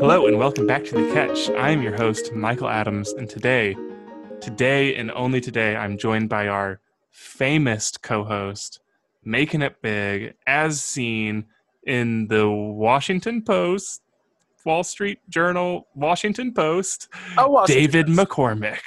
Hello 0.00 0.26
and 0.26 0.38
welcome 0.38 0.66
back 0.66 0.84
to 0.86 0.94
The 0.94 1.12
Catch. 1.12 1.50
I 1.50 1.70
am 1.70 1.82
your 1.82 1.94
host, 1.94 2.32
Michael 2.32 2.68
Adams, 2.68 3.12
and 3.12 3.28
today, 3.28 3.76
today 4.40 4.96
and 4.96 5.10
only 5.10 5.40
today, 5.40 5.76
I'm 5.76 5.98
joined 5.98 6.28
by 6.28 6.48
our 6.48 6.80
famous 7.10 7.92
co 7.96 8.24
host, 8.24 8.80
making 9.22 9.62
it 9.62 9.80
big, 9.82 10.34
as 10.46 10.82
seen 10.82 11.44
in 11.84 12.26
the 12.28 12.48
Washington 12.50 13.44
Post, 13.44 14.00
Wall 14.64 14.82
Street 14.82 15.18
Journal, 15.28 15.86
Washington 15.94 16.54
Post, 16.54 17.08
Oh, 17.36 17.48
Washington 17.50 17.84
David 17.84 18.06
Post. 18.06 18.18
McCormick. 18.30 18.80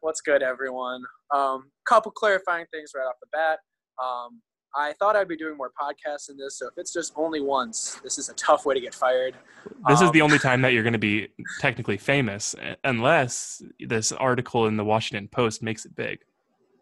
What's 0.00 0.20
good, 0.20 0.42
everyone? 0.42 1.02
Um, 1.34 1.70
couple 1.86 2.12
clarifying 2.12 2.66
things 2.72 2.92
right 2.94 3.04
off 3.04 3.16
the 3.20 3.26
bat. 3.32 3.58
Um, 4.02 4.40
I 4.76 4.92
thought 4.94 5.14
I'd 5.14 5.28
be 5.28 5.36
doing 5.36 5.56
more 5.56 5.70
podcasts 5.80 6.28
in 6.30 6.36
this, 6.36 6.58
so 6.58 6.66
if 6.66 6.74
it's 6.76 6.92
just 6.92 7.12
only 7.16 7.40
once, 7.40 8.00
this 8.02 8.18
is 8.18 8.28
a 8.28 8.34
tough 8.34 8.66
way 8.66 8.74
to 8.74 8.80
get 8.80 8.94
fired. 8.94 9.34
This 9.88 10.00
is 10.00 10.08
Um, 10.08 10.12
the 10.12 10.20
only 10.22 10.38
time 10.38 10.62
that 10.62 10.72
you're 10.72 10.82
going 10.82 10.94
to 10.94 10.98
be 10.98 11.28
technically 11.60 11.96
famous, 11.96 12.54
unless 12.82 13.62
this 13.78 14.10
article 14.12 14.66
in 14.66 14.76
the 14.76 14.84
Washington 14.84 15.28
Post 15.28 15.62
makes 15.62 15.84
it 15.84 15.94
big. 15.94 16.24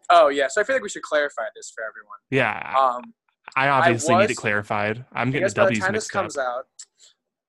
Oh 0.09 0.29
yeah, 0.29 0.47
so 0.47 0.59
I 0.59 0.63
feel 0.63 0.75
like 0.75 0.83
we 0.83 0.89
should 0.89 1.03
clarify 1.03 1.45
this 1.55 1.71
for 1.73 1.83
everyone. 1.83 2.17
Yeah, 2.31 2.75
Um, 2.77 3.13
I 3.55 3.69
obviously 3.69 4.15
need 4.15 4.21
was- 4.23 4.31
it 4.31 4.35
clarified. 4.35 5.05
I'm 5.13 5.27
I 5.29 5.31
getting 5.31 5.41
guess 5.45 5.53
the 5.53 5.61
by 5.61 5.65
the 5.65 5.69
W's 5.75 5.83
time 5.83 5.93
this 5.93 6.03
mixed 6.05 6.15
up. 6.15 6.21
comes 6.23 6.37
out, 6.37 6.67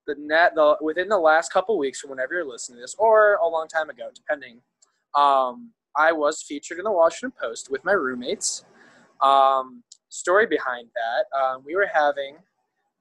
the 0.07 0.15
net 0.19 0.55
the 0.55 0.77
within 0.83 1.09
the 1.09 1.19
last 1.19 1.53
couple 1.53 1.79
weeks 1.79 2.01
from 2.01 2.11
whenever 2.11 2.35
you're 2.35 2.45
listening 2.45 2.77
to 2.79 2.83
this, 2.83 2.95
or 2.99 3.37
a 3.37 3.49
long 3.49 3.67
time 3.69 3.89
ago, 3.89 4.11
depending. 4.15 4.61
Um, 5.15 5.73
I 5.97 6.13
was 6.13 6.43
featured 6.43 6.79
in 6.79 6.85
the 6.85 6.93
Washington 6.93 7.33
Post 7.41 7.71
with 7.71 7.85
my 7.85 7.93
roommates. 7.93 8.65
Um, 9.23 9.83
story 10.15 10.47
behind 10.47 10.89
that, 10.95 11.39
um, 11.39 11.63
we 11.67 11.75
were 11.75 11.89
having 11.93 12.37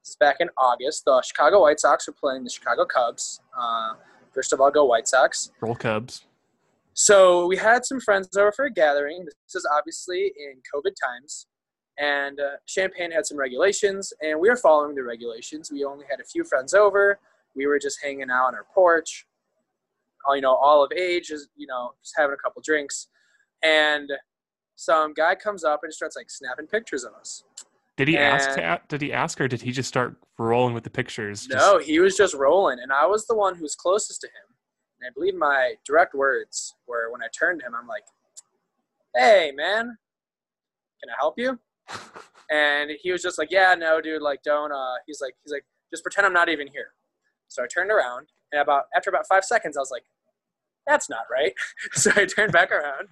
this 0.02 0.10
is 0.10 0.16
back 0.16 0.36
in 0.40 0.50
August. 0.58 1.04
The 1.06 1.22
Chicago 1.22 1.62
White 1.62 1.80
Sox 1.80 2.06
were 2.06 2.12
playing 2.12 2.44
the 2.44 2.50
Chicago 2.50 2.84
Cubs. 2.84 3.40
Uh, 3.58 3.94
first 4.32 4.52
of 4.52 4.60
all, 4.60 4.70
go 4.70 4.84
White 4.84 5.08
Sox. 5.08 5.50
Roll 5.62 5.74
Cubs. 5.74 6.26
So 6.92 7.46
we 7.46 7.56
had 7.56 7.86
some 7.86 8.00
friends 8.00 8.36
over 8.36 8.52
for 8.52 8.66
a 8.66 8.70
gathering. 8.70 9.24
This 9.24 9.54
is 9.54 9.66
obviously 9.74 10.32
in 10.36 10.60
COVID 10.72 10.92
times, 11.02 11.46
and 11.98 12.38
uh, 12.38 12.56
Champaign 12.66 13.10
had 13.12 13.24
some 13.24 13.38
regulations, 13.38 14.12
and 14.20 14.38
we 14.38 14.50
were 14.50 14.56
following 14.56 14.94
the 14.94 15.02
regulations. 15.02 15.72
We 15.72 15.84
only 15.84 16.04
had 16.10 16.20
a 16.20 16.24
few 16.24 16.44
friends 16.44 16.74
over. 16.74 17.18
We 17.56 17.66
were 17.66 17.78
just 17.78 17.98
hanging 18.02 18.30
out 18.30 18.48
on 18.48 18.54
our 18.54 18.66
porch, 18.74 19.26
all, 20.26 20.36
you 20.36 20.42
know, 20.42 20.54
all 20.54 20.84
of 20.84 20.92
age, 20.92 21.30
is 21.30 21.48
you 21.56 21.66
know, 21.66 21.94
just 22.02 22.14
having 22.16 22.34
a 22.34 22.42
couple 22.42 22.60
drinks, 22.62 23.08
and 23.62 24.12
some 24.76 25.12
guy 25.14 25.34
comes 25.34 25.64
up 25.64 25.80
and 25.84 25.92
starts 25.92 26.16
like 26.16 26.30
snapping 26.30 26.66
pictures 26.66 27.04
of 27.04 27.12
us. 27.14 27.44
Did 27.96 28.08
he 28.08 28.18
ask? 28.18 28.50
To, 28.56 28.80
did 28.88 29.02
he 29.02 29.12
ask, 29.12 29.40
or 29.40 29.46
did 29.46 29.62
he 29.62 29.70
just 29.70 29.88
start 29.88 30.16
rolling 30.38 30.74
with 30.74 30.82
the 30.84 30.90
pictures? 30.90 31.46
Just- 31.46 31.54
No, 31.54 31.78
he 31.78 32.00
was 32.00 32.16
just 32.16 32.34
rolling, 32.34 32.78
and 32.80 32.92
I 32.92 33.06
was 33.06 33.26
the 33.26 33.36
one 33.36 33.54
who 33.54 33.62
was 33.62 33.76
closest 33.76 34.20
to 34.22 34.26
him. 34.26 34.56
And 35.00 35.08
I 35.08 35.10
believe 35.14 35.34
my 35.36 35.74
direct 35.86 36.14
words 36.14 36.74
were 36.88 37.10
when 37.12 37.22
I 37.22 37.26
turned 37.38 37.60
to 37.60 37.66
him, 37.66 37.74
I'm 37.74 37.86
like, 37.86 38.04
"Hey, 39.14 39.52
man, 39.54 39.96
can 41.00 41.10
I 41.10 41.14
help 41.18 41.38
you?" 41.38 41.58
And 42.50 42.90
he 43.00 43.10
was 43.10 43.22
just 43.22 43.38
like, 43.38 43.50
"Yeah, 43.50 43.74
no, 43.74 44.02
dude, 44.02 44.20
like, 44.20 44.42
don't." 44.42 44.70
Uh, 44.70 44.96
he's 45.06 45.20
like, 45.22 45.34
he's 45.42 45.50
like, 45.52 45.64
just 45.90 46.02
pretend 46.02 46.26
I'm 46.26 46.32
not 46.34 46.50
even 46.50 46.66
here. 46.66 46.88
So 47.48 47.64
I 47.64 47.66
turned 47.66 47.90
around, 47.90 48.28
and 48.52 48.60
about 48.60 48.84
after 48.94 49.08
about 49.08 49.26
five 49.26 49.44
seconds, 49.46 49.78
I 49.78 49.80
was 49.80 49.90
like, 49.90 50.04
"That's 50.86 51.08
not 51.08 51.24
right." 51.30 51.52
so 51.92 52.10
I 52.16 52.26
turned 52.26 52.52
back 52.52 52.70
around, 52.70 53.08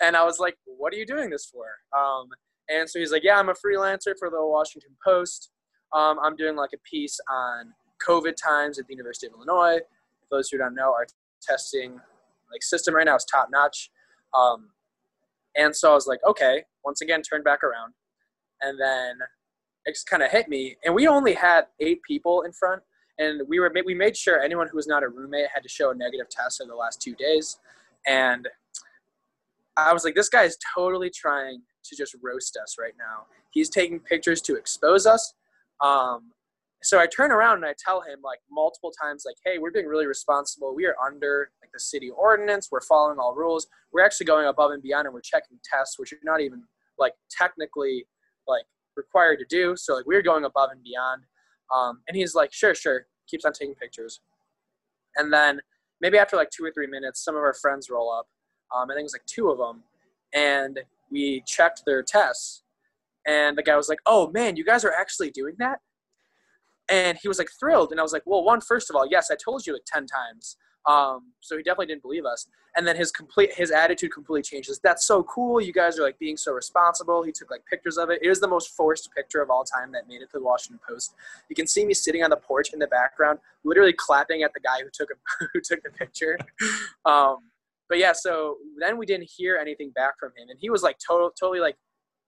and 0.00 0.16
I 0.16 0.24
was 0.24 0.38
like, 0.38 0.56
"What 0.64 0.92
are 0.92 0.96
you 0.96 1.06
doing 1.06 1.30
this 1.30 1.46
for?" 1.46 1.66
Um, 1.98 2.28
and 2.68 2.88
so 2.88 2.98
he's 2.98 3.12
like, 3.12 3.24
"Yeah, 3.24 3.38
I'm 3.38 3.48
a 3.48 3.54
freelancer 3.54 4.14
for 4.18 4.30
the 4.30 4.44
Washington 4.44 4.96
Post. 5.04 5.50
Um, 5.92 6.18
I'm 6.22 6.36
doing 6.36 6.56
like 6.56 6.70
a 6.74 6.78
piece 6.88 7.18
on 7.30 7.72
COVID 8.06 8.34
times 8.36 8.78
at 8.78 8.86
the 8.86 8.94
University 8.94 9.26
of 9.26 9.34
Illinois. 9.34 9.78
For 10.20 10.36
those 10.36 10.48
who 10.48 10.58
don't 10.58 10.74
know, 10.74 10.92
our 10.92 11.06
testing 11.42 11.92
like 12.52 12.62
system 12.62 12.94
right 12.94 13.06
now 13.06 13.16
is 13.16 13.24
top 13.24 13.48
notch. 13.50 13.90
Um, 14.34 14.70
and 15.56 15.74
so 15.74 15.90
I 15.90 15.94
was 15.94 16.06
like, 16.06 16.20
okay, 16.28 16.64
once 16.84 17.00
again, 17.00 17.22
turned 17.22 17.44
back 17.44 17.62
around. 17.64 17.94
And 18.62 18.78
then 18.80 19.18
it 19.84 19.92
just 19.92 20.08
kind 20.08 20.22
of 20.22 20.30
hit 20.30 20.48
me. 20.48 20.76
And 20.84 20.94
we 20.94 21.06
only 21.06 21.34
had 21.34 21.66
eight 21.80 22.02
people 22.02 22.42
in 22.42 22.52
front. 22.52 22.82
And 23.18 23.42
we 23.48 23.60
were 23.60 23.72
we 23.84 23.94
made 23.94 24.16
sure 24.16 24.40
anyone 24.40 24.68
who 24.68 24.76
was 24.76 24.86
not 24.86 25.02
a 25.02 25.08
roommate 25.08 25.48
had 25.52 25.62
to 25.62 25.68
show 25.68 25.90
a 25.90 25.94
negative 25.94 26.28
test 26.28 26.60
over 26.60 26.70
the 26.70 26.76
last 26.76 27.00
two 27.00 27.14
days. 27.14 27.58
And 28.06 28.48
I 29.76 29.92
was 29.92 30.04
like, 30.04 30.14
this 30.14 30.28
guy 30.28 30.44
is 30.44 30.56
totally 30.74 31.10
trying 31.10 31.62
to 31.84 31.96
just 31.96 32.14
roast 32.22 32.58
us 32.62 32.76
right 32.78 32.94
now. 32.98 33.26
He's 33.50 33.68
taking 33.68 34.00
pictures 34.00 34.40
to 34.42 34.56
expose 34.56 35.06
us. 35.06 35.34
Um, 35.82 36.32
so 36.82 36.98
I 36.98 37.06
turn 37.06 37.32
around 37.32 37.56
and 37.56 37.64
I 37.64 37.74
tell 37.78 38.00
him 38.00 38.20
like 38.22 38.38
multiple 38.50 38.92
times, 39.02 39.24
like, 39.26 39.36
hey, 39.44 39.58
we're 39.58 39.70
being 39.70 39.86
really 39.86 40.06
responsible. 40.06 40.74
We 40.74 40.86
are 40.86 40.94
under 41.04 41.50
like 41.62 41.72
the 41.72 41.80
city 41.80 42.10
ordinance. 42.10 42.68
We're 42.70 42.82
following 42.82 43.18
all 43.18 43.34
rules. 43.34 43.66
We're 43.92 44.04
actually 44.04 44.26
going 44.26 44.46
above 44.46 44.70
and 44.70 44.82
beyond 44.82 45.06
and 45.06 45.14
we're 45.14 45.20
checking 45.20 45.58
tests, 45.64 45.98
which 45.98 46.12
you're 46.12 46.20
not 46.22 46.40
even 46.40 46.62
like 46.98 47.14
technically 47.30 48.06
like 48.46 48.64
required 48.96 49.38
to 49.40 49.46
do. 49.48 49.74
So 49.76 49.94
like 49.94 50.06
we're 50.06 50.22
going 50.22 50.44
above 50.44 50.70
and 50.70 50.82
beyond. 50.82 51.22
Um, 51.74 52.00
and 52.08 52.16
he's 52.16 52.34
like, 52.34 52.52
sure, 52.52 52.74
sure. 52.74 53.06
Keeps 53.28 53.44
on 53.44 53.52
taking 53.52 53.74
pictures. 53.74 54.20
And 55.16 55.32
then 55.32 55.60
maybe 56.00 56.18
after 56.18 56.36
like 56.36 56.50
two 56.50 56.64
or 56.64 56.72
three 56.72 56.86
minutes, 56.86 57.24
some 57.24 57.36
of 57.36 57.42
our 57.42 57.54
friends 57.54 57.88
roll 57.90 58.12
up. 58.12 58.26
Um, 58.74 58.90
I 58.90 58.94
think 58.94 59.00
it 59.00 59.04
was 59.04 59.14
like 59.14 59.26
two 59.26 59.50
of 59.50 59.58
them. 59.58 59.82
And 60.34 60.80
we 61.10 61.42
checked 61.46 61.82
their 61.86 62.02
tests. 62.02 62.62
And 63.26 63.58
the 63.58 63.62
guy 63.62 63.76
was 63.76 63.88
like, 63.88 63.98
oh 64.06 64.30
man, 64.30 64.56
you 64.56 64.64
guys 64.64 64.84
are 64.84 64.92
actually 64.92 65.30
doing 65.30 65.54
that? 65.58 65.78
and 66.88 67.18
he 67.20 67.28
was 67.28 67.38
like 67.38 67.48
thrilled 67.58 67.90
and 67.90 68.00
i 68.00 68.02
was 68.02 68.12
like 68.12 68.22
well 68.26 68.44
one 68.44 68.60
first 68.60 68.90
of 68.90 68.96
all 68.96 69.06
yes 69.10 69.30
i 69.30 69.36
told 69.36 69.66
you 69.66 69.72
like 69.72 69.82
10 69.86 70.06
times 70.06 70.56
um, 70.86 71.32
so 71.40 71.56
he 71.56 71.62
definitely 71.62 71.86
didn't 71.86 72.02
believe 72.02 72.24
us. 72.24 72.46
And 72.76 72.86
then 72.86 72.94
his 72.94 73.10
complete 73.10 73.52
his 73.54 73.70
attitude 73.70 74.12
completely 74.12 74.42
changes. 74.42 74.78
That's 74.82 75.06
so 75.06 75.22
cool. 75.24 75.60
You 75.60 75.72
guys 75.72 75.98
are 75.98 76.02
like 76.02 76.18
being 76.18 76.36
so 76.36 76.52
responsible. 76.52 77.22
He 77.22 77.32
took 77.32 77.50
like 77.50 77.64
pictures 77.64 77.96
of 77.96 78.10
it. 78.10 78.18
It 78.22 78.28
was 78.28 78.38
the 78.40 78.46
most 78.48 78.68
forced 78.76 79.10
picture 79.14 79.40
of 79.42 79.48
all 79.50 79.64
time 79.64 79.90
that 79.92 80.06
made 80.08 80.20
it 80.22 80.26
to 80.32 80.38
the 80.38 80.42
washington 80.44 80.78
post. 80.86 81.14
You 81.48 81.56
can 81.56 81.66
see 81.66 81.84
me 81.86 81.94
sitting 81.94 82.22
on 82.22 82.30
the 82.30 82.36
porch 82.36 82.72
in 82.72 82.78
the 82.78 82.86
background 82.86 83.38
literally 83.64 83.94
clapping 83.94 84.42
at 84.42 84.52
the 84.52 84.60
guy 84.60 84.82
who 84.82 84.90
took 84.92 85.08
a, 85.10 85.44
who 85.52 85.60
took 85.60 85.82
the 85.82 85.90
picture. 85.90 86.38
Um, 87.04 87.36
but 87.88 87.98
yeah 87.98 88.12
so 88.12 88.56
then 88.80 88.98
we 88.98 89.06
didn't 89.06 89.28
hear 89.36 89.56
anything 89.56 89.90
back 89.90 90.18
from 90.18 90.30
him. 90.36 90.48
And 90.50 90.58
he 90.60 90.70
was 90.70 90.82
like 90.82 90.98
total, 90.98 91.30
totally 91.30 91.60
like 91.60 91.76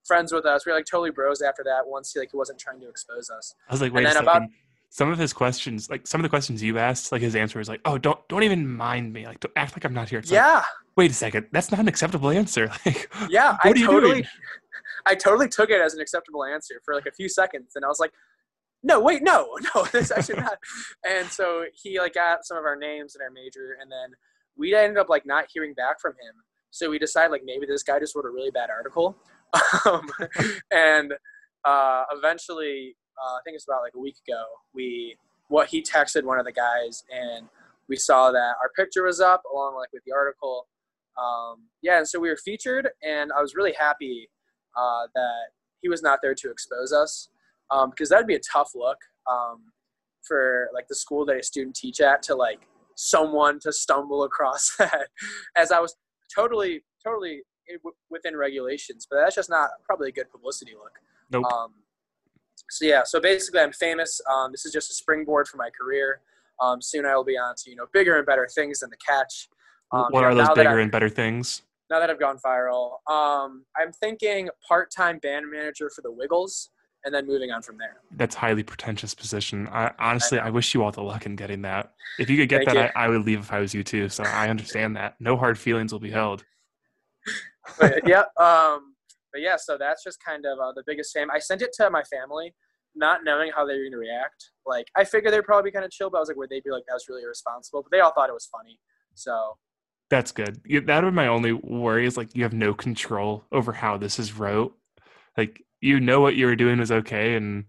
friends 0.06 0.32
with 0.32 0.46
us. 0.46 0.64
We 0.64 0.72
were 0.72 0.78
like 0.78 0.86
totally 0.86 1.10
bros 1.10 1.42
after 1.42 1.62
that 1.64 1.86
once 1.86 2.12
he 2.12 2.20
like 2.20 2.30
he 2.30 2.36
wasn't 2.36 2.58
trying 2.58 2.80
to 2.80 2.88
expose 2.88 3.28
us. 3.28 3.54
I 3.69 3.72
was 3.75 3.80
like, 3.82 3.88
And 3.88 3.96
wait 3.96 4.02
a 4.02 4.04
then 4.06 4.12
second. 4.14 4.28
about- 4.28 4.42
some 4.91 5.10
of 5.10 5.19
his 5.19 5.32
questions, 5.32 5.91
like 5.91 6.06
some 6.06 6.21
of 6.21 6.22
the 6.22 6.28
questions 6.28 6.62
you 6.62 6.78
asked, 6.78 7.12
like 7.12 7.22
his 7.22 7.37
answer 7.37 7.59
was 7.59 7.69
like, 7.69 7.81
"Oh, 7.84 7.99
don't 7.99 8.19
don't 8.28 8.43
even 8.43 8.69
mind 8.69 9.12
me. 9.12 9.26
Like, 9.26 9.41
don't 9.41 9.53
act 9.56 9.76
like 9.76 9.84
I'm 9.84 9.94
not 9.94 10.09
here." 10.09 10.19
It's 10.19 10.31
like, 10.31 10.37
yeah 10.38 10.62
wait 10.99 11.12
a 11.12 11.15
second. 11.15 11.47
That's 11.53 11.71
not 11.71 11.81
an 11.81 11.88
acceptable 11.88 12.28
answer. 12.28 12.71
Like, 12.84 13.09
Yeah, 13.31 13.53
What 13.53 13.66
I 13.66 13.71
are 13.71 13.76
you 13.76 13.87
totally, 13.87 14.12
doing? 14.15 14.25
I 15.06 15.15
totally 15.15 15.49
took 15.49 15.71
it 15.71 15.81
as 15.81 15.94
an 15.94 16.00
acceptable 16.00 16.44
answer 16.44 16.82
for 16.84 16.93
like 16.93 17.06
a 17.06 17.12
few 17.12 17.28
seconds, 17.28 17.72
and 17.76 17.84
I 17.84 17.88
was 17.88 18.00
like, 18.00 18.12
"No, 18.82 19.00
wait, 19.00 19.22
no, 19.22 19.56
no, 19.75 19.84
that's 19.93 20.10
actually 20.10 20.41
not." 20.41 20.59
And 21.09 21.28
so 21.28 21.65
he 21.72 21.99
like 22.00 22.15
got 22.15 22.44
some 22.44 22.59
of 22.59 22.65
our 22.65 22.76
names 22.76 23.15
and 23.15 23.22
our 23.22 23.31
major, 23.31 23.76
and 23.81 23.91
then 23.91 24.10
we 24.56 24.75
ended 24.75 24.99
up 24.99 25.09
like 25.09 25.25
not 25.25 25.44
hearing 25.55 25.72
back 25.72 26.00
from 26.00 26.12
him. 26.12 26.34
So 26.70 26.91
we 26.91 26.99
decided 26.99 27.31
like 27.31 27.43
maybe 27.44 27.65
this 27.65 27.82
guy 27.84 28.00
just 28.00 28.15
wrote 28.16 28.26
a 28.26 28.31
really 28.31 28.50
bad 28.50 28.70
article, 28.70 29.16
um, 29.87 30.10
and 30.72 31.15
uh, 31.65 32.03
eventually, 32.12 32.97
uh, 33.23 33.34
I 33.34 33.41
think 33.45 33.55
it's 33.56 33.65
about 33.65 33.83
like 33.83 33.95
a 33.95 34.01
week 34.01 34.17
ago, 34.27 34.45
we 34.75 35.17
what 35.49 35.69
he 35.69 35.83
texted 35.83 36.25
one 36.25 36.39
of 36.39 36.45
the 36.45 36.53
guys, 36.53 37.05
and 37.11 37.49
we 37.89 37.97
saw 37.97 38.31
that 38.31 38.55
our 38.62 38.71
picture 38.77 39.05
was 39.05 39.21
up 39.21 39.43
along 39.53 39.77
like 39.77 39.93
with 39.93 40.03
the 40.05 40.12
article 40.12 40.67
um, 41.19 41.65
yeah, 41.83 41.99
and 41.99 42.09
so 42.09 42.21
we 42.21 42.29
were 42.29 42.37
featured, 42.37 42.89
and 43.03 43.33
I 43.37 43.41
was 43.41 43.55
really 43.55 43.75
happy 43.79 44.29
uh, 44.76 45.06
that 45.15 45.49
he 45.81 45.88
was 45.88 46.03
not 46.03 46.20
there 46.23 46.35
to 46.35 46.50
expose 46.50 46.93
us, 46.93 47.29
um, 47.70 47.91
because 47.91 48.09
that'd 48.09 48.26
be 48.26 48.37
a 48.37 48.41
tough 48.41 48.70
look 48.75 48.99
um, 49.31 49.64
for 50.23 50.69
like 50.73 50.87
the 50.88 50.94
school 50.94 51.25
that 51.26 51.37
a 51.37 51.43
student 51.43 51.75
teach 51.75 52.00
at 52.00 52.23
to 52.25 52.35
like 52.35 52.69
someone 52.94 53.59
to 53.61 53.73
stumble 53.73 54.25
across 54.25 54.75
that, 54.79 55.09
as 55.56 55.73
I 55.73 55.81
was 55.81 55.97
totally 56.35 56.85
totally 57.05 57.43
within 58.11 58.37
regulations, 58.37 59.06
but 59.11 59.17
that's 59.17 59.35
just 59.35 59.50
not 59.50 59.71
probably 59.85 60.09
a 60.09 60.12
good 60.12 60.31
publicity 60.31 60.73
look. 60.75 60.93
nope. 61.31 61.44
Um, 61.53 61.73
so 62.70 62.84
yeah, 62.84 63.02
so 63.05 63.20
basically, 63.20 63.60
I'm 63.60 63.72
famous. 63.72 64.20
Um, 64.31 64.52
this 64.52 64.64
is 64.64 64.72
just 64.72 64.90
a 64.90 64.94
springboard 64.94 65.49
for 65.49 65.56
my 65.56 65.70
career. 65.70 66.20
Um, 66.60 66.82
soon 66.82 67.06
I 67.06 67.14
will 67.14 67.25
be 67.25 67.38
on 67.38 67.55
to 67.58 67.70
you 67.70 67.76
know 67.76 67.87
bigger 67.93 68.16
and 68.16 68.26
better 68.26 68.49
things 68.55 68.81
than 68.81 68.90
the 68.90 68.96
catch. 68.96 69.49
Um, 69.93 70.06
what 70.10 70.20
you 70.20 70.26
are 70.26 70.34
those 70.34 70.49
bigger 70.55 70.81
and 70.81 70.90
better 70.90 71.08
things? 71.08 71.62
now 71.90 72.00
that 72.00 72.10
I've 72.10 72.20
gone 72.20 72.38
viral, 72.38 72.96
um, 73.10 73.64
I'm 73.76 73.93
thinking 73.93 74.49
part-time 74.66 75.19
band 75.19 75.50
manager 75.50 75.90
for 75.94 76.02
the 76.02 76.12
Wiggles, 76.12 76.70
and 77.05 77.14
then 77.14 77.26
moving 77.26 77.50
on 77.50 77.62
from 77.62 77.78
there. 77.78 77.99
That's 78.16 78.34
highly 78.34 78.62
pretentious 78.62 79.14
position. 79.14 79.69
I, 79.69 79.93
honestly, 79.99 80.38
know. 80.38 80.44
I, 80.44 80.50
wish 80.50 80.75
you 80.75 80.82
all 80.82 80.90
the 80.90 81.02
luck 81.02 81.26
in 81.26 81.37
getting 81.37 81.62
that. 81.62 81.93
If 82.19 82.28
you 82.28 82.37
could 82.37 82.49
get 82.49 82.66
that. 82.66 82.93
I, 82.96 83.04
I 83.04 83.08
would 83.08 83.25
leave 83.25 83.38
if 83.38 83.52
I 83.52 83.61
was 83.61 83.72
you 83.72 83.84
too. 83.84 84.08
So 84.08 84.25
I 84.25 84.49
understand 84.49 84.96
that. 84.96 85.14
No 85.20 85.37
hard 85.37 85.58
feelings 85.58 85.93
will 85.93 86.00
be 86.00 86.11
held. 86.11 86.44
But, 87.78 88.06
yeah. 88.06 88.25
But 89.32 89.42
yeah, 89.42 89.56
so 89.56 89.76
that's 89.78 90.02
just 90.02 90.19
kind 90.25 90.44
of 90.46 90.58
uh, 90.58 90.72
the 90.75 90.82
biggest 90.86 91.12
fame. 91.12 91.28
I 91.30 91.38
sent 91.38 91.62
it 91.62 91.72
to 91.75 91.90
my 91.90 92.02
family, 92.04 92.54
not 92.94 93.25
knowing 93.25 93.50
how 93.54 93.66
they 93.66 93.75
were 93.75 93.82
going 93.82 93.92
to 93.92 93.98
react. 93.98 94.50
Like, 94.66 94.86
I 94.96 95.04
figured 95.04 95.32
they'd 95.32 95.44
probably 95.44 95.70
be 95.70 95.75
kind 95.75 95.84
of 95.84 95.90
chill, 95.90 96.10
but 96.10 96.19
I 96.19 96.20
was 96.20 96.28
like, 96.28 96.36
would 96.38 96.50
they 96.50 96.60
be 96.60 96.70
like, 96.70 96.84
that 96.86 96.94
was 96.94 97.06
really 97.08 97.22
irresponsible? 97.22 97.82
But 97.82 97.92
they 97.92 98.00
all 98.00 98.12
thought 98.12 98.30
it 98.30 98.34
was 98.34 98.46
funny. 98.46 98.78
So 99.14 99.56
That's 100.10 100.32
good. 100.32 100.60
That 100.86 101.04
would 101.04 101.10
be 101.10 101.14
my 101.14 101.26
only 101.26 101.52
worry 101.52 102.06
is 102.06 102.16
like 102.16 102.34
you 102.34 102.42
have 102.44 102.54
no 102.54 102.72
control 102.72 103.44
over 103.52 103.72
how 103.72 103.98
this 103.98 104.19
is 104.19 104.32
wrote. 104.32 104.75
Like 105.36 105.62
you 105.80 106.00
know 106.00 106.20
what 106.20 106.36
you 106.36 106.46
were 106.46 106.56
doing 106.56 106.78
was 106.78 106.90
okay, 106.90 107.34
and 107.34 107.64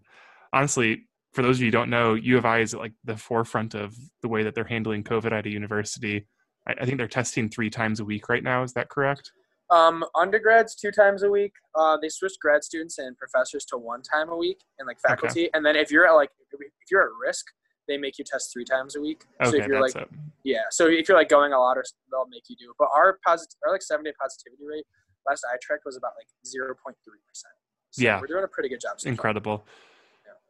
honestly, 0.54 1.08
for 1.34 1.42
those 1.42 1.58
of 1.58 1.62
you 1.62 1.68
who 1.68 1.72
don't 1.72 1.90
know, 1.90 2.14
U 2.16 2.38
of 2.38 2.46
I 2.46 2.60
is 2.60 2.74
at 2.74 2.80
like 2.80 2.94
the 3.04 3.18
forefront 3.18 3.76
of 3.76 3.96
the 4.22 4.28
way 4.28 4.44
that 4.44 4.56
they're 4.56 4.64
handling 4.64 5.04
COVID 5.04 5.32
at 5.32 5.46
a 5.46 5.50
university. 5.50 6.28
I, 6.68 6.76
I 6.82 6.86
think 6.86 6.98
they're 6.98 7.08
testing 7.08 7.50
three 7.50 7.70
times 7.70 8.00
a 8.00 8.06
week 8.06 8.30
right 8.30 8.44
now. 8.44 8.64
Is 8.64 8.74
that 8.74 8.90
correct? 8.90 9.32
Um, 9.72 10.04
undergrads 10.16 10.76
two 10.76 10.92
times 10.92 11.24
a 11.24 11.30
week. 11.30 11.54
Uh, 11.76 11.98
they 12.02 12.10
switched 12.10 12.40
grad 12.40 12.64
students 12.64 12.98
and 12.98 13.16
professors 13.18 13.66
to 13.66 13.78
one 13.78 14.02
time 14.02 14.30
a 14.30 14.36
week, 14.36 14.60
and 14.80 14.88
like 14.88 15.00
faculty. 15.00 15.50
And 15.54 15.66
then 15.66 15.76
if 15.76 15.92
you're 15.92 16.08
at 16.08 16.14
like 16.14 16.32
if 16.52 16.92
you're 16.92 17.04
at 17.04 17.10
risk, 17.26 17.46
they 17.88 17.98
make 17.98 18.18
you 18.18 18.26
test 18.26 18.52
three 18.52 18.66
times 18.66 18.96
a 18.96 19.02
week. 19.02 19.24
Okay, 19.42 19.52
so 19.52 19.58
if 19.58 19.68
you're 19.68 19.82
like 19.82 19.96
it. 19.96 20.10
yeah, 20.44 20.64
so 20.72 20.88
if 20.88 21.08
you're 21.08 21.18
like 21.18 21.30
going 21.30 21.54
a 21.54 21.60
lot, 21.60 21.78
or 21.78 21.84
they'll 22.12 22.28
make 22.28 22.44
you 22.50 22.56
do. 22.56 22.72
it. 22.72 22.76
But 22.80 22.90
our 22.96 23.20
positive, 23.26 23.56
our 23.66 23.72
like 23.72 23.84
seven 23.84 24.04
day 24.06 24.14
positivity 24.20 24.64
rate 24.66 24.86
last 25.28 25.46
I 25.52 25.58
checked 25.58 25.86
was 25.86 25.98
about 25.98 26.14
like 26.18 26.28
zero 26.46 26.76
point 26.84 26.98
three 27.06 27.20
percent. 27.28 27.54
Yeah. 27.98 28.20
we're 28.20 28.28
doing 28.28 28.44
a 28.44 28.48
pretty 28.48 28.70
good 28.70 28.80
job. 28.80 29.00
So 29.00 29.10
incredible. 29.10 29.66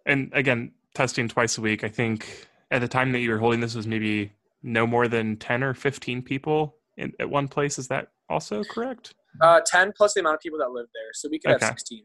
And 0.05 0.31
again, 0.33 0.71
testing 0.95 1.27
twice 1.27 1.57
a 1.57 1.61
week. 1.61 1.83
I 1.83 1.89
think 1.89 2.47
at 2.71 2.81
the 2.81 2.87
time 2.87 3.11
that 3.11 3.19
you 3.19 3.31
were 3.31 3.37
holding 3.37 3.59
this 3.59 3.75
was 3.75 3.85
maybe 3.85 4.31
no 4.63 4.87
more 4.87 5.07
than 5.07 5.37
ten 5.37 5.63
or 5.63 5.73
fifteen 5.73 6.21
people 6.21 6.75
in, 6.97 7.13
at 7.19 7.29
one 7.29 7.47
place. 7.47 7.77
Is 7.77 7.87
that 7.89 8.09
also 8.29 8.63
correct? 8.63 9.13
Uh, 9.41 9.61
ten 9.65 9.91
plus 9.95 10.13
the 10.13 10.19
amount 10.19 10.35
of 10.35 10.41
people 10.41 10.59
that 10.59 10.71
live 10.71 10.87
there, 10.93 11.11
so 11.13 11.29
we 11.29 11.39
could 11.39 11.51
Okay. 11.51 11.65
have 11.65 11.69
sixteen. 11.69 12.03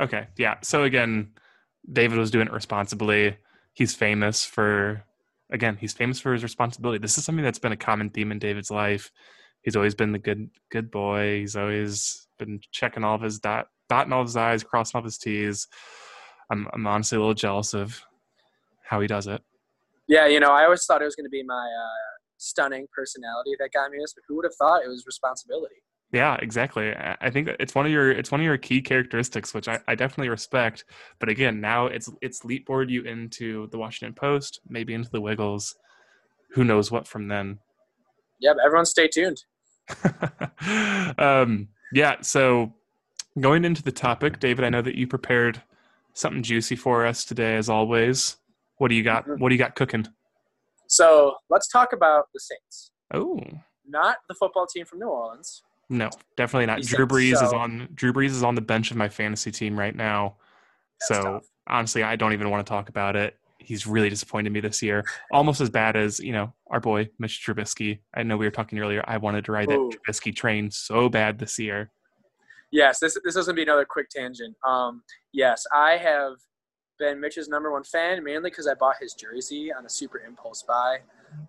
Okay, 0.00 0.28
yeah. 0.38 0.56
So 0.62 0.84
again, 0.84 1.32
David 1.92 2.18
was 2.18 2.30
doing 2.30 2.46
it 2.46 2.52
responsibly. 2.52 3.36
He's 3.74 3.94
famous 3.94 4.44
for, 4.44 5.04
again, 5.52 5.76
he's 5.80 5.92
famous 5.92 6.18
for 6.20 6.32
his 6.32 6.42
responsibility. 6.42 6.98
This 6.98 7.18
is 7.18 7.24
something 7.24 7.44
that's 7.44 7.58
been 7.58 7.72
a 7.72 7.76
common 7.76 8.10
theme 8.10 8.32
in 8.32 8.38
David's 8.38 8.70
life. 8.70 9.10
He's 9.62 9.76
always 9.76 9.94
been 9.94 10.12
the 10.12 10.18
good, 10.18 10.48
good 10.70 10.90
boy. 10.90 11.40
He's 11.40 11.54
always 11.54 12.26
been 12.38 12.60
checking 12.72 13.04
all 13.04 13.14
of 13.14 13.20
his 13.22 13.38
dot, 13.38 13.68
dotting 13.90 14.12
all 14.12 14.22
of 14.22 14.28
his 14.28 14.36
I's, 14.36 14.64
crossing 14.64 14.96
all 14.96 15.00
of 15.00 15.04
his 15.04 15.18
T's. 15.18 15.68
I'm, 16.50 16.66
I'm 16.72 16.86
honestly 16.86 17.16
a 17.16 17.20
little 17.20 17.34
jealous 17.34 17.74
of 17.74 18.02
how 18.82 19.00
he 19.00 19.06
does 19.06 19.26
it. 19.26 19.42
Yeah, 20.08 20.26
you 20.26 20.40
know, 20.40 20.50
I 20.50 20.64
always 20.64 20.84
thought 20.84 21.02
it 21.02 21.04
was 21.04 21.14
going 21.14 21.26
to 21.26 21.30
be 21.30 21.42
my 21.42 21.54
uh, 21.54 22.09
stunning 22.40 22.86
personality 22.92 23.54
that 23.58 23.70
got 23.72 23.90
me 23.90 23.98
this, 24.00 24.14
but 24.14 24.24
who 24.26 24.36
would 24.36 24.44
have 24.44 24.54
thought 24.54 24.82
it 24.84 24.88
was 24.88 25.04
responsibility? 25.06 25.76
Yeah, 26.12 26.36
exactly. 26.42 26.92
I 27.20 27.30
think 27.30 27.50
it's 27.60 27.74
one 27.74 27.86
of 27.86 27.92
your 27.92 28.10
it's 28.10 28.32
one 28.32 28.40
of 28.40 28.44
your 28.44 28.58
key 28.58 28.82
characteristics, 28.82 29.54
which 29.54 29.68
I, 29.68 29.78
I 29.86 29.94
definitely 29.94 30.28
respect. 30.28 30.84
But 31.20 31.28
again, 31.28 31.60
now 31.60 31.86
it's 31.86 32.10
it's 32.20 32.44
leapboard 32.44 32.90
you 32.90 33.02
into 33.02 33.68
the 33.68 33.78
Washington 33.78 34.14
Post, 34.14 34.60
maybe 34.68 34.92
into 34.92 35.08
the 35.10 35.20
Wiggles. 35.20 35.76
Who 36.54 36.64
knows 36.64 36.90
what 36.90 37.06
from 37.06 37.28
then? 37.28 37.60
Yeah, 38.40 38.54
everyone 38.64 38.86
stay 38.86 39.06
tuned. 39.06 39.44
um, 41.18 41.68
yeah. 41.92 42.16
So 42.22 42.74
going 43.38 43.64
into 43.64 43.84
the 43.84 43.92
topic, 43.92 44.40
David, 44.40 44.64
I 44.64 44.70
know 44.70 44.82
that 44.82 44.96
you 44.96 45.06
prepared 45.06 45.62
something 46.14 46.42
juicy 46.42 46.74
for 46.74 47.06
us 47.06 47.24
today, 47.24 47.54
as 47.54 47.68
always. 47.68 48.36
What 48.78 48.88
do 48.88 48.96
you 48.96 49.04
got? 49.04 49.26
Mhm. 49.26 49.38
What 49.38 49.50
do 49.50 49.54
you 49.54 49.60
got 49.60 49.76
cooking? 49.76 50.08
So 50.90 51.36
let's 51.48 51.68
talk 51.68 51.92
about 51.92 52.24
the 52.34 52.40
Saints, 52.40 52.90
Oh 53.14 53.40
not 53.86 54.16
the 54.28 54.34
football 54.34 54.66
team 54.66 54.84
from 54.84 54.98
New 54.98 55.06
Orleans. 55.08 55.62
no, 55.88 56.10
definitely 56.36 56.66
not. 56.66 56.82
Drew 56.82 57.06
Brees 57.06 57.42
is 57.42 57.52
on. 57.52 57.88
Drew 57.94 58.12
Brees 58.12 58.30
is 58.30 58.42
on 58.42 58.54
the 58.54 58.60
bench 58.60 58.90
of 58.90 58.96
my 58.96 59.08
fantasy 59.08 59.50
team 59.50 59.78
right 59.78 59.94
now. 59.94 60.36
That's 61.00 61.22
so 61.22 61.32
tough. 61.34 61.46
honestly, 61.68 62.02
I 62.02 62.16
don't 62.16 62.32
even 62.32 62.50
want 62.50 62.66
to 62.66 62.70
talk 62.70 62.88
about 62.88 63.16
it. 63.16 63.36
He's 63.58 63.86
really 63.86 64.08
disappointed 64.08 64.52
me 64.52 64.60
this 64.60 64.82
year. 64.82 65.04
Almost 65.32 65.60
as 65.60 65.70
bad 65.70 65.94
as, 65.94 66.18
you 66.18 66.32
know, 66.32 66.52
our 66.70 66.80
boy, 66.80 67.08
Mitch 67.18 67.44
Trubisky. 67.46 68.00
I 68.14 68.22
know 68.22 68.36
we 68.36 68.46
were 68.46 68.50
talking 68.50 68.78
earlier. 68.78 69.04
I 69.06 69.18
wanted 69.18 69.44
to 69.44 69.52
ride 69.52 69.68
that 69.68 69.78
Trubisky 70.08 70.34
train 70.34 70.70
so 70.70 71.08
bad 71.08 71.38
this 71.38 71.58
year. 71.58 71.92
Yes, 72.72 72.98
this 73.00 73.16
this 73.24 73.36
is 73.36 73.46
gonna 73.46 73.56
be 73.56 73.62
another 73.62 73.84
quick 73.84 74.08
tangent. 74.08 74.56
Um, 74.66 75.02
yes, 75.32 75.64
I 75.72 75.96
have 75.96 76.34
been 77.00 77.20
Mitch's 77.20 77.48
number 77.48 77.72
one 77.72 77.82
fan 77.82 78.22
mainly 78.22 78.50
because 78.50 78.68
I 78.68 78.74
bought 78.74 78.96
his 79.00 79.14
jersey 79.14 79.72
on 79.72 79.84
a 79.84 79.88
super 79.88 80.20
impulse 80.20 80.62
buy. 80.62 80.98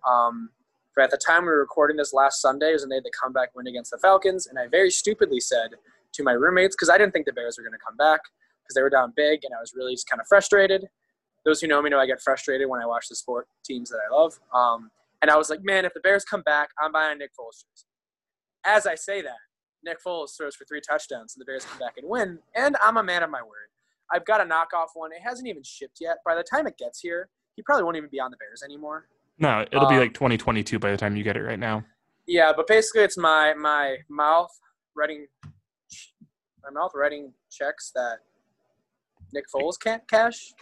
Um, 0.09 0.49
but 0.95 1.03
at 1.03 1.11
the 1.11 1.17
time 1.17 1.43
we 1.43 1.49
were 1.49 1.59
recording 1.59 1.97
this 1.97 2.13
last 2.13 2.41
Sunday, 2.41 2.73
was 2.73 2.81
when 2.81 2.89
they 2.89 2.95
had 2.95 3.03
the 3.03 3.11
comeback 3.21 3.49
win 3.55 3.67
against 3.67 3.91
the 3.91 3.97
Falcons, 3.99 4.47
and 4.47 4.57
I 4.57 4.67
very 4.67 4.89
stupidly 4.89 5.39
said 5.39 5.71
to 6.13 6.23
my 6.23 6.33
roommates 6.33 6.75
because 6.75 6.89
I 6.89 6.97
didn't 6.97 7.13
think 7.13 7.25
the 7.25 7.33
Bears 7.33 7.57
were 7.57 7.63
going 7.63 7.77
to 7.77 7.85
come 7.85 7.95
back 7.95 8.21
because 8.63 8.75
they 8.75 8.81
were 8.81 8.89
down 8.89 9.13
big, 9.15 9.41
and 9.43 9.53
I 9.55 9.61
was 9.61 9.73
really 9.75 9.93
just 9.93 10.09
kind 10.09 10.19
of 10.19 10.27
frustrated. 10.27 10.85
Those 11.45 11.61
who 11.61 11.67
know 11.67 11.81
me 11.81 11.89
know 11.89 11.99
I 11.99 12.05
get 12.05 12.21
frustrated 12.21 12.67
when 12.69 12.81
I 12.81 12.85
watch 12.85 13.07
the 13.09 13.15
sport 13.15 13.47
teams 13.65 13.89
that 13.89 13.99
I 14.09 14.13
love. 14.13 14.39
Um, 14.53 14.91
and 15.21 15.31
I 15.31 15.37
was 15.37 15.49
like, 15.49 15.63
man, 15.63 15.85
if 15.85 15.93
the 15.93 15.99
Bears 16.01 16.23
come 16.23 16.41
back, 16.41 16.69
I'm 16.79 16.91
buying 16.91 17.17
Nick 17.17 17.31
Foles 17.31 17.63
jersey. 17.63 17.87
As 18.65 18.85
I 18.85 18.95
say 18.95 19.21
that, 19.21 19.39
Nick 19.83 19.97
Foles 20.05 20.37
throws 20.37 20.55
for 20.55 20.65
three 20.65 20.81
touchdowns, 20.81 21.35
and 21.35 21.41
the 21.41 21.45
Bears 21.45 21.65
come 21.65 21.79
back 21.79 21.97
and 21.97 22.07
win. 22.07 22.39
And 22.55 22.75
I'm 22.83 22.97
a 22.97 23.03
man 23.03 23.23
of 23.23 23.29
my 23.29 23.41
word. 23.41 23.70
I've 24.13 24.25
got 24.25 24.41
a 24.41 24.43
knockoff 24.43 24.87
one. 24.93 25.11
It 25.11 25.21
hasn't 25.23 25.47
even 25.47 25.63
shipped 25.63 25.97
yet. 26.01 26.17
By 26.25 26.35
the 26.35 26.43
time 26.43 26.67
it 26.67 26.77
gets 26.77 26.99
here, 26.99 27.29
he 27.55 27.61
probably 27.61 27.83
won't 27.83 27.97
even 27.97 28.09
be 28.11 28.19
on 28.19 28.31
the 28.31 28.37
Bears 28.37 28.61
anymore. 28.63 29.07
No, 29.39 29.61
it'll 29.71 29.87
be 29.87 29.95
Um, 29.95 30.01
like 30.01 30.13
2022 30.13 30.79
by 30.79 30.91
the 30.91 30.97
time 30.97 31.15
you 31.15 31.23
get 31.23 31.35
it 31.37 31.41
right 31.41 31.59
now. 31.59 31.83
Yeah, 32.27 32.51
but 32.55 32.67
basically, 32.67 33.01
it's 33.03 33.17
my 33.17 33.53
my 33.55 33.97
mouth 34.09 34.51
writing 34.95 35.25
my 36.63 36.69
mouth 36.71 36.91
writing 36.93 37.33
checks 37.49 37.91
that 37.95 38.17
Nick 39.33 39.45
Foles 39.53 39.79
can't 39.81 40.07
cash. 40.07 40.53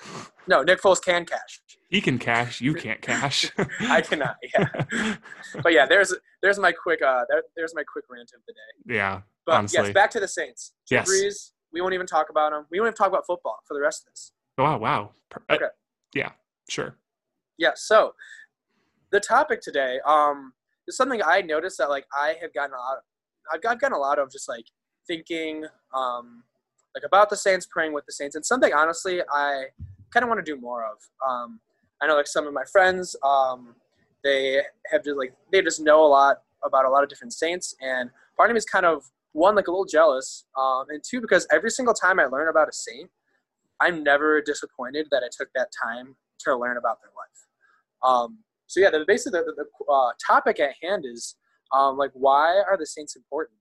No, 0.48 0.62
Nick 0.63 0.81
Foles 0.81 1.01
can 1.04 1.25
cash. 1.25 1.60
He 1.90 2.01
can 2.01 2.18
cash, 2.19 2.62
you 2.62 2.74
can't 2.74 3.01
cash. 3.01 3.51
I 3.81 4.01
cannot. 4.01 4.38
Yeah, 4.54 5.16
but 5.63 5.74
yeah, 5.74 5.86
there's 5.88 6.13
there's 6.42 6.60
my 6.60 6.72
quick 6.72 7.01
uh 7.01 7.24
there, 7.30 7.44
there's 7.57 7.74
my 7.75 7.84
quick 7.84 8.06
rant 8.10 8.31
of 8.36 8.42
the 8.48 8.54
day. 8.54 8.96
yeah. 8.96 9.22
But 9.46 9.56
Honestly. 9.56 9.84
yes, 9.86 9.94
back 9.94 10.12
to 10.12 10.19
the 10.19 10.28
Saints. 10.28 10.74
Drew 10.88 10.98
Yes. 11.00 11.10
Brees, 11.10 11.51
we 11.71 11.81
won't 11.81 11.94
even 11.94 12.07
talk 12.07 12.30
about 12.30 12.51
them. 12.51 12.66
We 12.71 12.80
won't 12.80 12.89
even 12.89 12.95
talk 12.98 13.07
about 13.07 13.25
football 13.25 13.60
for 13.68 13.74
the 13.74 13.81
rest 13.81 14.04
of 14.06 14.13
this. 14.13 14.31
Wow, 14.57 14.77
wow. 14.77 15.12
Uh, 15.50 15.56
Okay. 15.56 15.66
yeah, 16.13 16.31
sure. 16.69 16.95
Yeah, 17.57 17.71
so 17.75 18.13
the 19.12 19.19
topic 19.19 19.62
today 19.62 20.00
um 20.06 20.54
is 20.88 20.95
something 20.95 21.21
I 21.25 21.42
noticed 21.42 21.77
that 21.80 21.89
like 21.89 22.06
I 22.13 22.36
have 22.42 22.54
gotten 22.54 22.74
a 22.74 22.77
lot 22.77 22.98
I've, 23.51 23.60
I've 23.68 23.80
gotten 23.81 23.95
a 23.95 24.00
lot 24.00 24.19
of 24.19 24.31
just 24.31 24.48
like 24.48 24.66
thinking 25.07 25.66
um 25.94 26.44
like 26.95 27.04
about 27.06 27.30
the 27.30 27.36
Saints 27.38 27.65
praying 27.65 27.94
with 27.94 28.05
the 28.05 28.12
Saints 28.12 28.36
and 28.36 28.46
something 28.46 28.74
honestly 28.74 29.22
I 29.32 29.65
kind 30.12 30.24
of 30.24 30.29
want 30.29 30.44
to 30.44 30.51
do 30.55 30.60
more 30.60 30.84
of. 30.86 30.98
Um 31.27 31.60
I 32.01 32.08
know 32.08 32.15
like 32.15 32.27
some 32.27 32.48
of 32.48 32.53
my 32.53 32.65
friends 32.65 33.15
um 33.24 33.75
they 34.24 34.62
have 34.91 35.03
just 35.03 35.17
like 35.17 35.34
they 35.51 35.62
just 35.62 35.79
know 35.82 36.03
a 36.05 36.08
lot 36.08 36.41
about 36.63 36.86
a 36.86 36.89
lot 36.89 37.03
of 37.03 37.10
different 37.10 37.32
saints 37.34 37.74
and 37.82 38.10
part 38.36 38.50
of 38.50 38.53
me 38.53 38.58
is 38.58 38.65
kind 38.65 38.86
of 38.86 39.10
one 39.33 39.55
like 39.55 39.67
a 39.67 39.71
little 39.71 39.86
jealous 39.86 40.45
um 40.57 40.86
and 40.89 41.03
two 41.07 41.21
because 41.21 41.48
every 41.51 41.69
single 41.69 41.93
time 41.93 42.19
I 42.19 42.25
learn 42.25 42.50
about 42.50 42.67
a 42.67 42.74
saint 42.74 43.09
I'm 43.79 44.03
never 44.03 44.41
disappointed 44.41 45.07
that 45.12 45.24
I 45.24 45.29
took 45.31 45.50
that 45.55 45.69
time 45.83 46.15
to 46.41 46.55
learn 46.55 46.77
about 46.77 46.98
their 47.01 47.12
life. 47.15 47.39
Um, 48.03 48.39
so 48.67 48.79
yeah, 48.79 48.89
the, 48.89 49.03
basically 49.07 49.39
the, 49.39 49.53
the, 49.55 49.91
uh, 49.91 50.12
topic 50.25 50.59
at 50.59 50.71
hand 50.81 51.05
is 51.05 51.36
um, 51.74 51.98
like 51.98 52.12
why 52.13 52.62
are 52.67 52.77
the 52.77 52.86
Saints 52.86 53.15
important? 53.15 53.57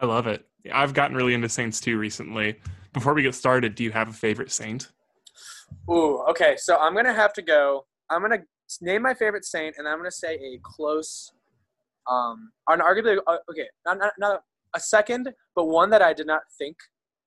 I 0.00 0.06
love 0.06 0.26
it. 0.26 0.44
I've 0.72 0.94
gotten 0.94 1.16
really 1.16 1.34
into 1.34 1.48
Saints 1.48 1.80
too 1.80 1.98
recently. 1.98 2.60
Before 2.92 3.14
we 3.14 3.22
get 3.22 3.34
started, 3.34 3.74
do 3.74 3.84
you 3.84 3.90
have 3.92 4.08
a 4.08 4.12
favorite 4.12 4.50
Saint? 4.50 4.90
Ooh, 5.90 6.22
okay. 6.28 6.56
So 6.58 6.76
I'm 6.78 6.94
gonna 6.94 7.14
have 7.14 7.32
to 7.34 7.42
go. 7.42 7.86
I'm 8.10 8.20
gonna 8.20 8.42
name 8.80 9.02
my 9.02 9.14
favorite 9.14 9.44
Saint, 9.44 9.76
and 9.78 9.88
I'm 9.88 9.98
gonna 9.98 10.10
say 10.10 10.34
a 10.34 10.60
close, 10.62 11.32
um, 12.10 12.52
an 12.68 12.80
arguably 12.80 13.18
uh, 13.26 13.36
okay, 13.50 13.68
not, 13.86 13.98
not 13.98 14.12
not 14.18 14.42
a 14.74 14.80
second, 14.80 15.32
but 15.54 15.66
one 15.66 15.90
that 15.90 16.02
I 16.02 16.12
did 16.12 16.26
not 16.26 16.42
think 16.58 16.76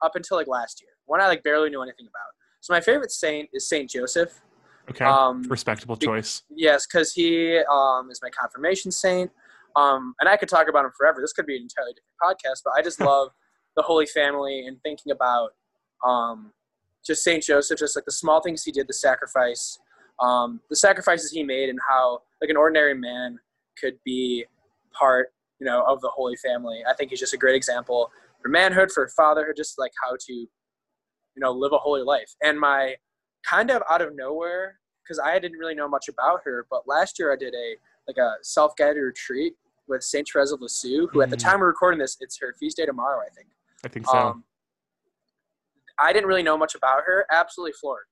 up 0.01 0.15
until 0.15 0.38
like 0.38 0.48
last 0.48 0.82
year. 0.82 0.91
One 1.05 1.22
I 1.22 1.27
like 1.27 1.44
barely 1.44 1.70
knew 1.70 1.82
anything 1.82 2.08
about. 2.08 2.32
So 2.62 2.74
my 2.74 2.82
favorite 2.82 3.12
Saint 3.12 3.50
is 3.53 3.70
Saint 3.70 3.89
Joseph. 3.89 4.41
Okay. 4.89 5.05
Um, 5.05 5.44
Respectable 5.44 5.96
be- 5.96 6.05
choice. 6.05 6.44
Yes, 6.50 6.86
because 6.86 7.13
he 7.13 7.60
um, 7.72 8.10
is 8.12 8.20
my 8.22 8.29
confirmation 8.29 8.91
saint. 8.91 9.32
Um, 9.75 10.13
and 10.20 10.29
I 10.29 10.38
could 10.38 10.50
talk 10.50 10.67
about 10.70 10.86
him 10.86 10.91
forever. 10.98 11.20
This 11.22 11.34
could 11.34 11.46
be 11.46 11.55
an 11.55 11.63
entirely 11.63 11.94
different 11.94 12.39
podcast, 12.39 12.62
but 12.63 12.74
I 12.77 12.82
just 12.82 13.00
love 13.01 13.29
the 13.75 13.84
Holy 13.84 14.05
Family 14.05 14.65
and 14.67 14.77
thinking 14.84 15.12
about 15.12 15.51
um, 16.05 16.51
just 17.05 17.24
Saint 17.24 17.44
Joseph, 17.44 17.79
just 17.79 17.96
like 17.96 18.05
the 18.05 18.12
small 18.12 18.41
things 18.41 18.63
he 18.63 18.72
did, 18.72 18.88
the 18.88 18.94
sacrifice, 18.94 19.79
um, 20.20 20.62
the 20.70 20.75
sacrifices 20.75 21.32
he 21.32 21.44
made, 21.44 21.70
and 21.70 21.79
how 21.88 22.22
like 22.41 22.50
an 22.50 22.58
ordinary 22.58 22.94
man 22.94 23.38
could 23.79 23.98
be 24.05 24.46
part, 24.98 25.30
you 25.60 25.66
know, 25.66 25.84
of 25.86 26.02
the 26.02 26.10
Holy 26.10 26.36
Family. 26.38 26.82
I 26.88 26.94
think 26.94 27.10
he's 27.12 27.20
just 27.20 27.34
a 27.34 27.38
great 27.38 27.56
example 27.56 28.12
for 28.42 28.50
manhood, 28.50 28.92
for 28.92 29.08
fatherhood, 29.10 29.56
just 29.58 29.78
like 29.80 29.92
how 30.04 30.16
to, 30.20 30.34
you 30.34 30.48
know, 31.38 31.52
live 31.52 31.74
a 31.74 31.78
holy 31.78 32.04
life. 32.04 32.32
And 32.44 32.60
my 32.60 32.96
kind 33.48 33.70
of 33.72 33.84
out 33.90 34.02
of 34.02 34.16
nowhere 34.16 34.80
because 35.04 35.20
I 35.20 35.38
didn't 35.40 35.60
really 35.60 35.75
know 35.75 35.88
much 35.88 36.08
about 36.08 36.40
her. 36.46 36.66
But 36.70 36.88
last 36.88 37.20
year 37.20 37.32
I 37.32 37.36
did 37.36 37.54
a 37.54 37.75
like 38.08 38.18
a 38.18 38.34
self 38.42 38.75
guided 38.75 39.02
retreat 39.04 39.54
with 39.88 40.04
Saint 40.04 40.28
Therese 40.32 40.52
of 40.52 40.62
Lisieux, 40.62 41.08
who 41.12 41.22
at 41.22 41.30
the 41.30 41.38
Mhm. 41.38 41.44
time 41.44 41.60
we're 41.60 41.68
recording 41.68 42.00
this, 42.00 42.18
it's 42.20 42.40
her 42.40 42.54
feast 42.60 42.78
day 42.78 42.86
tomorrow, 42.86 43.22
I 43.24 43.30
think. 43.30 43.50
I 43.84 43.88
think 43.88 44.08
so. 44.08 44.18
Um, 44.18 44.44
I 46.00 46.12
didn't 46.12 46.28
really 46.28 46.44
know 46.44 46.58
much 46.58 46.75
about 46.75 47.04
her. 47.06 47.25
Absolutely 47.32 47.74
floored. 47.74 48.06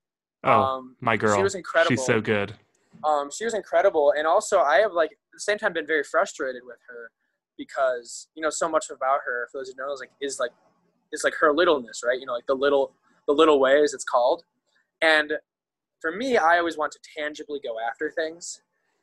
oh, 0.44 0.50
um, 0.62 0.96
my 1.00 1.16
girl. 1.16 1.36
She 1.36 1.42
was 1.42 1.54
incredible. 1.54 1.96
She's 1.96 2.04
so 2.06 2.20
good. 2.20 2.54
um, 3.02 3.30
she 3.30 3.44
was 3.44 3.54
incredible, 3.54 4.12
and 4.16 4.26
also 4.26 4.60
I 4.60 4.78
have 4.78 4.92
like 4.92 5.18
the 5.34 5.40
same 5.40 5.58
time 5.58 5.72
been 5.72 5.86
very 5.86 6.04
frustrated 6.04 6.62
with 6.64 6.78
her 6.88 7.10
because 7.56 8.28
you 8.34 8.42
know 8.42 8.50
so 8.50 8.68
much 8.68 8.86
about 8.90 9.20
her. 9.24 9.48
For 9.50 9.58
those 9.58 9.68
who 9.68 9.76
know, 9.76 9.92
is 9.92 10.00
like 10.00 10.10
is 10.20 10.38
like 10.40 10.52
is 11.12 11.24
like 11.24 11.34
her 11.40 11.52
littleness, 11.52 12.02
right? 12.04 12.18
You 12.18 12.26
know, 12.26 12.32
like 12.32 12.46
the 12.46 12.54
little 12.54 12.92
the 13.26 13.32
little 13.32 13.60
ways 13.60 13.94
it's 13.94 14.04
called, 14.04 14.44
and 15.02 15.32
for 16.00 16.12
me, 16.12 16.36
I 16.36 16.58
always 16.58 16.76
want 16.76 16.92
to 16.92 16.98
tangibly 17.16 17.60
go 17.62 17.76
after 17.80 18.10
things, 18.10 18.62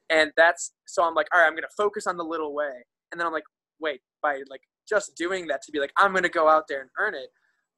and 0.10 0.32
that's 0.38 0.74
so 0.86 1.04
I'm 1.04 1.16
like, 1.16 1.28
all 1.34 1.42
right, 1.42 1.48
I'm 1.48 1.56
gonna 1.56 1.68
focus 1.76 2.08
on 2.08 2.18
the 2.18 2.24
little 2.24 2.54
way, 2.54 2.86
and 3.12 3.20
then 3.20 3.26
I'm 3.26 3.34
like, 3.34 3.46
wait, 3.80 4.02
by 4.22 4.42
like 4.50 4.62
just 4.88 5.16
doing 5.16 5.48
that 5.48 5.62
to 5.64 5.72
be 5.72 5.80
like, 5.80 5.94
I'm 5.98 6.14
gonna 6.14 6.30
go 6.30 6.48
out 6.50 6.66
there 6.68 6.82
and 6.82 6.90
earn 7.00 7.16
it. 7.16 7.30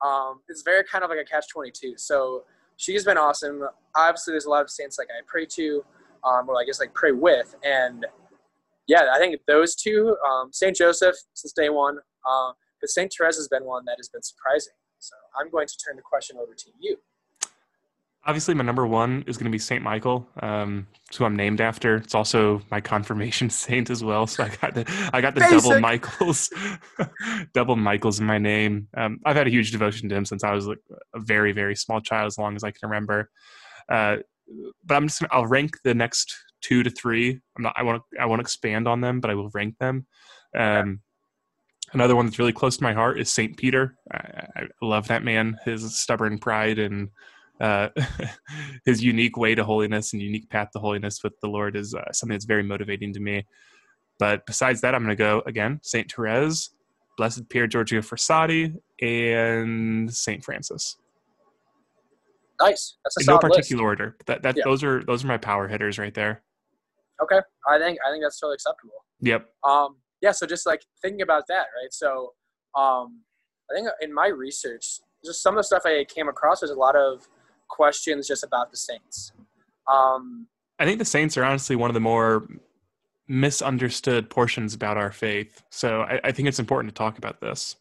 Um, 0.06 0.42
it's 0.50 0.64
very 0.64 0.84
kind 0.84 1.04
of 1.04 1.10
like 1.10 1.20
a 1.20 1.24
catch 1.24 1.46
twenty 1.50 1.72
two. 1.72 1.94
So 1.98 2.44
she's 2.78 3.06
been 3.06 3.18
awesome. 3.18 3.62
Obviously, 3.96 4.34
there's 4.34 4.46
a 4.46 4.50
lot 4.50 4.62
of 4.62 4.70
saints 4.70 4.98
like 4.98 5.08
I 5.10 5.22
pray 5.26 5.46
to, 5.46 5.86
um, 6.24 6.50
or 6.50 6.60
I 6.60 6.66
guess 6.66 6.80
like 6.80 6.94
pray 6.94 7.12
with, 7.12 7.56
and 7.64 8.06
yeah, 8.88 9.04
I 9.14 9.20
think 9.20 9.40
those 9.48 9.76
two, 9.76 10.16
um, 10.30 10.52
Saint 10.52 10.76
Joseph 10.76 11.16
since 11.34 11.54
day 11.54 11.70
one, 11.70 11.98
uh, 12.28 12.52
but 12.82 12.90
Saint 12.90 13.14
Therese 13.18 13.38
has 13.38 13.48
been 13.48 13.66
one 13.66 13.86
that 13.86 13.96
has 13.98 14.10
been 14.10 14.24
surprising. 14.24 14.74
So 15.00 15.16
I'm 15.40 15.50
going 15.50 15.68
to 15.68 15.78
turn 15.86 15.96
the 15.96 16.02
question 16.02 16.38
over 16.38 16.54
to 16.54 16.70
you. 16.80 16.98
Obviously, 18.26 18.54
my 18.54 18.64
number 18.64 18.88
one 18.88 19.26
is 19.28 19.36
going 19.36 19.46
to 19.46 19.52
be 19.52 19.60
Saint 19.60 19.84
Michael, 19.84 20.26
um, 20.42 20.88
who 21.18 21.26
I'm 21.26 21.36
named 21.36 21.60
after. 21.60 21.98
It's 21.98 22.16
also 22.16 22.62
my 22.72 22.80
confirmation 22.80 23.50
saint 23.50 23.90
as 23.90 24.02
well. 24.02 24.28
So 24.28 24.44
I 24.44 24.50
got 24.50 24.74
the 24.74 25.10
I 25.12 25.20
got 25.20 25.36
the 25.36 25.42
double 25.42 25.80
Michaels, 25.82 26.50
double 27.54 27.76
Michaels 27.76 28.22
in 28.22 28.26
my 28.26 28.38
name. 28.38 28.88
Um, 28.96 29.20
I've 29.26 29.36
had 29.36 29.48
a 29.48 29.50
huge 29.50 29.72
devotion 29.72 30.08
to 30.08 30.16
him 30.16 30.24
since 30.24 30.44
I 30.44 30.54
was 30.54 30.68
like 30.68 30.80
a 31.14 31.20
very 31.20 31.52
very 31.52 31.76
small 31.76 32.00
child, 32.00 32.28
as 32.28 32.38
long 32.38 32.56
as 32.56 32.64
I 32.64 32.72
can 32.72 32.90
remember. 32.90 33.30
Uh, 33.90 34.18
but 34.86 34.96
I'm 34.96 35.08
just 35.08 35.20
gonna, 35.20 35.34
I'll 35.34 35.48
rank 35.48 35.76
the 35.84 35.94
next 35.94 36.34
two 36.64 36.82
to 36.82 36.90
three. 36.90 37.40
I'm 37.56 37.64
not 37.64 37.74
I 37.78 37.84
want 37.84 38.02
to 38.14 38.20
I 38.22 38.26
won't 38.26 38.42
expand 38.42 38.88
on 38.88 39.02
them, 39.02 39.20
but 39.22 39.30
I 39.30 39.36
will 39.36 39.50
rank 39.54 39.78
them. 39.80 40.08
Um, 40.58 41.02
Another 41.94 42.16
one 42.16 42.26
that's 42.26 42.40
really 42.40 42.54
close 42.54 42.76
to 42.78 42.84
my 42.84 42.94
heart 42.94 43.20
is 43.20 43.32
Saint 43.32 43.56
Peter. 43.56 43.96
I, 44.12 44.48
I 44.56 44.62
love 44.82 45.08
that 45.10 45.24
man, 45.24 45.60
his 45.64 46.00
stubborn 46.00 46.40
pride 46.40 46.80
and 46.80 47.10
uh, 47.62 47.90
his 48.86 49.04
unique 49.04 49.38
way 49.38 49.54
to 49.54 49.64
holiness 49.64 50.12
and 50.14 50.20
unique 50.22 50.50
path 50.50 50.70
to 50.74 50.80
holiness 50.80 51.22
with 51.24 51.34
the 51.42 51.48
Lord 51.48 51.76
is 51.76 51.94
uh, 51.94 52.12
something 52.12 52.34
that's 52.34 52.46
very 52.46 52.64
motivating 52.64 53.14
to 53.14 53.20
me. 53.20 53.46
But 54.18 54.44
besides 54.48 54.82
that, 54.82 54.96
I'm 54.96 55.04
going 55.04 55.16
to 55.16 55.24
go 55.24 55.44
again 55.46 55.82
Saint 55.84 56.12
Therese, 56.12 56.72
Blessed 57.16 57.48
Pier 57.50 57.68
Giorgio 57.68 58.02
Frassati, 58.02 58.74
and 59.00 60.12
Saint 60.12 60.44
Francis. 60.44 60.98
Nice. 62.60 62.98
That's 63.04 63.18
a 63.18 63.20
In 63.20 63.26
no 63.28 63.34
solid 63.34 63.44
list. 63.44 63.56
particular 63.58 63.84
order. 63.84 64.18
That 64.26 64.42
that 64.44 64.58
Yeah. 64.58 64.64
those 64.66 64.84
are 64.84 65.04
those 65.04 65.24
are 65.24 65.28
my 65.28 65.38
power 65.38 65.68
hitters 65.68 66.00
right 66.00 66.14
there. 66.14 66.42
Okay, 67.24 67.40
I 67.68 67.80
think 67.80 68.00
I 68.06 68.12
think 68.12 68.24
that's 68.24 68.40
totally 68.40 68.56
acceptable. 68.56 69.06
Yep. 69.22 69.50
Um, 69.64 69.98
yeah, 70.22 70.32
so 70.32 70.46
just 70.46 70.66
like 70.66 70.82
thinking 71.02 71.22
about 71.22 71.44
that, 71.50 71.68
right? 71.82 71.92
So, 71.92 72.34
um, 72.78 73.22
I 73.70 73.76
think 73.76 73.88
in 74.02 74.14
my 74.14 74.28
research, 74.28 75.00
just 75.26 75.44
some 75.44 75.56
of 75.56 75.60
the 75.60 75.64
stuff 75.64 75.84
I 75.86 76.06
came 76.06 76.30
across, 76.30 76.62
there's 76.62 76.72
a 76.72 76.76
lot 76.76 76.96
of 76.96 77.28
questions 77.70 78.28
just 78.28 78.44
about 78.44 78.72
the 78.72 78.78
saints. 78.78 79.34
Um, 79.92 80.48
I 80.80 80.86
think 80.86 81.00
the 81.00 81.06
saints 81.06 81.38
are 81.38 81.44
honestly 81.44 81.76
one 81.76 81.90
of 81.90 81.94
the 81.94 82.00
more 82.00 82.48
misunderstood 83.28 84.30
portions 84.30 84.74
about 84.74 84.98
our 84.98 85.12
faith. 85.12 85.64
So 85.70 86.02
I, 86.02 86.20
I 86.26 86.32
think 86.32 86.48
it's 86.48 86.60
important 86.60 86.94
to 86.94 86.98
talk 86.98 87.18
about 87.18 87.42
this. 87.42 87.76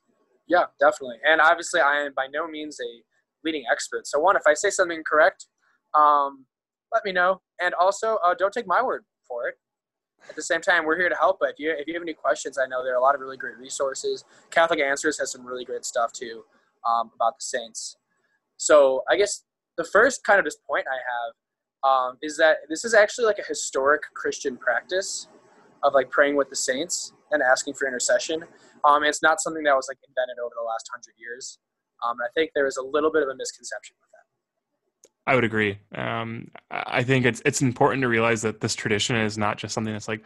yeah, 0.49 0.65
definitely. 0.81 1.17
And 1.25 1.41
obviously, 1.41 1.81
I 1.81 2.05
am 2.05 2.13
by 2.15 2.27
no 2.33 2.47
means 2.49 2.79
a 2.81 3.03
leading 3.45 3.65
expert. 3.71 4.07
So, 4.07 4.19
one, 4.19 4.37
if 4.37 4.43
I 4.47 4.55
say 4.55 4.71
something 4.71 4.99
incorrect, 4.99 5.47
um, 5.95 6.47
let 6.93 7.05
me 7.05 7.13
know. 7.13 7.41
And 7.61 7.75
also, 7.75 8.19
uh, 8.25 8.35
don't 8.35 8.53
take 8.53 8.67
my 8.67 8.83
word 8.83 9.05
At 10.29 10.37
the 10.37 10.43
same 10.43 10.61
time, 10.61 10.85
we're 10.85 10.97
here 10.97 11.09
to 11.09 11.17
help. 11.17 11.39
But 11.41 11.51
if 11.51 11.59
you 11.59 11.75
if 11.77 11.87
you 11.87 11.95
have 11.95 12.03
any 12.03 12.15
questions, 12.15 12.59
I 12.59 12.67
know 12.67 12.85
there 12.85 12.95
are 12.95 12.99
a 12.99 13.03
lot 13.03 13.15
of 13.15 13.21
really 13.21 13.37
great 13.37 13.59
resources. 13.59 14.25
Catholic 14.51 14.81
Answers 14.81 15.19
has 15.19 15.33
some 15.33 15.45
really 15.45 15.65
great 15.65 15.85
stuff 15.85 16.13
too 16.13 16.45
um, 16.89 17.11
about 17.15 17.39
the 17.39 17.45
saints. 17.45 17.97
So 18.57 19.03
I 19.11 19.17
guess 19.17 19.45
the 19.77 19.85
first 19.85 20.25
kind 20.25 20.39
of 20.39 20.45
just 20.45 20.59
point 20.65 20.87
I 20.87 20.95
have 20.95 21.33
um, 21.85 22.19
is 22.23 22.37
that 22.37 22.59
this 22.69 22.85
is 22.85 22.95
actually 22.95 23.27
like 23.27 23.39
a 23.39 23.47
historic 23.47 24.03
Christian 24.15 24.57
practice 24.57 25.27
of 25.83 25.95
like 25.95 26.11
praying 26.11 26.37
with 26.37 26.49
the 26.49 26.57
saints 26.57 27.13
and 27.33 27.43
asking 27.43 27.75
for 27.75 27.89
intercession. 27.89 28.45
Um, 28.85 29.03
it's 29.03 29.23
not 29.23 29.41
something 29.41 29.65
that 29.65 29.75
was 29.75 29.89
like 29.89 29.99
invented 30.07 30.39
over 30.39 30.55
the 30.57 30.67
last 30.67 30.89
hundred 30.93 31.15
years. 31.19 31.59
Um, 32.05 32.19
and 32.21 32.27
I 32.27 32.31
think 32.35 32.51
there 32.55 32.67
is 32.67 32.77
a 32.77 32.83
little 32.83 33.11
bit 33.11 33.23
of 33.23 33.29
a 33.29 33.35
misconception 33.35 33.97
with 34.01 34.11
that. 34.11 34.22
I 35.27 35.35
would 35.35 35.45
agree. 35.45 35.79
Um, 35.95 36.51
I 36.71 37.03
think 37.03 37.27
it's 37.27 37.43
it's 37.45 37.63
important 37.63 38.03
to 38.03 38.09
realize 38.09 38.43
that 38.43 38.61
this 38.61 38.75
tradition 38.75 39.17
is 39.17 39.39
not 39.39 39.57
just 39.57 39.75
something 39.75 39.93
that's 39.93 40.09
like, 40.09 40.25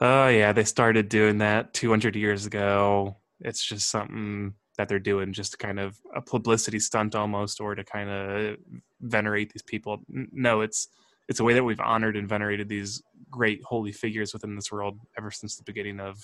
oh 0.00 0.28
yeah, 0.28 0.52
they 0.52 0.64
started 0.64 1.08
doing 1.08 1.38
that 1.38 1.72
200 1.72 2.14
years 2.14 2.44
ago. 2.44 3.16
It's 3.40 3.64
just 3.64 3.88
something 3.88 4.54
that 4.76 4.88
they're 4.88 4.98
doing, 4.98 5.32
just 5.32 5.58
kind 5.58 5.80
of 5.80 5.98
a 6.14 6.20
publicity 6.20 6.80
stunt 6.80 7.14
almost, 7.14 7.60
or 7.60 7.74
to 7.74 7.84
kind 7.84 8.10
of 8.10 8.56
venerate 9.00 9.52
these 9.52 9.62
people. 9.62 10.02
No, 10.08 10.60
it's 10.60 10.88
it's 11.28 11.40
a 11.40 11.44
way 11.44 11.54
that 11.54 11.64
we've 11.64 11.80
honored 11.80 12.16
and 12.16 12.28
venerated 12.28 12.68
these 12.68 13.02
great 13.30 13.62
holy 13.64 13.92
figures 13.92 14.34
within 14.34 14.54
this 14.54 14.70
world 14.70 14.98
ever 15.16 15.30
since 15.30 15.56
the 15.56 15.64
beginning 15.64 15.98
of 15.98 16.22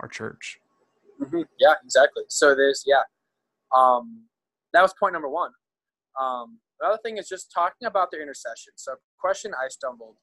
our 0.00 0.08
church. 0.08 0.58
hmm 1.18 1.42
Yeah, 1.58 1.74
exactly. 1.82 2.24
So 2.28 2.54
there's 2.54 2.84
yeah, 2.86 3.02
um, 3.74 4.24
that 4.74 4.82
was 4.82 4.92
point 5.00 5.14
number 5.14 5.30
one. 5.30 5.52
Um, 6.20 6.58
another 6.80 6.98
thing 7.02 7.18
is 7.18 7.28
just 7.28 7.50
talking 7.52 7.86
about 7.86 8.10
their 8.10 8.22
intercession. 8.22 8.72
So 8.76 8.92
a 8.92 8.96
question 9.18 9.52
I 9.54 9.68
stumbled 9.68 10.16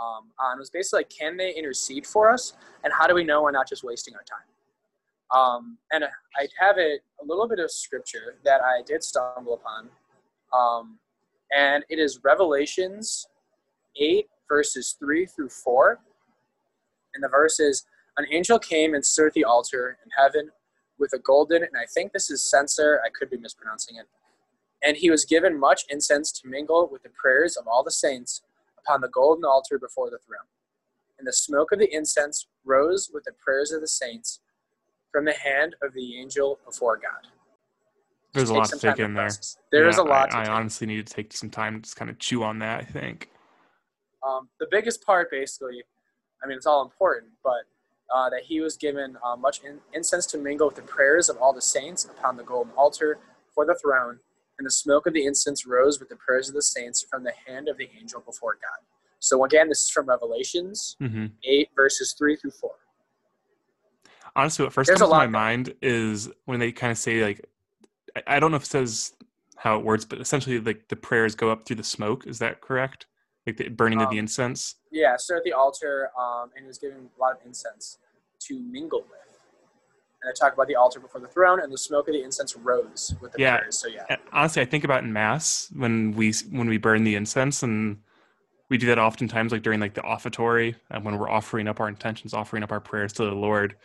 um, 0.00 0.30
on 0.38 0.58
was 0.58 0.70
basically 0.70 1.00
like, 1.00 1.10
can 1.10 1.36
they 1.36 1.54
intercede 1.54 2.06
for 2.06 2.30
us, 2.30 2.54
and 2.84 2.92
how 2.92 3.06
do 3.06 3.14
we 3.14 3.24
know 3.24 3.42
we're 3.42 3.50
not 3.50 3.68
just 3.68 3.84
wasting 3.84 4.14
our 4.14 4.24
time? 4.24 4.48
Um, 5.32 5.78
and 5.92 6.04
I 6.04 6.48
have 6.58 6.78
a, 6.78 6.98
a 7.22 7.24
little 7.24 7.46
bit 7.46 7.58
of 7.58 7.70
scripture 7.70 8.36
that 8.44 8.60
I 8.62 8.82
did 8.84 9.04
stumble 9.04 9.54
upon, 9.54 9.88
um, 10.52 10.98
and 11.56 11.84
it 11.88 11.98
is 11.98 12.20
Revelations 12.24 13.26
eight 13.96 14.28
verses 14.48 14.96
three 14.98 15.26
through 15.26 15.48
four. 15.48 16.00
And 17.14 17.24
the 17.24 17.28
verse 17.28 17.58
is, 17.58 17.84
an 18.16 18.26
angel 18.30 18.58
came 18.58 18.94
and 18.94 19.04
stood 19.04 19.26
at 19.26 19.32
the 19.32 19.44
altar 19.44 19.98
in 20.04 20.10
heaven 20.16 20.50
with 20.98 21.12
a 21.12 21.18
golden, 21.18 21.62
and 21.62 21.72
I 21.76 21.86
think 21.94 22.12
this 22.12 22.30
is 22.30 22.48
censer, 22.48 23.00
I 23.04 23.08
could 23.10 23.30
be 23.30 23.36
mispronouncing 23.36 23.96
it. 23.96 24.06
And 24.82 24.96
he 24.96 25.10
was 25.10 25.24
given 25.24 25.58
much 25.58 25.84
incense 25.88 26.32
to 26.32 26.48
mingle 26.48 26.88
with 26.90 27.02
the 27.02 27.10
prayers 27.10 27.56
of 27.56 27.66
all 27.66 27.82
the 27.82 27.90
saints 27.90 28.42
upon 28.78 29.00
the 29.00 29.08
golden 29.08 29.44
altar 29.44 29.78
before 29.78 30.10
the 30.10 30.18
throne. 30.18 30.48
And 31.18 31.26
the 31.26 31.32
smoke 31.32 31.70
of 31.72 31.78
the 31.78 31.94
incense 31.94 32.46
rose 32.64 33.10
with 33.12 33.24
the 33.24 33.32
prayers 33.32 33.72
of 33.72 33.82
the 33.82 33.88
saints 33.88 34.40
from 35.12 35.26
the 35.26 35.34
hand 35.34 35.76
of 35.82 35.92
the 35.92 36.18
angel 36.18 36.58
before 36.64 36.96
God. 36.96 37.30
There's 38.32 38.48
a 38.48 38.54
lot 38.54 38.68
to 38.68 38.78
take 38.78 38.98
in 38.98 39.14
there. 39.14 39.24
process. 39.24 39.56
There 39.72 39.88
is 39.88 39.98
a 39.98 40.02
lot. 40.02 40.32
I, 40.32 40.44
I 40.44 40.48
honestly 40.48 40.86
need 40.86 41.06
to 41.06 41.12
take 41.12 41.32
some 41.32 41.50
time 41.50 41.74
to 41.74 41.80
just 41.80 41.96
kind 41.96 42.10
of 42.10 42.18
chew 42.18 42.42
on 42.42 42.60
that. 42.60 42.80
I 42.80 42.84
think. 42.84 43.28
Um, 44.26 44.48
the 44.60 44.66
biggest 44.70 45.04
part, 45.04 45.30
basically, 45.30 45.82
I 46.42 46.46
mean, 46.46 46.56
it's 46.56 46.66
all 46.66 46.82
important, 46.82 47.32
but 47.42 47.64
uh, 48.14 48.30
that 48.30 48.42
he 48.44 48.60
was 48.60 48.76
given 48.76 49.16
uh, 49.24 49.36
much 49.36 49.60
in- 49.64 49.80
incense 49.92 50.26
to 50.26 50.38
mingle 50.38 50.66
with 50.66 50.76
the 50.76 50.82
prayers 50.82 51.28
of 51.28 51.36
all 51.38 51.52
the 51.52 51.62
saints 51.62 52.04
upon 52.04 52.36
the 52.36 52.42
golden 52.42 52.72
altar 52.74 53.18
for 53.54 53.64
the 53.64 53.74
throne, 53.74 54.20
and 54.60 54.66
the 54.66 54.70
smoke 54.70 55.06
of 55.06 55.14
the 55.14 55.24
incense 55.24 55.66
rose 55.66 55.98
with 55.98 56.10
the 56.10 56.16
prayers 56.16 56.48
of 56.50 56.54
the 56.54 56.60
saints 56.62 57.02
from 57.10 57.24
the 57.24 57.32
hand 57.46 57.66
of 57.66 57.78
the 57.78 57.88
angel 57.98 58.20
before 58.20 58.54
God. 58.54 58.84
So 59.18 59.42
again, 59.44 59.70
this 59.70 59.84
is 59.84 59.88
from 59.90 60.06
Revelations 60.06 60.96
hmm 61.00 61.26
8, 61.42 61.70
verses 61.74 62.14
3 62.18 62.36
through 62.36 62.50
4. 62.52 62.70
honestly 64.36 64.64
what 64.64 64.72
first 64.74 64.88
There's 64.88 64.98
comes 65.00 65.10
to 65.10 65.16
my 65.16 65.22
there. 65.22 65.30
mind 65.30 65.74
is 65.82 66.28
when 66.44 66.60
they 66.60 66.70
kind 66.72 66.90
of 66.92 66.98
say 66.98 67.24
like 67.24 67.44
I- 68.14 68.36
i 68.36 68.40
don't 68.40 68.50
know 68.50 68.58
if 68.58 68.62
it 68.64 68.66
says 68.66 69.14
how 69.56 69.76
it 69.78 69.84
works 69.84 70.04
but 70.04 70.20
essentially 70.20 70.60
like 70.60 70.86
the 70.88 70.96
prayers 70.96 71.34
go 71.34 71.50
up 71.50 71.64
through 71.64 71.76
the 71.76 71.84
smoke 71.84 72.26
is 72.26 72.38
that 72.38 72.60
correct 72.60 73.06
like 73.46 73.56
the 73.56 73.68
burning 73.68 74.02
of 74.02 74.10
the 74.10 74.16
Um, 74.18 74.24
incense 74.26 74.76
Yeah, 74.92 75.16
So 75.16 75.36
at 75.38 75.44
the 75.44 75.52
altar, 75.54 76.10
um, 76.18 76.50
and 76.54 76.62
he 76.64 76.66
was 76.68 76.78
given 76.78 77.08
a 77.16 77.20
lot 77.20 77.32
of 77.32 77.38
incense 77.46 77.98
to 78.46 78.58
mingle 78.60 79.00
with. 79.10 79.29
And 80.22 80.30
I 80.30 80.32
talk 80.38 80.52
about 80.52 80.66
the 80.66 80.76
altar 80.76 81.00
before 81.00 81.20
the 81.20 81.28
throne, 81.28 81.60
and 81.60 81.72
the 81.72 81.78
smoke 81.78 82.08
of 82.08 82.14
the 82.14 82.22
incense 82.22 82.54
rose 82.56 83.14
with 83.20 83.32
the 83.32 83.38
Yeah. 83.40 83.58
prayers. 83.58 83.78
So 83.78 83.88
yeah, 83.88 84.16
honestly 84.32 84.62
i 84.62 84.64
think 84.64 84.84
about 84.84 85.02
in 85.02 85.12
mass 85.12 85.68
when 85.74 86.12
we 86.12 86.32
when 86.50 86.68
we 86.68 86.76
burn 86.78 87.04
the 87.04 87.14
incense 87.14 87.62
and 87.62 87.98
we 88.68 88.76
do 88.78 88.86
that 88.86 88.98
oftentimes 88.98 89.50
like 89.50 89.62
during 89.62 89.80
like 89.80 89.94
the 89.94 90.02
offertory 90.02 90.76
and 90.90 91.04
when 91.04 91.18
we're 91.18 91.28
offering 91.30 91.66
up 91.66 91.80
our 91.80 91.88
intentions 91.88 92.34
offering 92.34 92.62
up 92.62 92.70
our 92.70 92.80
prayers 92.80 93.12
to 93.14 93.24
the 93.24 93.32
lord. 93.34 93.76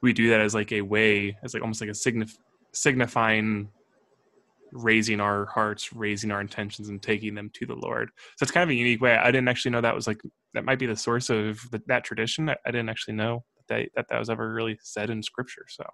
We 0.00 0.12
do 0.12 0.28
that 0.30 0.40
as 0.40 0.54
like 0.54 0.72
a 0.72 0.80
way 0.82 1.36
as 1.42 1.54
like 1.54 1.62
almost 1.62 1.80
like 1.80 1.90
a 1.90 1.94
signif- 1.94 2.36
signifying 2.72 3.68
raising 4.72 5.20
our 5.20 5.46
hearts 5.46 5.92
raising 5.92 6.30
our 6.32 6.40
intentions 6.40 6.88
and 6.88 7.00
taking 7.00 7.34
them 7.34 7.48
to 7.54 7.64
the 7.66 7.74
lord. 7.76 8.10
So 8.36 8.42
it's 8.42 8.50
kind 8.50 8.64
of 8.64 8.70
a 8.70 8.74
unique 8.74 9.00
way. 9.00 9.16
I 9.16 9.26
didn't 9.26 9.48
actually 9.48 9.70
know 9.70 9.80
that 9.82 9.94
was 9.94 10.06
like 10.06 10.20
that 10.54 10.64
might 10.64 10.78
be 10.78 10.86
the 10.86 10.96
source 10.96 11.30
of 11.30 11.60
the, 11.70 11.80
that 11.86 12.04
tradition. 12.04 12.48
I, 12.48 12.56
I 12.66 12.70
didn't 12.70 12.88
actually 12.88 13.14
know 13.14 13.44
that, 13.68 13.88
that 13.96 14.06
that 14.08 14.18
was 14.18 14.30
ever 14.30 14.52
really 14.52 14.78
said 14.82 15.10
in 15.10 15.22
scripture 15.22 15.66
so 15.68 15.84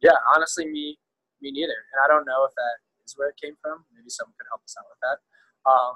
yeah. 0.00 0.16
Honestly, 0.34 0.66
me 0.66 0.98
me 1.40 1.50
neither. 1.52 1.76
And 1.92 2.04
I 2.04 2.08
don't 2.08 2.26
know 2.26 2.44
if 2.44 2.54
that 2.54 2.76
is 3.06 3.14
where 3.16 3.28
it 3.28 3.36
came 3.42 3.54
from. 3.62 3.84
Maybe 3.94 4.08
someone 4.10 4.34
could 4.38 4.48
help 4.50 4.62
us 4.64 4.74
out 4.78 4.86
with 4.88 5.00
that. 5.04 5.18
Um, 5.70 5.92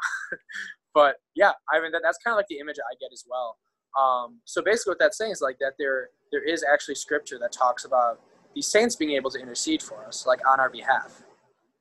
but 0.94 1.16
yeah, 1.34 1.52
I 1.72 1.80
mean 1.80 1.92
that, 1.92 2.02
that's 2.02 2.18
kind 2.24 2.32
of 2.32 2.36
like 2.36 2.48
the 2.48 2.58
image 2.58 2.76
I 2.78 2.94
get 3.00 3.12
as 3.12 3.24
well. 3.28 3.58
Um, 3.98 4.40
so 4.44 4.62
basically, 4.62 4.92
what 4.92 4.98
that's 4.98 5.18
saying 5.18 5.32
is 5.32 5.40
like 5.40 5.58
that 5.60 5.74
there 5.78 6.10
there 6.32 6.44
is 6.44 6.64
actually 6.64 6.96
scripture 6.96 7.38
that 7.40 7.52
talks 7.52 7.84
about 7.84 8.20
these 8.54 8.68
saints 8.68 8.96
being 8.96 9.12
able 9.12 9.30
to 9.30 9.38
intercede 9.40 9.82
for 9.82 10.06
us, 10.06 10.26
like 10.26 10.40
on 10.46 10.60
our 10.60 10.70
behalf. 10.70 11.22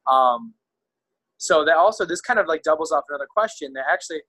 Um, 0.09 0.53
so 1.37 1.65
that 1.65 1.75
also 1.77 2.05
this 2.05 2.21
kind 2.21 2.39
of 2.39 2.47
like 2.47 2.63
doubles 2.63 2.91
off 2.91 3.03
another 3.09 3.27
question 3.29 3.73
that 3.73 3.85
actually, 3.91 4.21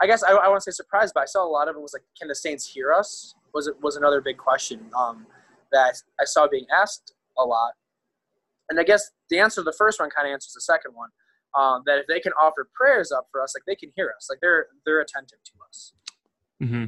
I 0.00 0.06
guess 0.06 0.22
I, 0.22 0.32
I 0.32 0.48
want 0.48 0.62
to 0.62 0.72
say 0.72 0.74
surprised, 0.74 1.12
but 1.14 1.22
I 1.22 1.26
saw 1.26 1.44
a 1.44 1.48
lot 1.48 1.68
of 1.68 1.76
it 1.76 1.82
was 1.82 1.92
like, 1.92 2.02
can 2.18 2.28
the 2.28 2.34
saints 2.34 2.66
hear 2.68 2.92
us? 2.92 3.34
Was 3.56 3.70
was 3.82 3.96
another 3.96 4.20
big 4.20 4.36
question 4.36 4.80
um, 4.96 5.26
that 5.72 5.94
I 6.20 6.24
saw 6.26 6.46
being 6.46 6.66
asked 6.74 7.14
a 7.38 7.42
lot, 7.42 7.72
and 8.68 8.78
I 8.78 8.84
guess 8.84 9.10
the 9.30 9.38
answer 9.38 9.62
to 9.62 9.64
the 9.64 9.74
first 9.76 9.98
one 9.98 10.10
kind 10.10 10.28
of 10.28 10.32
answers 10.32 10.52
the 10.52 10.60
second 10.60 10.92
one. 10.94 11.08
Um, 11.58 11.82
that 11.86 11.98
if 11.98 12.06
they 12.06 12.20
can 12.20 12.32
offer 12.38 12.68
prayers 12.74 13.10
up 13.10 13.28
for 13.32 13.42
us, 13.42 13.54
like 13.56 13.62
they 13.66 13.74
can 13.74 13.90
hear 13.96 14.12
us, 14.14 14.28
like 14.28 14.40
they're 14.42 14.66
they're 14.84 15.00
attentive 15.00 15.38
to 15.42 15.52
us. 15.66 15.92
Mm-hmm. 16.62 16.84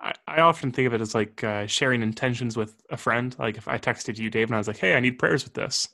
I, 0.00 0.12
I 0.28 0.40
often 0.42 0.70
think 0.70 0.86
of 0.86 0.94
it 0.94 1.00
as 1.00 1.14
like 1.14 1.42
uh, 1.42 1.66
sharing 1.66 2.02
intentions 2.02 2.56
with 2.56 2.80
a 2.90 2.96
friend. 2.96 3.34
Like 3.38 3.56
if 3.56 3.66
I 3.66 3.78
texted 3.78 4.16
you, 4.16 4.30
Dave, 4.30 4.48
and 4.48 4.54
I 4.54 4.58
was 4.58 4.68
like, 4.68 4.78
"Hey, 4.78 4.94
I 4.94 5.00
need 5.00 5.18
prayers 5.18 5.42
with 5.42 5.54
this," 5.54 5.88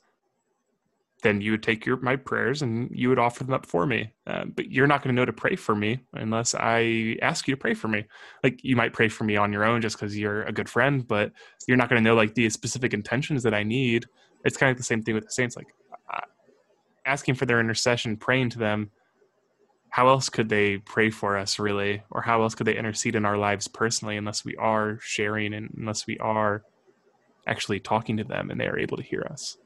then 1.22 1.40
you 1.40 1.50
would 1.50 1.62
take 1.62 1.86
your 1.86 1.96
my 1.98 2.16
prayers 2.16 2.62
and 2.62 2.90
you 2.92 3.08
would 3.08 3.18
offer 3.18 3.42
them 3.42 3.54
up 3.54 3.66
for 3.66 3.86
me. 3.86 4.12
Uh, 4.26 4.44
but 4.44 4.70
you're 4.70 4.86
not 4.86 5.02
going 5.02 5.14
to 5.14 5.20
know 5.20 5.24
to 5.24 5.32
pray 5.32 5.56
for 5.56 5.74
me 5.74 6.00
unless 6.12 6.54
I 6.54 7.16
ask 7.22 7.48
you 7.48 7.54
to 7.54 7.60
pray 7.60 7.74
for 7.74 7.88
me. 7.88 8.04
Like 8.44 8.62
you 8.62 8.76
might 8.76 8.92
pray 8.92 9.08
for 9.08 9.24
me 9.24 9.36
on 9.36 9.52
your 9.52 9.64
own 9.64 9.80
just 9.80 9.96
because 9.96 10.16
you're 10.16 10.42
a 10.42 10.52
good 10.52 10.68
friend, 10.68 11.06
but 11.06 11.32
you're 11.66 11.76
not 11.76 11.88
going 11.88 12.02
to 12.02 12.08
know 12.08 12.14
like 12.14 12.34
the 12.34 12.48
specific 12.50 12.92
intentions 12.92 13.42
that 13.44 13.54
I 13.54 13.62
need. 13.62 14.04
It's 14.44 14.56
kind 14.56 14.70
of 14.70 14.76
the 14.76 14.84
same 14.84 15.02
thing 15.02 15.14
with 15.14 15.24
the 15.24 15.30
saints. 15.30 15.56
Like 15.56 15.68
uh, 16.12 16.20
asking 17.06 17.36
for 17.36 17.46
their 17.46 17.60
intercession, 17.60 18.16
praying 18.16 18.50
to 18.50 18.58
them 18.58 18.90
how 19.88 20.08
else 20.08 20.28
could 20.28 20.50
they 20.50 20.76
pray 20.76 21.08
for 21.08 21.38
us 21.38 21.58
really 21.58 22.02
or 22.10 22.20
how 22.20 22.42
else 22.42 22.54
could 22.54 22.66
they 22.66 22.76
intercede 22.76 23.16
in 23.16 23.24
our 23.24 23.38
lives 23.38 23.66
personally 23.66 24.18
unless 24.18 24.44
we 24.44 24.54
are 24.56 24.98
sharing 25.00 25.54
and 25.54 25.72
unless 25.78 26.06
we 26.06 26.18
are 26.18 26.62
actually 27.46 27.80
talking 27.80 28.18
to 28.18 28.24
them 28.24 28.50
and 28.50 28.60
they 28.60 28.66
are 28.66 28.78
able 28.78 28.98
to 28.98 29.02
hear 29.02 29.26
us 29.30 29.56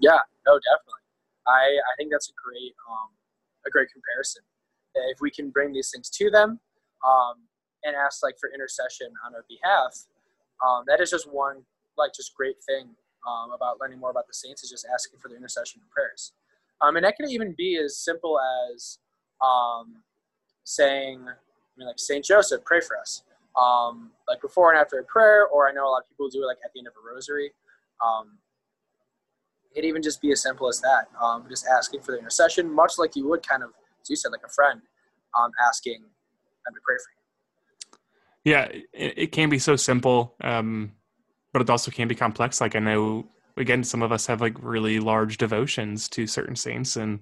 yeah 0.00 0.18
no 0.46 0.58
definitely 0.58 1.04
i 1.46 1.78
i 1.78 1.92
think 1.96 2.10
that's 2.10 2.28
a 2.28 2.36
great 2.36 2.74
um 2.90 3.10
a 3.66 3.70
great 3.70 3.88
comparison 3.92 4.42
if 5.10 5.18
we 5.20 5.30
can 5.30 5.50
bring 5.50 5.72
these 5.72 5.90
things 5.90 6.08
to 6.10 6.30
them 6.30 6.60
um 7.06 7.36
and 7.84 7.96
ask 7.96 8.22
like 8.22 8.34
for 8.40 8.50
intercession 8.54 9.08
on 9.26 9.34
our 9.34 9.44
behalf 9.48 10.06
um 10.64 10.84
that 10.86 11.00
is 11.00 11.10
just 11.10 11.30
one 11.30 11.62
like 11.96 12.12
just 12.14 12.34
great 12.34 12.56
thing 12.64 12.88
um, 13.26 13.52
about 13.52 13.80
learning 13.80 13.98
more 13.98 14.10
about 14.10 14.26
the 14.26 14.34
saints 14.34 14.62
is 14.62 14.68
just 14.68 14.86
asking 14.92 15.18
for 15.18 15.28
their 15.28 15.38
intercession 15.38 15.80
and 15.80 15.90
prayers 15.90 16.32
um 16.80 16.96
and 16.96 17.04
that 17.04 17.16
can 17.16 17.30
even 17.30 17.54
be 17.56 17.78
as 17.82 17.96
simple 17.96 18.38
as 18.68 18.98
um, 19.44 19.96
saying, 20.64 21.20
I 21.28 21.34
mean, 21.76 21.86
like 21.86 21.98
Saint 21.98 22.24
Joseph, 22.24 22.64
pray 22.64 22.80
for 22.80 22.98
us. 22.98 23.22
Um, 23.56 24.10
like 24.26 24.40
before 24.40 24.72
and 24.72 24.80
after 24.80 24.98
a 24.98 25.04
prayer, 25.04 25.46
or 25.46 25.68
I 25.68 25.72
know 25.72 25.86
a 25.86 25.90
lot 25.90 26.02
of 26.02 26.08
people 26.08 26.28
do 26.28 26.42
it 26.42 26.46
like 26.46 26.58
at 26.64 26.72
the 26.72 26.80
end 26.80 26.88
of 26.88 26.94
a 26.94 27.14
rosary. 27.14 27.52
Um, 28.04 28.38
it 29.74 29.84
even 29.84 30.02
just 30.02 30.20
be 30.20 30.30
as 30.32 30.42
simple 30.42 30.68
as 30.68 30.80
that. 30.80 31.06
Um, 31.20 31.44
just 31.48 31.66
asking 31.66 32.02
for 32.02 32.12
the 32.12 32.18
intercession, 32.18 32.72
much 32.72 32.92
like 32.98 33.16
you 33.16 33.28
would 33.28 33.46
kind 33.46 33.62
of, 33.62 33.70
as 34.00 34.10
you 34.10 34.16
said, 34.16 34.32
like 34.32 34.44
a 34.44 34.48
friend, 34.48 34.80
um, 35.38 35.50
asking 35.66 36.00
them 36.00 36.74
to 36.74 36.80
pray 36.84 36.96
for 36.96 37.10
you. 37.10 38.52
Yeah, 38.52 38.64
it, 38.92 39.14
it 39.16 39.32
can 39.32 39.48
be 39.48 39.58
so 39.58 39.76
simple, 39.76 40.34
um, 40.42 40.92
but 41.52 41.62
it 41.62 41.70
also 41.70 41.90
can 41.90 42.08
be 42.08 42.14
complex. 42.14 42.60
Like 42.60 42.76
I 42.76 42.78
know, 42.78 43.26
again, 43.56 43.82
some 43.82 44.02
of 44.02 44.12
us 44.12 44.26
have 44.26 44.40
like 44.40 44.56
really 44.62 45.00
large 45.00 45.38
devotions 45.38 46.08
to 46.10 46.26
certain 46.26 46.56
saints, 46.56 46.96
and 46.96 47.20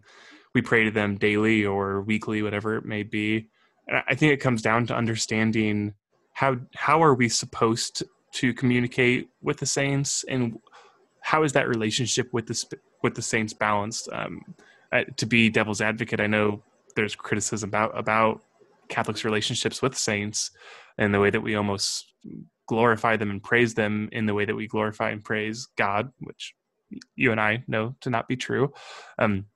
we 0.54 0.62
pray 0.62 0.84
to 0.84 0.90
them 0.90 1.16
daily 1.16 1.64
or 1.64 2.02
weekly, 2.02 2.42
whatever 2.42 2.76
it 2.76 2.84
may 2.84 3.02
be. 3.02 3.48
And 3.88 4.02
I 4.08 4.14
think 4.14 4.32
it 4.32 4.38
comes 4.38 4.62
down 4.62 4.86
to 4.88 4.96
understanding 4.96 5.94
how 6.34 6.56
how 6.74 7.02
are 7.02 7.14
we 7.14 7.28
supposed 7.28 8.02
to 8.32 8.54
communicate 8.54 9.28
with 9.42 9.58
the 9.58 9.66
saints, 9.66 10.24
and 10.28 10.58
how 11.22 11.42
is 11.44 11.52
that 11.52 11.68
relationship 11.68 12.28
with 12.32 12.46
the 12.46 12.78
with 13.02 13.14
the 13.14 13.22
saints 13.22 13.52
balanced? 13.52 14.08
Um, 14.12 14.42
to 15.16 15.26
be 15.26 15.48
devil's 15.48 15.80
advocate, 15.80 16.20
I 16.20 16.26
know 16.26 16.62
there's 16.96 17.14
criticism 17.14 17.70
about 17.70 17.96
about 17.98 18.42
Catholics' 18.88 19.24
relationships 19.24 19.80
with 19.80 19.96
saints 19.96 20.50
and 20.98 21.14
the 21.14 21.20
way 21.20 21.30
that 21.30 21.40
we 21.40 21.54
almost 21.54 22.12
glorify 22.68 23.16
them 23.16 23.30
and 23.30 23.42
praise 23.42 23.74
them 23.74 24.08
in 24.12 24.26
the 24.26 24.34
way 24.34 24.44
that 24.44 24.54
we 24.54 24.66
glorify 24.66 25.10
and 25.10 25.24
praise 25.24 25.68
God, 25.76 26.12
which 26.20 26.54
you 27.16 27.32
and 27.32 27.40
I 27.40 27.64
know 27.66 27.94
to 28.02 28.10
not 28.10 28.28
be 28.28 28.36
true. 28.36 28.72
Um, 29.18 29.46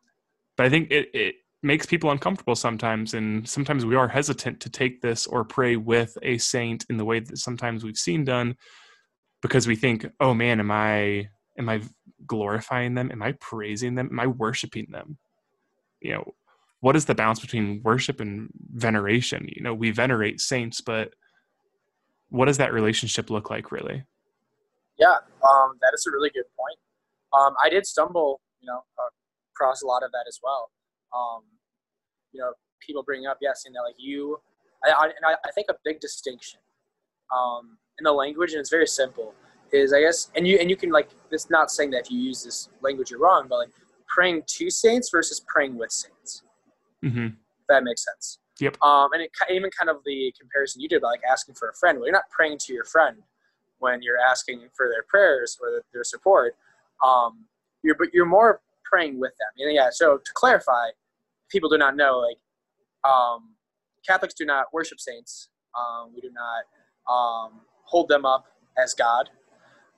but 0.57 0.67
I 0.67 0.71
think 0.71 0.91
it, 0.91 1.11
it 1.13 1.35
makes 1.63 1.87
people 1.87 2.11
uncomfortable 2.11 2.57
sometimes. 2.57 3.15
And 3.15 3.47
sometimes 3.49 3.85
we 3.85 3.97
are 3.97 4.09
hesitant 4.09 4.61
to 4.61 4.71
take 4.71 5.03
this 5.03 5.27
or 5.27 5.45
pray 5.45 5.77
with 5.77 6.17
a 6.23 6.39
saint 6.39 6.87
in 6.89 6.97
the 6.97 7.05
way 7.05 7.21
that 7.21 7.39
sometimes 7.39 7.85
we've 7.85 7.99
seen 7.99 8.25
done 8.25 8.57
because 9.43 9.67
we 9.67 9.77
think, 9.77 10.07
oh 10.21 10.33
man, 10.33 10.61
am 10.61 10.71
I 10.71 11.29
am 11.59 11.69
I 11.69 11.83
glorifying 12.27 12.95
them? 12.95 13.11
Am 13.13 13.23
I 13.23 13.33
praising 13.33 13.95
them? 13.95 14.09
Am 14.11 14.21
I 14.21 14.27
worshiping 14.27 14.87
them? 14.91 15.19
You 16.01 16.15
know, 16.15 16.35
what 16.81 16.97
is 16.97 17.07
the 17.07 17.15
balance 17.15 17.41
between 17.41 17.81
worship 17.83 18.21
and 18.21 18.49
veneration? 18.75 19.49
You 19.49 19.63
know, 19.63 19.75
we 19.75 19.91
venerate 19.91 20.41
saints, 20.41 20.81
but 20.81 21.15
what 22.29 22.47
does 22.47 22.59
that 22.59 22.73
relationship 22.73 23.31
look 23.31 23.51
like 23.51 23.73
really? 23.73 24.05
Yeah, 24.99 25.17
um, 25.43 25.79
that 25.81 25.93
is 25.95 26.07
a 26.07 26.11
really 26.11 26.31
good 26.31 26.45
point. 26.57 26.79
Um, 27.33 27.55
I 27.63 27.69
did 27.69 27.87
stumble, 27.87 28.41
you 28.61 28.67
know, 28.67 28.83
across 29.55 29.83
a 29.83 29.87
lot 29.87 30.03
of 30.03 30.13
that 30.13 30.25
as 30.29 30.39
well. 30.43 30.71
Um, 31.15 31.43
you 32.33 32.41
know, 32.41 32.53
people 32.81 33.03
bring 33.03 33.27
up, 33.27 33.39
yes, 33.41 33.63
you 33.67 33.73
know, 33.73 33.83
like 33.83 33.95
you, 33.99 34.39
I, 34.85 34.91
I, 34.91 35.05
and 35.05 35.25
I, 35.25 35.33
I 35.33 35.51
think 35.55 35.67
a 35.71 35.75
big 35.85 36.01
distinction 36.01 36.61
um, 37.35 37.79
in 37.99 38.05
the 38.05 38.13
language, 38.13 38.53
and 38.53 38.61
it's 38.61 38.71
very 38.71 38.87
simple, 38.87 39.35
is 39.77 39.93
I 39.93 40.01
guess, 40.01 40.31
and 40.35 40.47
you 40.47 40.59
and 40.59 40.69
you 40.71 40.77
can 40.77 40.91
like, 40.91 41.11
it's 41.31 41.51
not 41.51 41.71
saying 41.71 41.91
that 41.93 42.03
if 42.03 42.11
you 42.11 42.19
use 42.19 42.43
this 42.43 42.69
language 42.83 43.11
you're 43.11 43.21
wrong, 43.21 43.47
but 43.49 43.57
like 43.57 43.71
praying 44.09 44.43
to 44.47 44.71
saints 44.71 45.11
versus 45.11 45.41
praying 45.47 45.77
with 45.77 45.93
saints. 45.93 46.43
Mm-hmm. 47.05 47.29
that 47.69 47.85
makes 47.85 48.05
sense. 48.05 48.39
Yep. 48.59 48.83
Um, 48.83 49.13
and 49.13 49.23
it, 49.23 49.31
even 49.51 49.71
kind 49.79 49.91
of 49.91 49.99
the 50.05 50.33
comparison 50.41 50.81
you 50.81 50.89
did, 50.89 50.97
about 50.99 51.09
like 51.09 51.21
asking 51.31 51.55
for 51.55 51.69
a 51.69 51.75
friend. 51.75 51.99
Well, 51.99 52.07
you're 52.07 52.13
not 52.13 52.29
praying 52.31 52.59
to 52.67 52.73
your 52.73 52.85
friend 52.85 53.19
when 53.79 54.01
you're 54.03 54.19
asking 54.19 54.67
for 54.75 54.89
their 54.89 55.05
prayers 55.09 55.59
or 55.61 55.83
their 55.93 56.05
support. 56.05 56.57
Um, 57.07 57.45
you're 57.83 57.95
but 57.97 58.09
you're 58.15 58.27
more 58.27 58.61
praying 58.91 59.21
with 59.21 59.33
them. 59.39 59.67
And 59.67 59.75
yeah, 59.75 59.89
so 59.91 60.17
to 60.17 60.33
clarify, 60.35 60.89
people 61.51 61.69
do 61.69 61.79
not 61.79 61.97
know, 61.97 62.19
like, 62.19 62.39
um, 63.11 63.55
Catholics 64.07 64.35
do 64.35 64.45
not 64.45 64.67
worship 64.73 65.01
saints. 65.01 65.49
Um, 65.79 66.13
we 66.15 66.21
do 66.21 66.31
not 66.33 66.65
um, 67.13 67.61
hold 67.83 68.09
them 68.09 68.25
up 68.25 68.47
as 68.83 68.95
God. 68.95 69.29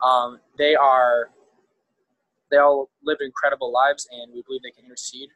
Um, 0.02 0.40
they 0.56 0.74
are, 0.74 1.30
they 2.50 2.56
all 2.58 2.90
live 3.02 3.18
incredible 3.20 3.72
lives, 3.72 4.08
and 4.10 4.32
we 4.32 4.42
believe 4.46 4.62
they 4.62 4.70
can 4.70 4.84
intercede 4.84 5.30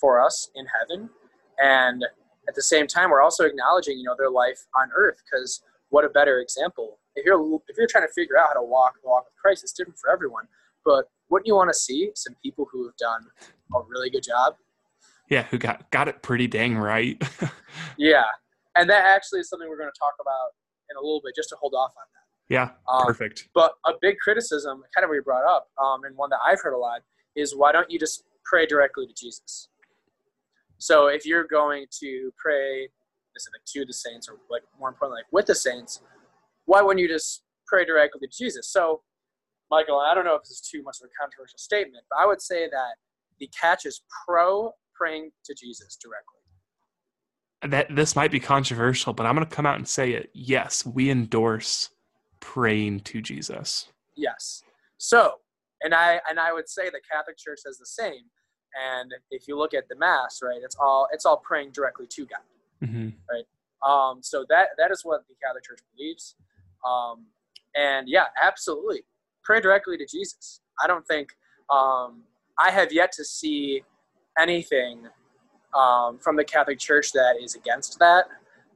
for 0.00 0.24
us 0.24 0.50
in 0.54 0.66
heaven. 0.66 1.10
And 1.58 2.04
at 2.48 2.54
the 2.54 2.62
same 2.62 2.86
time, 2.86 3.10
we're 3.10 3.22
also 3.22 3.44
acknowledging, 3.44 3.98
you 3.98 4.04
know, 4.04 4.14
their 4.16 4.30
life 4.30 4.58
on 4.78 4.90
earth, 4.96 5.22
because 5.24 5.62
what 5.90 6.04
a 6.04 6.08
better 6.08 6.40
example. 6.40 6.98
If 7.14 7.24
you're 7.24 7.60
if 7.68 7.76
you're 7.76 7.88
trying 7.88 8.06
to 8.06 8.12
figure 8.12 8.38
out 8.38 8.48
how 8.48 8.60
to 8.60 8.62
walk 8.62 8.94
the 9.02 9.08
walk 9.08 9.24
with 9.24 9.34
Christ, 9.40 9.64
it's 9.64 9.72
different 9.72 9.98
for 9.98 10.10
everyone. 10.10 10.44
But 10.84 11.06
wouldn't 11.28 11.46
you 11.46 11.54
want 11.54 11.70
to 11.70 11.78
see 11.78 12.10
some 12.14 12.34
people 12.42 12.66
who 12.70 12.86
have 12.86 12.96
done 12.96 13.26
a 13.74 13.80
really 13.88 14.10
good 14.10 14.22
job? 14.22 14.54
Yeah, 15.28 15.42
who 15.44 15.58
got 15.58 15.90
got 15.90 16.08
it 16.08 16.22
pretty 16.22 16.46
dang 16.46 16.76
right. 16.76 17.22
yeah, 17.98 18.24
and 18.76 18.88
that 18.88 19.04
actually 19.04 19.40
is 19.40 19.48
something 19.48 19.68
we're 19.68 19.78
going 19.78 19.90
to 19.92 19.98
talk 19.98 20.14
about 20.20 20.54
in 20.90 20.96
a 20.96 21.00
little 21.00 21.20
bit, 21.22 21.34
just 21.34 21.50
to 21.50 21.56
hold 21.56 21.74
off 21.74 21.92
on 21.96 22.04
that. 22.14 22.27
Yeah, 22.48 22.70
um, 22.88 23.06
perfect. 23.06 23.48
But 23.54 23.72
a 23.86 23.92
big 24.00 24.18
criticism, 24.18 24.82
kind 24.94 25.04
of 25.04 25.08
what 25.08 25.16
you 25.16 25.22
brought 25.22 25.46
up, 25.46 25.68
um, 25.82 26.04
and 26.04 26.16
one 26.16 26.30
that 26.30 26.38
I've 26.46 26.60
heard 26.60 26.74
a 26.74 26.78
lot, 26.78 27.02
is 27.36 27.54
why 27.54 27.72
don't 27.72 27.90
you 27.90 27.98
just 27.98 28.24
pray 28.44 28.66
directly 28.66 29.06
to 29.06 29.12
Jesus? 29.12 29.68
So 30.78 31.08
if 31.08 31.26
you're 31.26 31.46
going 31.46 31.86
to 32.00 32.32
pray 32.38 32.88
specific 33.30 33.64
to 33.66 33.84
the 33.84 33.92
saints, 33.92 34.28
or 34.28 34.36
like 34.50 34.62
more 34.78 34.88
importantly, 34.88 35.20
like 35.20 35.32
with 35.32 35.46
the 35.46 35.54
saints, 35.54 36.00
why 36.64 36.80
wouldn't 36.80 37.00
you 37.00 37.08
just 37.08 37.42
pray 37.66 37.84
directly 37.84 38.26
to 38.26 38.28
Jesus? 38.28 38.68
So 38.72 39.02
Michael, 39.70 39.98
I 39.98 40.14
don't 40.14 40.24
know 40.24 40.34
if 40.34 40.42
this 40.42 40.52
is 40.52 40.60
too 40.60 40.82
much 40.82 40.98
of 41.02 41.06
a 41.06 41.20
controversial 41.20 41.58
statement, 41.58 42.04
but 42.08 42.18
I 42.18 42.26
would 42.26 42.40
say 42.40 42.68
that 42.68 42.94
the 43.38 43.48
catch 43.48 43.84
is 43.84 44.02
pro 44.26 44.72
praying 44.94 45.30
to 45.44 45.54
Jesus 45.54 45.96
directly. 45.96 46.34
That 47.62 47.94
this 47.94 48.16
might 48.16 48.30
be 48.30 48.40
controversial, 48.40 49.12
but 49.12 49.26
I'm 49.26 49.34
going 49.34 49.46
to 49.46 49.54
come 49.54 49.66
out 49.66 49.76
and 49.76 49.86
say 49.86 50.12
it. 50.12 50.30
Yes, 50.32 50.86
we 50.86 51.10
endorse 51.10 51.90
praying 52.40 53.00
to 53.00 53.20
Jesus. 53.20 53.88
Yes. 54.16 54.62
So, 54.98 55.34
and 55.82 55.94
I 55.94 56.20
and 56.28 56.38
I 56.40 56.52
would 56.52 56.68
say 56.68 56.90
the 56.90 57.00
Catholic 57.10 57.38
Church 57.38 57.60
says 57.60 57.78
the 57.78 57.86
same. 57.86 58.24
And 58.92 59.14
if 59.30 59.48
you 59.48 59.56
look 59.56 59.74
at 59.74 59.88
the 59.88 59.96
Mass, 59.96 60.40
right, 60.42 60.60
it's 60.62 60.76
all 60.80 61.08
it's 61.12 61.24
all 61.24 61.38
praying 61.38 61.72
directly 61.72 62.06
to 62.08 62.26
God, 62.26 62.88
mm-hmm. 62.88 63.08
right? 63.30 63.46
Um, 63.86 64.20
so 64.22 64.44
that 64.48 64.70
that 64.78 64.90
is 64.90 65.04
what 65.04 65.22
the 65.28 65.34
Catholic 65.44 65.64
Church 65.64 65.80
believes. 65.96 66.34
Um, 66.86 67.26
and 67.74 68.08
yeah, 68.08 68.24
absolutely 68.40 69.02
pray 69.44 69.60
directly 69.60 69.96
to 69.96 70.06
Jesus. 70.06 70.60
I 70.82 70.86
don't 70.86 71.06
think 71.06 71.30
Um, 71.70 72.22
I 72.58 72.70
have 72.70 72.92
yet 72.92 73.12
to 73.12 73.24
see 73.24 73.84
anything 74.38 75.06
um, 75.74 76.18
from 76.18 76.36
the 76.36 76.44
Catholic 76.44 76.78
Church 76.78 77.12
that 77.12 77.34
is 77.42 77.54
against 77.54 77.98
that. 77.98 78.24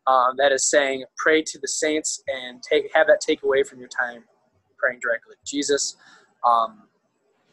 Um, 0.06 0.34
that 0.38 0.52
is 0.52 0.68
saying 0.68 1.04
pray 1.16 1.42
to 1.42 1.58
the 1.60 1.68
saints 1.68 2.22
and 2.26 2.62
take 2.62 2.90
have 2.94 3.06
that 3.06 3.20
take 3.20 3.42
away 3.42 3.62
from 3.62 3.78
your 3.78 3.88
time 3.88 4.24
praying 4.78 4.98
directly 5.00 5.34
to 5.34 5.50
Jesus. 5.50 5.96
Um, 6.44 6.82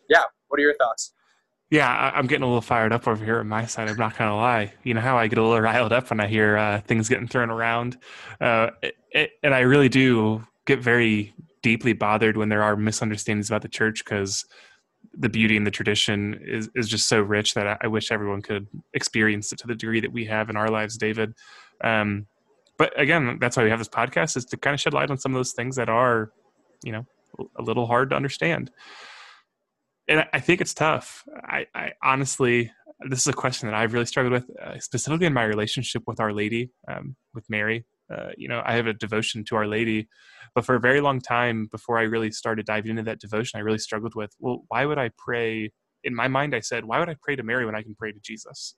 yeah, 0.09 0.23
what 0.47 0.59
are 0.59 0.63
your 0.63 0.75
thoughts? 0.77 1.13
Yeah, 1.69 1.87
I, 1.87 2.17
am 2.17 2.25
getting 2.25 2.41
a 2.41 2.47
little 2.47 2.61
fired 2.61 2.91
up 2.91 3.07
over 3.07 3.23
here 3.23 3.39
on 3.39 3.47
my 3.47 3.67
side. 3.67 3.89
I'm 3.89 3.97
not 3.97 4.17
gonna 4.17 4.35
lie. 4.35 4.73
You 4.83 4.95
know 4.95 5.01
how 5.01 5.17
I 5.17 5.27
get 5.27 5.37
a 5.37 5.43
little 5.43 5.61
riled 5.61 5.93
up 5.93 6.09
when 6.09 6.19
I 6.19 6.27
hear 6.27 6.57
uh, 6.57 6.81
things 6.81 7.07
getting 7.07 7.27
thrown 7.27 7.51
around, 7.51 7.97
uh, 8.41 8.71
it, 8.81 8.95
it, 9.11 9.31
and 9.43 9.53
I 9.53 9.59
really 9.59 9.89
do 9.89 10.43
get 10.65 10.79
very 10.79 11.33
deeply 11.61 11.93
bothered 11.93 12.37
when 12.37 12.49
there 12.49 12.63
are 12.63 12.75
misunderstandings 12.75 13.49
about 13.49 13.61
the 13.61 13.67
church 13.67 14.03
because 14.03 14.45
the 15.13 15.29
beauty 15.29 15.57
and 15.57 15.65
the 15.65 15.71
tradition 15.71 16.39
is 16.43 16.69
is 16.75 16.87
just 16.87 17.07
so 17.07 17.21
rich 17.21 17.53
that 17.53 17.67
I, 17.67 17.77
I, 17.81 17.87
wish 17.87 18.11
everyone 18.11 18.41
could 18.41 18.67
experience 18.93 19.51
it 19.51 19.59
to 19.59 19.67
the 19.67 19.75
degree 19.75 19.99
that 19.99 20.11
we 20.11 20.25
have 20.25 20.49
in 20.49 20.55
our 20.55 20.69
lives, 20.69 20.97
David. 20.97 21.33
Um, 21.81 22.27
but 22.79 22.99
again, 22.99 23.37
that's 23.39 23.55
why 23.55 23.63
we 23.63 23.69
have 23.69 23.79
this 23.79 23.87
podcast 23.87 24.35
is 24.35 24.45
to 24.45 24.57
kind 24.57 24.73
of 24.73 24.79
shed 24.79 24.93
light 24.93 25.11
on 25.11 25.19
some 25.19 25.33
of 25.33 25.37
those 25.37 25.51
things 25.51 25.75
that 25.75 25.89
are, 25.89 26.31
you 26.83 26.91
know, 26.91 27.05
a 27.57 27.61
little 27.61 27.85
hard 27.85 28.09
to 28.09 28.15
understand 28.15 28.71
and 30.09 30.25
I 30.33 30.39
think 30.39 30.59
it's 30.59 30.73
tough. 30.73 31.23
I, 31.43 31.67
I, 31.75 31.93
honestly, 32.03 32.71
this 33.07 33.21
is 33.21 33.27
a 33.27 33.33
question 33.33 33.69
that 33.69 33.75
I've 33.75 33.93
really 33.93 34.07
struggled 34.07 34.33
with, 34.33 34.49
uh, 34.59 34.79
specifically 34.79 35.27
in 35.27 35.33
my 35.33 35.43
relationship 35.43 36.03
with 36.07 36.19
Our 36.19 36.33
Lady, 36.33 36.71
um, 36.91 37.15
with 37.35 37.45
Mary. 37.47 37.85
Uh, 38.11 38.29
you 38.35 38.49
know, 38.49 38.63
I 38.65 38.73
have 38.73 38.87
a 38.87 38.93
devotion 38.93 39.45
to 39.45 39.55
Our 39.55 39.67
Lady, 39.67 40.09
but 40.55 40.65
for 40.65 40.73
a 40.73 40.79
very 40.79 40.99
long 40.99 41.21
time 41.21 41.67
before 41.71 41.99
I 41.99 42.03
really 42.03 42.31
started 42.31 42.65
diving 42.65 42.89
into 42.89 43.03
that 43.03 43.19
devotion, 43.19 43.59
I 43.59 43.61
really 43.61 43.77
struggled 43.77 44.15
with, 44.15 44.31
well, 44.39 44.63
why 44.67 44.85
would 44.85 44.97
I 44.97 45.11
pray? 45.15 45.71
In 46.03 46.15
my 46.15 46.27
mind, 46.27 46.55
I 46.55 46.61
said, 46.61 46.85
why 46.85 46.97
would 46.97 47.09
I 47.09 47.15
pray 47.21 47.35
to 47.35 47.43
Mary 47.43 47.67
when 47.67 47.75
I 47.75 47.83
can 47.83 47.93
pray 47.93 48.11
to 48.11 48.19
Jesus? 48.19 48.75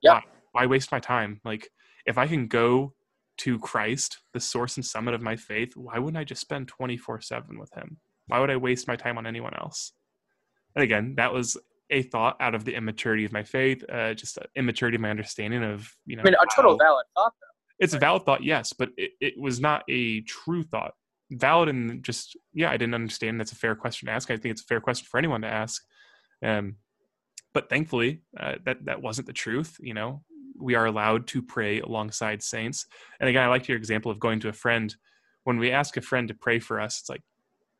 Yeah. 0.00 0.14
Why, 0.14 0.22
why 0.56 0.64
waste 0.64 0.90
my 0.90 1.00
time? 1.00 1.38
Like, 1.44 1.68
if 2.06 2.16
I 2.16 2.26
can 2.26 2.46
go 2.46 2.94
to 3.38 3.58
Christ, 3.58 4.20
the 4.32 4.40
source 4.40 4.76
and 4.76 4.84
summit 4.84 5.12
of 5.12 5.20
my 5.20 5.36
faith, 5.36 5.76
why 5.76 5.98
wouldn't 5.98 6.16
I 6.16 6.24
just 6.24 6.40
spend 6.40 6.66
24 6.66 7.20
7 7.20 7.58
with 7.58 7.70
him? 7.74 7.98
Why 8.28 8.40
would 8.40 8.50
I 8.50 8.56
waste 8.56 8.88
my 8.88 8.96
time 8.96 9.18
on 9.18 9.26
anyone 9.26 9.52
else? 9.54 9.92
And 10.74 10.82
again, 10.82 11.14
that 11.18 11.34
was 11.34 11.58
a 11.90 12.02
thought 12.02 12.36
out 12.40 12.54
of 12.54 12.64
the 12.64 12.74
immaturity 12.74 13.26
of 13.26 13.32
my 13.32 13.42
faith, 13.42 13.84
uh, 13.92 14.14
just 14.14 14.38
immaturity 14.56 14.94
of 14.94 15.02
my 15.02 15.10
understanding 15.10 15.62
of 15.62 15.92
you 16.06 16.16
know. 16.16 16.22
I 16.22 16.24
mean, 16.24 16.34
a 16.34 16.46
total 16.56 16.78
valid 16.78 17.04
thought, 17.14 17.34
though. 17.38 17.84
It's 17.84 17.92
a 17.92 17.98
valid 17.98 18.24
thought, 18.24 18.42
yes, 18.42 18.72
but 18.72 18.88
it, 18.96 19.10
it 19.20 19.38
was 19.38 19.60
not 19.60 19.84
a 19.90 20.22
true 20.22 20.62
thought. 20.62 20.94
Valid 21.30 21.68
and 21.68 22.02
just 22.02 22.34
yeah, 22.54 22.70
I 22.70 22.78
didn't 22.78 22.94
understand. 22.94 23.38
That's 23.38 23.52
a 23.52 23.56
fair 23.56 23.74
question 23.74 24.06
to 24.06 24.12
ask. 24.12 24.30
I 24.30 24.38
think 24.38 24.52
it's 24.52 24.62
a 24.62 24.66
fair 24.66 24.80
question 24.80 25.06
for 25.10 25.18
anyone 25.18 25.42
to 25.42 25.48
ask. 25.48 25.82
Um, 26.42 26.76
but 27.52 27.68
thankfully, 27.68 28.22
uh, 28.40 28.54
that 28.64 28.86
that 28.86 29.02
wasn't 29.02 29.26
the 29.26 29.34
truth. 29.34 29.76
You 29.80 29.92
know, 29.92 30.22
we 30.58 30.74
are 30.74 30.86
allowed 30.86 31.26
to 31.28 31.42
pray 31.42 31.80
alongside 31.80 32.42
saints. 32.42 32.86
And 33.20 33.28
again, 33.28 33.44
I 33.44 33.48
liked 33.48 33.68
your 33.68 33.78
example 33.78 34.10
of 34.10 34.18
going 34.18 34.40
to 34.40 34.48
a 34.48 34.52
friend. 34.52 34.94
When 35.44 35.58
we 35.58 35.70
ask 35.70 35.96
a 35.96 36.00
friend 36.00 36.26
to 36.28 36.34
pray 36.34 36.58
for 36.58 36.80
us, 36.80 37.00
it's 37.00 37.08
like, 37.08 37.22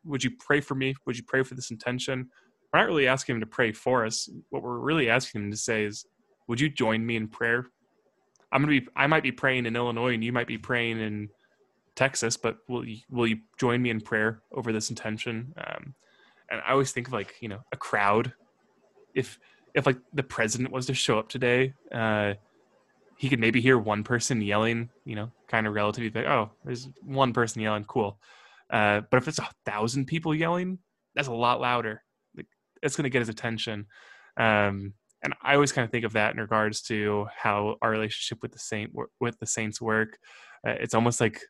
would 0.04 0.22
you 0.22 0.30
pray 0.38 0.60
for 0.60 0.74
me? 0.74 0.94
Would 1.06 1.16
you 1.16 1.24
pray 1.24 1.42
for 1.42 1.54
this 1.54 1.70
intention? 1.70 2.30
we're 2.72 2.80
not 2.80 2.88
really 2.88 3.06
asking 3.06 3.36
him 3.36 3.40
to 3.40 3.46
pray 3.46 3.72
for 3.72 4.04
us. 4.04 4.28
What 4.50 4.62
we're 4.62 4.78
really 4.78 5.08
asking 5.08 5.44
him 5.44 5.50
to 5.50 5.56
say 5.56 5.84
is, 5.84 6.04
would 6.48 6.60
you 6.60 6.68
join 6.68 7.04
me 7.04 7.16
in 7.16 7.28
prayer? 7.28 7.66
I'm 8.52 8.62
gonna 8.62 8.80
be. 8.80 8.86
I 8.94 9.06
might 9.06 9.22
be 9.22 9.32
praying 9.32 9.66
in 9.66 9.74
Illinois, 9.74 10.14
and 10.14 10.22
you 10.22 10.32
might 10.32 10.46
be 10.46 10.58
praying 10.58 11.00
in 11.00 11.28
Texas. 11.96 12.36
But 12.36 12.58
will 12.68 12.86
you 12.86 12.98
will 13.10 13.26
you 13.26 13.38
join 13.58 13.82
me 13.82 13.90
in 13.90 14.00
prayer 14.00 14.42
over 14.52 14.72
this 14.72 14.90
intention? 14.90 15.52
Um, 15.56 15.94
and 16.50 16.60
I 16.66 16.72
always 16.72 16.92
think 16.92 17.08
of 17.08 17.12
like 17.12 17.34
you 17.40 17.48
know 17.48 17.60
a 17.72 17.76
crowd. 17.76 18.32
If 19.14 19.38
if 19.74 19.86
like 19.86 19.98
the 20.12 20.22
president 20.22 20.72
was 20.72 20.86
to 20.86 20.94
show 20.94 21.18
up 21.18 21.28
today, 21.28 21.74
uh, 21.92 22.34
he 23.16 23.28
could 23.28 23.40
maybe 23.40 23.60
hear 23.60 23.78
one 23.78 24.04
person 24.04 24.40
yelling. 24.40 24.90
You 25.04 25.16
know, 25.16 25.32
kind 25.48 25.66
of 25.66 25.74
relatively 25.74 26.10
like, 26.10 26.30
oh, 26.30 26.50
there's 26.64 26.88
one 27.02 27.32
person 27.32 27.62
yelling, 27.62 27.84
cool. 27.84 28.18
Uh, 28.70 29.02
but 29.10 29.18
if 29.18 29.28
it's 29.28 29.38
a 29.38 29.48
thousand 29.64 30.06
people 30.06 30.34
yelling, 30.34 30.78
that's 31.14 31.28
a 31.28 31.32
lot 31.32 31.60
louder 31.60 32.02
That's 32.82 32.96
going 32.96 33.04
to 33.04 33.10
get 33.10 33.20
his 33.20 33.28
attention. 33.28 33.86
Um, 34.36 34.94
and 35.22 35.34
I 35.42 35.54
always 35.54 35.72
kind 35.72 35.84
of 35.84 35.90
think 35.90 36.04
of 36.04 36.12
that 36.12 36.34
in 36.34 36.40
regards 36.40 36.82
to 36.82 37.26
how 37.34 37.76
our 37.80 37.90
relationship 37.90 38.38
with 38.42 38.52
the 38.52 38.58
saint 38.58 38.92
with 39.18 39.38
the 39.38 39.46
saints 39.46 39.80
work. 39.80 40.18
Uh, 40.66 40.74
it's 40.78 40.94
almost 40.94 41.20
like 41.20 41.40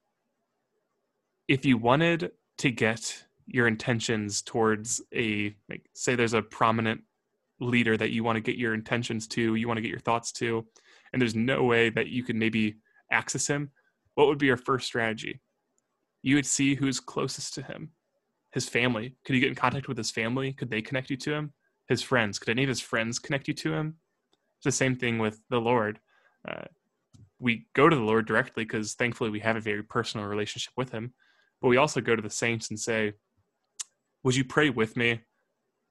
if 1.49 1.65
you 1.65 1.77
wanted 1.77 2.31
to 2.59 2.71
get 2.71 3.25
your 3.47 3.67
intentions 3.67 4.43
towards 4.43 5.01
a 5.15 5.55
like 5.69 5.89
say 5.95 6.15
there's 6.15 6.35
a 6.35 6.43
prominent 6.43 7.03
leader 7.61 7.97
that 7.97 8.11
you 8.11 8.23
want 8.25 8.37
to 8.37 8.41
get 8.41 8.57
your 8.57 8.75
intentions 8.75 9.27
to, 9.29 9.55
you 9.55 9.67
want 9.67 9.79
to 9.79 9.83
get 9.83 9.91
your 9.91 10.01
thoughts 10.01 10.33
to, 10.33 10.65
and 11.17 11.23
there's 11.23 11.35
no 11.35 11.63
way 11.63 11.89
that 11.89 12.09
you 12.09 12.23
could 12.23 12.37
maybe 12.37 12.77
access 13.11 13.47
him, 13.47 13.71
what 14.17 14.27
would 14.27 14.37
be 14.37 14.47
your 14.47 14.59
first 14.59 14.87
strategy? 14.87 15.41
You 16.23 16.35
would 16.37 16.45
see 16.45 16.75
who's 16.75 17.01
closest 17.01 17.55
to 17.55 17.63
him. 17.63 17.93
His 18.53 18.69
family. 18.69 19.17
Could 19.25 19.35
you 19.35 19.41
get 19.41 19.49
in 19.49 19.55
contact 19.55 19.89
with 19.89 19.97
his 19.97 20.11
family? 20.11 20.53
Could 20.53 20.71
they 20.71 20.83
connect 20.83 21.09
you 21.09 21.17
to 21.17 21.33
him? 21.33 21.53
His 21.89 22.03
friends. 22.03 22.39
Could 22.39 22.51
any 22.51 22.65
of 22.65 22.69
his 22.69 22.81
friends 22.81 23.19
connect 23.19 23.49
you 23.49 23.55
to 23.55 23.73
him? 23.73 23.97
It's 24.59 24.65
the 24.65 24.73
same 24.73 24.95
thing 24.97 25.19
with 25.19 25.41
the 25.49 25.61
lord. 25.61 26.01
Uh, 26.47 26.65
we 27.39 27.67
go 27.75 27.89
to 27.89 27.97
the 27.97 28.03
lord 28.03 28.27
directly 28.27 28.65
because 28.65 28.95
thankfully 28.95 29.31
we 29.31 29.41
have 29.41 29.57
a 29.57 29.61
very 29.61 29.83
personal 29.83 30.27
relationship 30.27 30.73
with 30.77 30.91
him 30.91 31.15
but 31.61 31.69
we 31.69 31.77
also 31.77 32.01
go 32.01 32.15
to 32.15 32.23
the 32.23 32.31
saints 32.31 32.71
and 32.71 32.79
say 32.79 33.13
would 34.25 34.35
you 34.35 34.45
pray 34.45 34.71
with 34.71 34.97
me? 34.97 35.21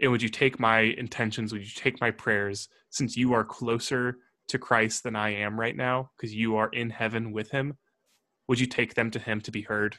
And 0.02 0.12
would 0.12 0.22
you 0.22 0.28
take 0.28 0.60
my 0.60 0.80
intentions? 0.80 1.54
Would 1.54 1.62
you 1.62 1.72
take 1.74 2.02
my 2.02 2.12
prayers? 2.12 2.68
Since 2.90 3.16
you 3.16 3.34
are 3.34 3.46
closer 3.46 4.18
to 4.48 4.60
christ 4.60 5.04
than 5.04 5.16
i 5.16 5.30
am 5.30 5.60
right 5.60 5.76
now 5.76 6.10
because 6.16 6.34
you 6.34 6.56
are 6.56 6.70
in 6.70 6.90
heaven 6.90 7.32
with 7.32 7.52
him 7.52 7.78
would 8.48 8.60
you 8.60 8.68
take 8.68 8.94
them 8.94 9.12
to 9.12 9.20
him 9.20 9.42
to 9.42 9.52
be 9.52 9.62
heard? 9.62 9.98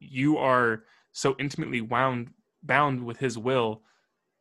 You 0.00 0.38
are 0.38 0.84
so 1.12 1.34
intimately 1.38 1.80
wound 1.80 2.30
bound 2.62 3.04
with 3.04 3.18
his 3.18 3.38
will 3.38 3.82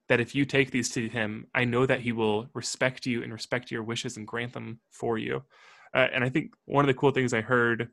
that 0.09 0.19
if 0.19 0.33
you 0.33 0.45
take 0.45 0.71
these 0.71 0.89
to 0.89 1.07
him 1.07 1.45
i 1.53 1.63
know 1.63 1.85
that 1.85 2.01
he 2.01 2.11
will 2.11 2.47
respect 2.53 3.05
you 3.05 3.21
and 3.21 3.31
respect 3.31 3.69
your 3.69 3.83
wishes 3.83 4.17
and 4.17 4.25
grant 4.27 4.53
them 4.53 4.79
for 4.89 5.17
you. 5.17 5.43
Uh, 5.93 6.07
and 6.13 6.23
i 6.23 6.29
think 6.29 6.53
one 6.65 6.83
of 6.83 6.87
the 6.87 6.93
cool 6.93 7.11
things 7.11 7.33
i 7.33 7.41
heard 7.41 7.89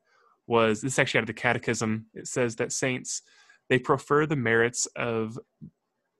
was 0.46 0.81
this 0.81 0.98
actually 0.98 1.18
out 1.18 1.24
of 1.24 1.27
the 1.27 1.33
catechism 1.35 2.07
it 2.14 2.27
says 2.27 2.57
that 2.57 2.72
saints 2.72 3.22
they 3.68 3.79
prefer 3.79 4.24
the 4.24 4.37
merits 4.37 4.87
of 4.96 5.38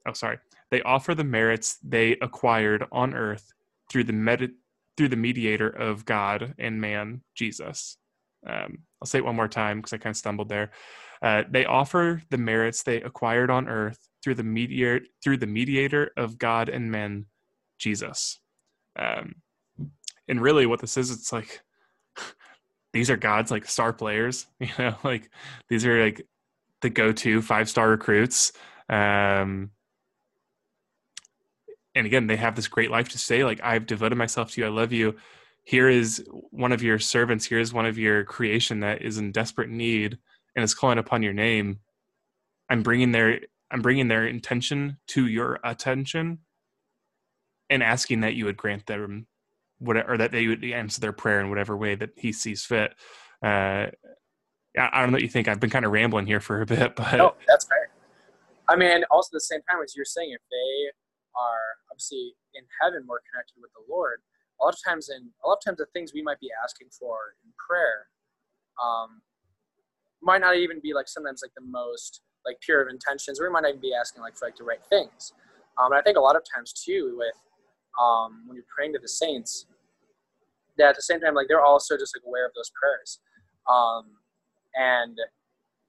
oh 0.07 0.13
sorry 0.13 0.39
they 0.71 0.83
offer 0.83 1.15
the 1.15 1.25
merits 1.25 1.79
they 1.83 2.13
acquired 2.21 2.85
on 2.93 3.15
earth 3.15 3.55
through 3.95 4.05
the 4.05 4.13
med- 4.13 4.53
through 4.99 5.09
the 5.09 5.17
mediator 5.17 5.71
of 5.71 6.05
god 6.05 6.55
and 6.59 6.83
man 6.83 7.23
jesus 7.35 7.97
um, 8.47 8.81
i'll 9.01 9.07
say 9.07 9.19
it 9.19 9.25
one 9.25 9.37
more 9.37 9.49
time 9.49 9.79
because 9.79 9.95
i 9.95 9.97
kind 9.97 10.13
of 10.13 10.19
stumbled 10.19 10.51
there 10.51 10.71
uh, 11.23 11.43
they 11.51 11.65
offer 11.65 12.23
the 12.29 12.37
merits 12.37 12.83
they 12.83 13.01
acquired 13.01 13.49
on 13.49 13.67
earth 13.67 14.11
through 14.23 14.35
the 14.35 14.43
mediator 14.43 15.05
through 15.23 15.37
the 15.37 15.47
mediator 15.47 16.11
of 16.17 16.39
God 16.39 16.69
and 16.69 16.91
men, 16.91 17.27
Jesus. 17.79 18.41
Um, 18.97 19.37
and 20.29 20.41
really, 20.41 20.67
what 20.67 20.81
this 20.81 20.97
is, 20.97 21.11
it's 21.11 21.33
like 21.33 21.63
these 22.93 23.11
are 23.11 23.17
God's 23.17 23.51
like 23.51 23.67
star 23.67 23.93
players. 23.93 24.47
You 24.61 24.69
know, 24.79 24.97
like 25.03 25.31
these 25.69 25.87
are 25.87 26.03
like 26.03 26.27
the 26.81 26.91
go-to 26.91 27.41
five-star 27.41 27.89
recruits. 27.89 28.53
Um, 28.89 29.71
and 31.95 32.07
again, 32.07 32.27
they 32.27 32.37
have 32.37 32.57
this 32.57 32.69
great 32.69 32.91
life 32.91 33.09
to 33.11 33.19
say, 33.19 33.45
like, 33.45 33.61
I've 33.63 33.87
devoted 33.87 34.17
myself 34.17 34.53
to 34.53 34.61
you. 34.61 34.67
I 34.67 34.71
love 34.71 34.93
you. 34.93 35.17
Here 35.65 35.89
is 35.89 36.25
one 36.51 36.73
of 36.73 36.83
your 36.83 36.99
servants. 36.99 37.47
Here 37.47 37.61
is 37.61 37.73
one 37.73 37.87
of 37.87 37.97
your 37.99 38.25
creation 38.25 38.81
that 38.81 39.03
is 39.03 39.19
in 39.19 39.33
desperate 39.33 39.71
need 39.71 40.19
and 40.55 40.65
is 40.65 40.75
calling 40.75 40.99
upon 40.99 41.23
your 41.23 41.33
name, 41.33 41.81
I'm 42.69 42.83
bringing 42.83 43.13
their 43.13 43.41
I'm 43.71 43.83
bringing 43.83 44.09
their 44.09 44.27
intention 44.27 44.99
to 45.09 45.27
your 45.27 45.59
attention 45.65 46.39
and 47.71 47.83
asking 47.83 48.21
that 48.21 48.35
you 48.35 48.45
would 48.45 48.57
grant 48.57 48.87
them 48.87 49.27
whatever 49.79 50.15
or 50.15 50.19
that 50.19 50.33
they 50.33 50.47
would 50.47 50.65
answer 50.65 51.01
their 51.01 51.13
prayer 51.13 51.41
in 51.41 51.49
whatever 51.49 51.77
way 51.77 51.95
that 51.95 52.11
he 52.17 52.33
sees 52.33 52.65
fit. 52.65 52.95
Uh, 53.43 53.87
I 54.79 55.01
don't 55.01 55.11
know 55.11 55.17
what 55.17 55.23
you 55.23 55.29
think. 55.29 55.49
I've 55.49 55.61
been 55.61 55.71
kind 55.71 55.85
of 55.85 55.93
rambling 55.93 56.27
here 56.27 56.41
for 56.41 56.61
a 56.61 56.67
bit, 56.67 56.95
but 56.97 57.17
no, 57.17 57.35
that's 57.49 57.67
fair. 57.67 57.91
I 58.69 58.77
mean, 58.77 59.05
also 59.11 59.29
at 59.29 59.33
the 59.33 59.41
same 59.41 59.61
time 59.69 59.83
as 59.83 59.95
you're 59.97 60.05
saying, 60.05 60.33
if 60.33 60.41
they 60.51 60.91
are 61.37 61.79
obviously 61.91 62.35
in 62.55 62.65
heaven 62.81 63.05
more 63.07 63.21
connected 63.31 63.61
with 63.61 63.71
the 63.75 63.85
Lord, 63.91 64.21
a 64.61 64.65
lot 64.65 64.75
of 64.75 64.81
times 64.83 65.11
in 65.11 65.31
a 65.45 65.49
lot 65.49 65.59
of 65.59 65.65
times 65.65 65.79
the 65.79 65.87
things 65.93 66.13
we 66.15 66.23
might 66.23 66.41
be 66.41 66.51
asking 66.63 66.89
for 66.91 67.35
in 67.45 67.51
prayer, 67.59 68.07
um, 68.83 69.21
might 70.23 70.41
not 70.41 70.57
even 70.57 70.81
be 70.81 70.95
like 70.95 71.09
sometimes 71.09 71.43
like 71.43 71.55
the 71.57 71.67
most 71.67 72.23
like 72.47 72.61
pure 72.61 72.83
of 72.83 72.89
intentions. 72.89 73.41
We 73.41 73.49
might 73.49 73.63
not 73.63 73.71
even 73.71 73.81
be 73.81 73.95
asking 73.95 74.23
like 74.23 74.37
for 74.37 74.47
like 74.47 74.57
the 74.57 74.65
right 74.65 74.83
things. 74.89 75.33
Um, 75.79 75.93
and 75.93 75.99
I 75.99 76.03
think 76.03 76.17
a 76.17 76.21
lot 76.21 76.37
of 76.37 76.43
times 76.55 76.73
too 76.73 77.17
with 77.19 77.35
um, 78.01 78.45
when 78.47 78.57
you're 78.57 78.71
praying 78.75 78.93
to 78.95 78.99
the 78.99 79.09
saints, 79.09 79.67
that 80.79 80.91
at 80.91 80.97
the 80.97 81.03
same 81.03 81.21
time 81.21 81.35
like 81.35 81.49
they're 81.49 81.65
also 81.65 81.97
just 81.97 82.15
like 82.17 82.27
aware 82.27 82.47
of 82.47 82.53
those 82.55 82.71
prayers. 82.81 83.21
Um, 83.69 84.19
and 84.75 85.17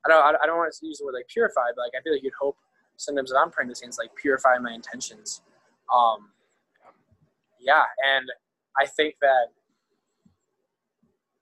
I 0.05 0.09
don't 0.09 0.37
I 0.41 0.45
don't 0.45 0.57
want 0.57 0.73
to 0.73 0.85
use 0.85 0.99
the 0.99 1.05
word 1.05 1.15
like 1.15 1.27
purified, 1.27 1.73
but 1.75 1.83
like 1.83 1.93
I 1.97 2.01
feel 2.01 2.13
like 2.13 2.23
you'd 2.23 2.33
hope 2.39 2.57
sometimes 2.97 3.31
if 3.31 3.37
I'm 3.39 3.51
praying 3.51 3.69
to 3.69 3.75
saints, 3.75 3.97
like 3.97 4.15
purify 4.15 4.57
my 4.61 4.73
intentions. 4.73 5.41
Um, 5.93 6.29
yeah, 7.59 7.83
and 8.15 8.29
I 8.79 8.85
think 8.85 9.15
that 9.21 9.47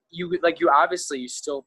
you 0.10 0.38
like 0.42 0.60
you 0.60 0.70
obviously 0.70 1.20
you 1.20 1.28
still 1.28 1.66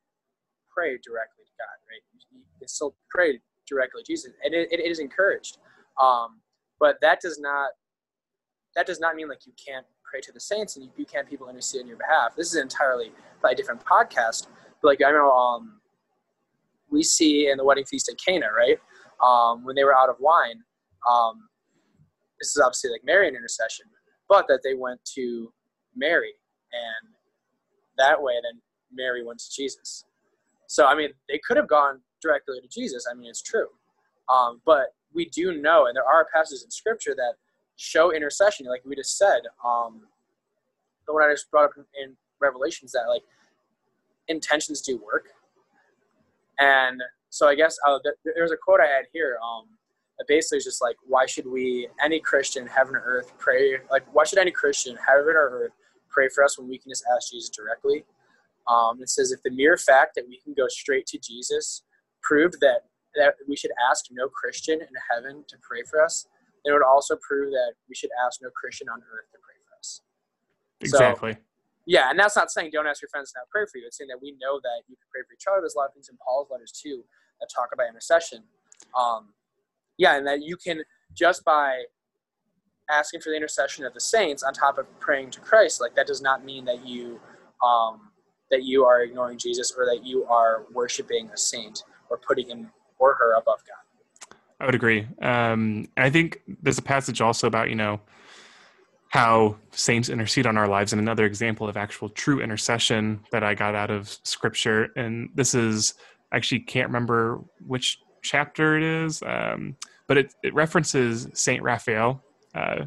pray 0.75 0.99
directly 1.03 1.44
to 1.44 1.53
God, 1.59 1.77
right? 1.88 2.03
You, 2.33 2.40
you 2.61 2.68
still 2.68 2.94
pray 3.11 3.40
directly 3.68 4.03
to 4.03 4.07
Jesus, 4.07 4.33
and 4.44 4.55
it, 4.55 4.68
it 4.70 4.81
is 4.81 4.99
encouraged. 4.99 5.59
Um, 6.01 6.40
but 6.79 6.96
that 7.01 7.20
does 7.20 7.38
not 7.38 7.70
that 8.75 8.87
does 8.87 9.01
not 9.01 9.16
mean 9.16 9.29
like 9.29 9.46
you 9.46 9.53
can't 9.64 9.87
pray 10.05 10.20
to 10.20 10.33
the 10.33 10.40
saints 10.40 10.77
and 10.77 10.85
you, 10.85 10.90
you 10.96 11.07
can't 11.07 11.29
people 11.29 11.49
intercede 11.49 11.83
on 11.83 11.88
your 11.88 11.96
behalf. 11.96 12.37
This 12.37 12.55
is 12.55 12.61
entirely 12.61 13.12
by 13.42 13.53
a 13.53 13.55
different 13.55 13.85
podcast. 13.85 14.49
But 14.83 14.88
like 14.88 15.03
I 15.05 15.11
know 15.11 15.31
um, 15.31 15.81
we 16.90 17.03
see 17.03 17.49
in 17.51 17.57
the 17.57 17.64
wedding 17.64 17.85
feast 17.85 18.09
at 18.09 18.16
Cana, 18.25 18.46
right? 18.57 18.79
Um, 19.25 19.65
when 19.65 19.75
they 19.75 19.85
were 19.85 19.97
out 19.97 20.09
of 20.09 20.17
wine, 20.21 20.63
um, 21.11 21.49
this 22.39 22.51
is 22.51 22.63
obviously 22.63 22.91
like 22.91 23.03
Marian 23.05 23.35
intercession, 23.35 23.87
but 24.29 24.47
that 24.49 24.61
they 24.63 24.75
went 24.75 25.01
to 25.15 25.53
Mary, 25.95 26.35
and 26.73 27.15
that 27.97 28.21
way 28.21 28.35
then 28.43 28.61
Mary 28.93 29.25
went 29.25 29.39
to 29.39 29.51
Jesus. 29.55 30.05
So 30.67 30.87
I 30.87 30.95
mean, 30.95 31.11
they 31.29 31.41
could 31.47 31.57
have 31.57 31.69
gone 31.69 32.01
directly 32.23 32.61
to 32.61 32.69
Jesus. 32.69 33.07
I 33.11 33.15
mean, 33.15 33.29
it's 33.29 33.43
true, 33.43 33.69
um, 34.33 34.61
but 34.67 34.95
we 35.15 35.27
do 35.27 35.61
know, 35.61 35.87
and 35.87 35.97
there 35.97 36.07
are 36.07 36.27
passages 36.35 36.65
in 36.65 36.71
Scripture 36.71 37.15
that 37.17 37.35
show 37.77 38.13
intercession, 38.13 38.67
like 38.67 38.83
we 38.85 38.95
just 38.97 39.17
said. 39.17 39.41
Um, 39.65 40.03
the 41.07 41.15
one 41.15 41.23
I 41.23 41.33
just 41.33 41.51
brought 41.51 41.67
up 41.67 41.73
in 41.77 42.17
Revelations 42.41 42.93
that 42.93 43.05
like 43.09 43.23
intentions 44.29 44.83
do 44.83 44.99
work, 44.99 45.29
and 46.59 47.01
so 47.37 47.46
I 47.46 47.55
guess 47.55 47.77
uh, 47.87 47.99
there's 48.25 48.51
a 48.51 48.57
quote 48.57 48.81
I 48.81 48.87
had 48.87 49.05
here. 49.12 49.38
Um, 49.44 49.66
basically 50.27 50.57
is 50.57 50.64
just 50.64 50.81
like, 50.81 50.96
why 51.07 51.27
should 51.27 51.46
we, 51.46 51.87
any 52.03 52.18
Christian, 52.18 52.66
heaven 52.66 52.96
or 52.96 53.03
earth, 53.05 53.37
pray? 53.38 53.77
Like, 53.90 54.05
why 54.14 54.25
should 54.25 54.38
any 54.38 54.51
Christian, 54.51 54.96
heaven 54.96 55.37
or 55.37 55.51
earth, 55.53 55.72
pray 56.09 56.31
for 56.35 56.42
us 56.42 56.59
when 56.59 56.66
we 56.66 56.79
can 56.79 56.90
just 56.90 57.05
ask 57.14 57.31
Jesus 57.31 57.51
directly? 57.51 58.07
Um, 58.66 59.03
it 59.03 59.11
says, 59.11 59.33
if 59.33 59.42
the 59.42 59.51
mere 59.51 59.77
fact 59.77 60.12
that 60.16 60.25
we 60.27 60.40
can 60.42 60.55
go 60.55 60.66
straight 60.68 61.05
to 61.09 61.18
Jesus 61.18 61.83
proved 62.22 62.57
that 62.61 62.88
that 63.16 63.35
we 63.49 63.57
should 63.57 63.70
ask 63.90 64.07
no 64.11 64.29
Christian 64.29 64.81
in 64.81 64.88
heaven 65.11 65.44
to 65.49 65.57
pray 65.62 65.81
for 65.88 66.03
us, 66.03 66.27
then 66.64 66.72
it 66.72 66.77
would 66.77 66.85
also 66.85 67.16
prove 67.27 67.51
that 67.51 67.72
we 67.88 67.94
should 67.94 68.11
ask 68.27 68.40
no 68.42 68.51
Christian 68.51 68.88
on 68.88 69.01
earth 69.01 69.29
to 69.33 69.38
pray 69.40 69.57
for 69.64 69.72
us. 69.79 70.03
Exactly. 70.81 71.33
So, 71.33 71.40
yeah, 71.87 72.11
and 72.11 72.18
that's 72.18 72.37
not 72.37 72.51
saying 72.51 72.70
don't 72.72 72.87
ask 72.87 73.01
your 73.01 73.09
friends 73.09 73.33
to 73.33 73.40
not 73.40 73.49
pray 73.49 73.64
for 73.72 73.79
you. 73.79 73.87
It's 73.87 73.96
saying 73.96 74.09
that 74.09 74.20
we 74.20 74.33
know 74.40 74.61
that 74.61 74.85
you 74.88 74.96
can 74.96 75.09
pray 75.09 75.20
for 75.25 75.33
each 75.33 75.49
other. 75.49 75.61
There's 75.61 75.77
a 75.77 75.79
lot 75.79 75.88
of 75.88 75.94
things 75.94 76.09
in 76.09 76.16
Paul's 76.20 76.49
letters 76.51 76.72
too 76.72 77.05
that 77.40 77.49
talk 77.55 77.68
about 77.72 77.88
intercession. 77.88 78.42
Um, 78.99 79.29
yeah, 79.99 80.16
and 80.16 80.27
that 80.27 80.42
you 80.42 80.57
can 80.57 80.83
just 81.14 81.44
by 81.44 81.85
asking 82.90 83.20
for 83.20 83.31
the 83.31 83.37
intercession 83.37 83.85
of 83.85 83.94
the 83.94 84.01
saints 84.01 84.42
on 84.42 84.53
top 84.53 84.79
of 84.79 84.87
praying 85.01 85.31
to 85.31 85.40
Christ, 85.40 85.81
like 85.81 85.94
that 85.96 86.07
does 86.07 86.22
not 86.22 86.44
mean 86.44 86.64
that 86.66 86.87
you 86.87 87.20
um, 87.64 88.11
that 88.51 88.62
you 88.62 88.85
are 88.85 89.03
ignoring 89.03 89.38
Jesus 89.38 89.75
or 89.77 89.85
that 89.87 90.05
you 90.05 90.25
are 90.27 90.66
worshiping 90.72 91.31
a 91.33 91.37
saint 91.37 91.83
or 92.11 92.18
putting 92.18 92.49
him 92.49 92.70
or 92.99 93.14
her 93.14 93.35
above 93.35 93.61
God. 93.66 94.37
I 94.61 94.66
would 94.66 94.75
agree. 94.75 95.07
Um, 95.20 95.88
I 95.96 96.11
think 96.11 96.40
there's 96.62 96.79
a 96.79 96.83
passage 96.83 97.20
also 97.20 97.46
about 97.46 97.68
you 97.68 97.75
know 97.75 98.01
how 99.09 99.57
saints 99.70 100.09
intercede 100.09 100.46
on 100.46 100.57
our 100.57 100.68
lives, 100.68 100.92
and 100.92 101.01
another 101.01 101.25
example 101.25 101.68
of 101.68 101.77
actual 101.77 102.09
true 102.09 102.40
intercession 102.40 103.20
that 103.31 103.42
I 103.42 103.55
got 103.55 103.75
out 103.75 103.90
of 103.90 104.18
Scripture, 104.25 104.92
and 104.96 105.31
this 105.35 105.55
is 105.55 105.94
actually 106.33 106.61
can't 106.61 106.89
remember 106.89 107.41
which 107.67 107.99
chapter 108.23 108.77
it 108.77 108.83
is, 108.83 109.23
um, 109.23 109.77
but 110.07 110.19
it, 110.19 110.35
it 110.43 110.55
references 110.55 111.29
Saint 111.35 111.62
Raphael, 111.62 112.23
uh, 112.55 112.85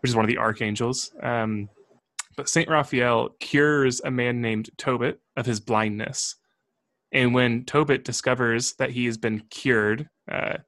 which 0.00 0.10
is 0.10 0.16
one 0.16 0.24
of 0.24 0.30
the 0.30 0.38
archangels. 0.38 1.10
Um, 1.22 1.68
but 2.36 2.48
Saint 2.48 2.68
Raphael 2.68 3.30
cures 3.40 4.00
a 4.04 4.10
man 4.10 4.40
named 4.40 4.70
Tobit 4.76 5.20
of 5.36 5.46
his 5.46 5.60
blindness, 5.60 6.36
and 7.12 7.34
when 7.34 7.64
Tobit 7.64 8.04
discovers 8.04 8.74
that 8.74 8.90
he 8.90 9.06
has 9.06 9.16
been 9.16 9.40
cured, 9.50 10.08
uh, 10.30 10.58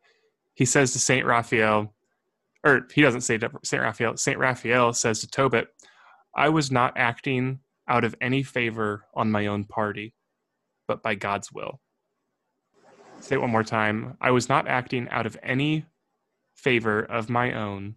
he 0.55 0.65
says 0.65 0.93
to 0.93 0.99
Saint 0.99 1.27
Raphael, 1.27 1.95
or 2.65 2.87
he 2.93 3.03
doesn't 3.03 3.21
say 3.23 3.39
to 3.39 3.51
Saint 3.63 3.83
Raphael. 3.83 4.17
Saint 4.17 4.39
Raphael 4.39 4.93
says 4.93 5.21
to 5.21 5.29
Tobit, 5.29 5.69
"I 6.35 6.49
was 6.49 6.71
not 6.71 6.95
acting 6.97 7.61
out 7.89 8.05
of 8.05 8.15
any 8.21 8.43
favor 8.43 9.05
on 9.15 9.31
my 9.31 9.47
own 9.47 9.65
party, 9.65 10.15
but 10.89 11.03
by 11.03 11.15
God's 11.15 11.53
will." 11.53 11.81
Say 13.21 13.37
it 13.37 13.41
one 13.41 13.51
more 13.51 13.65
time. 13.65 14.17
I 14.21 14.31
was 14.31 14.49
not 14.49 14.69
acting 14.69 15.09
out 15.11 15.27
of 15.27 15.39
any 15.43 15.87
favor 16.55 17.01
of 17.01 17.31
my 17.31 17.53
own, 17.53 17.97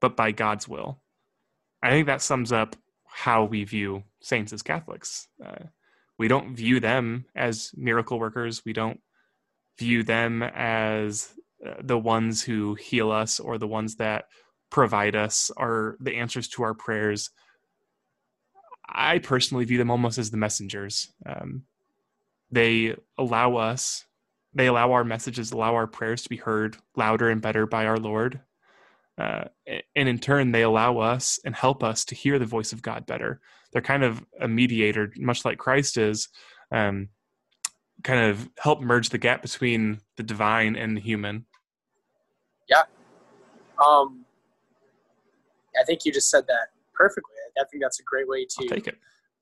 but 0.00 0.16
by 0.16 0.32
God's 0.32 0.68
will. 0.68 1.00
I 1.82 1.90
think 1.90 2.06
that 2.06 2.22
sums 2.22 2.52
up 2.52 2.76
how 3.06 3.44
we 3.44 3.64
view 3.64 4.04
saints 4.20 4.52
as 4.52 4.62
Catholics. 4.62 5.28
Uh, 5.44 5.64
we 6.18 6.28
don't 6.28 6.54
view 6.54 6.80
them 6.80 7.24
as 7.34 7.72
miracle 7.76 8.18
workers. 8.18 8.62
We 8.64 8.72
don't 8.72 9.00
view 9.78 10.02
them 10.02 10.42
as 10.42 11.32
uh, 11.66 11.74
the 11.82 11.98
ones 11.98 12.42
who 12.42 12.74
heal 12.74 13.10
us 13.10 13.40
or 13.40 13.58
the 13.58 13.66
ones 13.66 13.96
that 13.96 14.26
provide 14.70 15.16
us 15.16 15.50
or 15.56 15.96
the 16.00 16.16
answers 16.16 16.48
to 16.48 16.62
our 16.62 16.74
prayers. 16.74 17.30
I 18.88 19.18
personally 19.18 19.64
view 19.64 19.78
them 19.78 19.90
almost 19.90 20.18
as 20.18 20.30
the 20.30 20.36
messengers. 20.36 21.12
Um, 21.24 21.64
they 22.50 22.96
allow 23.16 23.56
us 23.56 24.04
they 24.54 24.66
allow 24.66 24.92
our 24.92 25.04
messages, 25.04 25.52
allow 25.52 25.74
our 25.74 25.86
prayers 25.86 26.22
to 26.22 26.28
be 26.28 26.36
heard 26.36 26.76
louder 26.96 27.30
and 27.30 27.40
better 27.40 27.66
by 27.66 27.86
our 27.86 27.98
Lord. 27.98 28.40
Uh, 29.18 29.44
and 29.94 30.08
in 30.08 30.18
turn, 30.18 30.50
they 30.50 30.62
allow 30.62 30.98
us 30.98 31.38
and 31.44 31.54
help 31.54 31.84
us 31.84 32.04
to 32.06 32.14
hear 32.14 32.38
the 32.38 32.46
voice 32.46 32.72
of 32.72 32.82
God 32.82 33.06
better. 33.06 33.40
They're 33.72 33.82
kind 33.82 34.02
of 34.02 34.24
a 34.40 34.48
mediator, 34.48 35.12
much 35.16 35.44
like 35.44 35.58
Christ 35.58 35.98
is, 35.98 36.28
um, 36.72 37.08
kind 38.02 38.30
of 38.30 38.48
help 38.58 38.80
merge 38.80 39.10
the 39.10 39.18
gap 39.18 39.42
between 39.42 40.00
the 40.16 40.22
divine 40.22 40.74
and 40.74 40.96
the 40.96 41.00
human. 41.00 41.46
Yeah. 42.68 42.82
Um, 43.84 44.24
I 45.78 45.84
think 45.84 46.04
you 46.04 46.12
just 46.12 46.30
said 46.30 46.46
that 46.46 46.68
perfectly. 46.94 47.34
I 47.58 47.64
think 47.70 47.82
that's 47.82 48.00
a 48.00 48.04
great 48.04 48.26
way 48.26 48.44
to 48.44 48.56
I'll 48.62 48.68
take 48.68 48.88
it. 48.88 48.96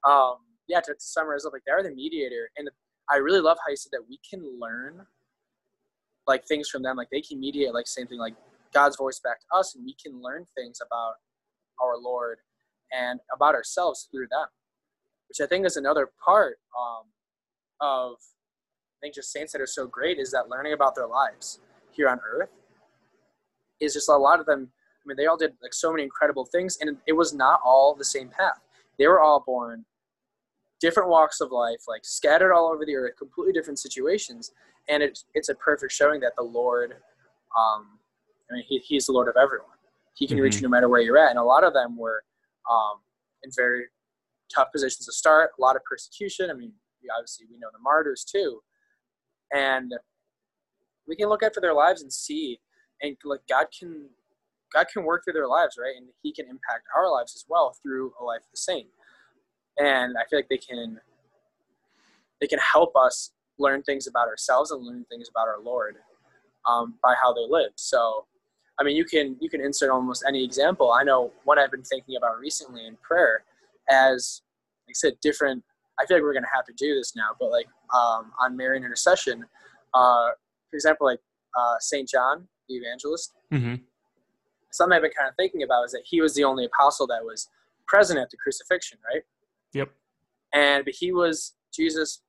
Um, 0.05 0.37
yeah, 0.67 0.81
to, 0.81 0.93
to 0.93 1.01
summarize 1.01 1.45
up, 1.45 1.53
like 1.53 1.63
they're 1.67 1.83
the 1.83 1.91
mediator, 1.91 2.51
and 2.57 2.69
I 3.11 3.17
really 3.17 3.41
love 3.41 3.59
how 3.65 3.71
you 3.71 3.77
said 3.77 3.93
that 3.93 4.09
we 4.09 4.19
can 4.29 4.45
learn 4.61 5.07
like 6.27 6.47
things 6.47 6.69
from 6.69 6.83
them. 6.83 6.97
Like 6.97 7.09
they 7.11 7.23
can 7.23 7.41
mediate 7.41 7.73
like 7.73 7.87
same 7.87 8.07
thing 8.07 8.19
like 8.19 8.35
God's 8.73 8.97
voice 8.97 9.19
back 9.19 9.41
to 9.41 9.59
us, 9.59 9.75
and 9.75 9.85
we 9.85 9.95
can 9.95 10.23
learn 10.23 10.47
things 10.55 10.81
about 10.85 11.15
our 11.81 11.97
Lord 11.99 12.39
and 12.93 13.21
about 13.35 13.55
ourselves 13.55 14.09
through 14.11 14.29
them, 14.31 14.47
which 15.29 15.41
I 15.41 15.47
think 15.47 15.67
is 15.67 15.77
another 15.77 16.11
part 16.23 16.59
um, 16.79 17.07
of 17.81 18.13
I 18.13 18.99
think 19.01 19.15
just 19.15 19.33
saints 19.33 19.53
that 19.53 19.61
are 19.61 19.67
so 19.67 19.87
great 19.87 20.19
is 20.19 20.31
that 20.33 20.49
learning 20.49 20.73
about 20.73 20.95
their 20.95 21.07
lives 21.07 21.61
here 21.93 22.09
on 22.09 22.21
earth 22.29 22.51
is 23.81 23.95
just 23.95 24.09
a 24.09 24.17
lot 24.17 24.41
of 24.41 24.47
them. 24.47 24.71
I 24.71 25.03
mean, 25.07 25.17
they 25.17 25.27
all 25.27 25.37
did 25.37 25.53
like 25.63 25.73
so 25.73 25.93
many 25.93 26.03
incredible 26.03 26.45
things, 26.45 26.77
and 26.81 26.97
it 27.07 27.13
was 27.13 27.33
not 27.33 27.61
all 27.65 27.95
the 27.95 28.05
same 28.05 28.29
path. 28.29 28.61
They 28.99 29.07
were 29.07 29.21
all 29.21 29.43
born 29.47 29.85
different 30.81 31.09
walks 31.09 31.41
of 31.41 31.51
life, 31.51 31.83
like 31.89 32.05
scattered 32.05 32.53
all 32.53 32.71
over 32.73 32.85
the 32.85 32.95
earth, 32.95 33.17
completely 33.19 33.53
different 33.53 33.79
situations. 33.79 34.53
And 34.89 35.03
it's 35.03 35.25
it's 35.35 35.49
a 35.49 35.55
perfect 35.55 35.93
showing 35.93 36.21
that 36.21 36.33
the 36.37 36.45
Lord, 36.45 36.93
um, 37.57 37.99
I 38.51 38.55
mean, 38.55 38.65
he, 38.67 38.79
He's 38.79 39.07
the 39.07 39.13
Lord 39.13 39.29
of 39.29 39.37
everyone. 39.37 39.69
He 40.15 40.27
can 40.27 40.37
mm-hmm. 40.37 40.45
reach 40.45 40.57
you 40.57 40.63
no 40.63 40.69
matter 40.69 40.89
where 40.89 41.01
you're 41.01 41.19
at. 41.19 41.31
And 41.31 41.39
a 41.39 41.45
lot 41.45 41.65
of 41.65 41.75
them 41.75 41.97
were 41.97 42.25
um, 42.71 42.99
in 43.45 43.51
very 43.55 43.85
tough 44.55 44.69
positions 44.73 45.07
to 45.07 45.13
start, 45.13 45.51
a 45.59 45.63
lot 45.63 45.77
of 45.77 45.83
persecution. 45.85 46.51
I 46.51 46.55
mean, 46.55 46.73
obviously, 47.17 47.47
we 47.51 47.59
know 47.59 47.69
the 47.73 47.79
martyrs 47.81 48.25
too. 48.25 48.61
And 49.55 49.95
we 51.07 51.17
can 51.17 51.29
look 51.29 51.43
at 51.43 51.55
for 51.55 51.61
their 51.61 51.75
lives 51.75 52.03
and 52.03 52.13
see, 52.13 52.59
and 53.03 53.17
like 53.25 53.41
God 53.49 53.67
can, 53.79 54.09
God 54.75 54.87
can 54.93 55.05
work 55.05 55.25
through 55.25 55.35
their 55.35 55.47
lives, 55.47 55.77
right? 55.79 55.95
And 55.97 56.09
He 56.23 56.33
can 56.33 56.47
impact 56.47 56.87
our 56.97 57.11
lives 57.11 57.35
as 57.37 57.45
well 57.49 57.77
through 57.83 58.13
a 58.21 58.25
life 58.25 58.41
of 58.41 58.51
the 58.51 58.59
saint 58.59 58.89
and 59.79 60.17
I 60.19 60.25
feel 60.29 60.39
like 60.39 60.49
they 60.49 60.59
can 60.59 61.01
they 62.41 62.47
can 62.47 62.59
help 62.59 62.95
us 62.97 63.33
learn 63.59 63.83
things 63.83 64.07
about 64.07 64.29
ourselves 64.29 64.71
and 64.71 64.85
learn 64.85 65.05
things 65.11 65.29
about 65.29 65.49
our 65.49 65.61
Lord 65.61 65.97
um, 66.69 66.95
by 67.03 67.15
how 67.21 67.33
they 67.33 67.45
live. 67.49 67.73
So, 67.75 68.27
I 68.79 68.85
mean, 68.85 68.97
you 68.97 69.05
can 69.05 69.37
you 69.41 69.51
can 69.51 69.61
insert 69.61 69.91
almost 69.91 70.25
any 70.27 70.45
example. 70.45 70.93
I 70.93 71.03
know 71.03 71.33
one 71.45 71.59
I've 71.59 71.71
been 71.71 71.83
thinking 71.83 72.17
about 72.17 72.39
recently 72.39 72.87
in 72.87 72.97
prayer, 73.03 73.45
as 73.89 74.43
like 74.87 74.93
I 74.93 74.95
said, 74.95 75.15
different. 75.21 75.65
I 76.01 76.07
feel 76.07 76.17
like 76.17 76.23
we're 76.23 76.35
gonna 76.35 76.47
have 76.55 76.65
to 76.67 76.75
do 76.77 76.95
this 76.95 77.17
now, 77.17 77.31
but 77.41 77.51
like 77.51 77.67
um, 77.95 78.33
on 78.41 78.57
Marian 78.57 78.85
intercession, 78.85 79.45
uh, 79.95 80.29
for 80.71 80.77
example, 80.77 81.07
like 81.07 81.21
uh, 81.59 81.75
Saint 81.81 82.09
John 82.09 82.47
the 82.69 82.77
Evangelist. 82.77 83.35
Mm-hmm. 83.53 83.77
Something 84.71 84.97
I've 84.97 85.03
been 85.03 85.11
kind 85.17 85.29
of 85.29 85.35
thinking 85.37 85.63
about 85.63 85.85
is 85.85 85.93
that 85.93 86.03
he 86.05 86.21
was 86.21 86.35
the 86.35 86.45
only 86.45 86.67
apostle 86.67 87.07
that 87.09 87.25
was 87.25 87.49
present 87.87 88.19
at 88.19 88.31
the 88.31 88.37
crucifixion, 88.37 88.99
right? 89.13 89.23
Yep. 89.75 89.91
And 90.55 90.85
but 90.85 90.95
he 90.95 91.13
was 91.13 91.55
Jesus 91.75 92.23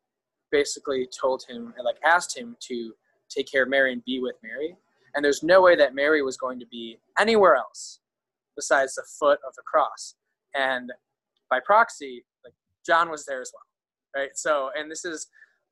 basically 0.52 1.08
told 1.08 1.44
him 1.48 1.74
and 1.78 1.86
like 1.86 1.98
asked 2.06 2.38
him 2.38 2.56
to 2.60 2.94
take 3.30 3.50
care 3.50 3.64
of 3.64 3.70
Mary 3.70 3.94
and 3.94 4.04
be 4.06 4.20
with 4.20 4.36
Mary. 4.44 4.76
And 5.16 5.24
there's 5.24 5.44
no 5.44 5.62
way 5.62 5.76
that 5.76 5.96
Mary 5.96 6.22
was 6.22 6.38
going 6.38 6.60
to 6.60 6.66
be 6.68 7.00
anywhere 7.18 7.56
else 7.56 8.00
besides 8.56 8.96
the 8.96 9.04
foot 9.20 9.40
of 9.48 9.54
the 9.56 9.62
cross. 9.64 10.16
And 10.54 10.92
by 11.50 11.60
proxy, 11.66 12.26
like 12.44 12.54
John 12.86 13.10
was 13.10 13.26
there 13.26 13.42
as 13.42 13.52
well, 13.54 14.22
right? 14.22 14.32
So, 14.36 14.72
and 14.78 14.90
this 14.90 15.06
is 15.06 15.28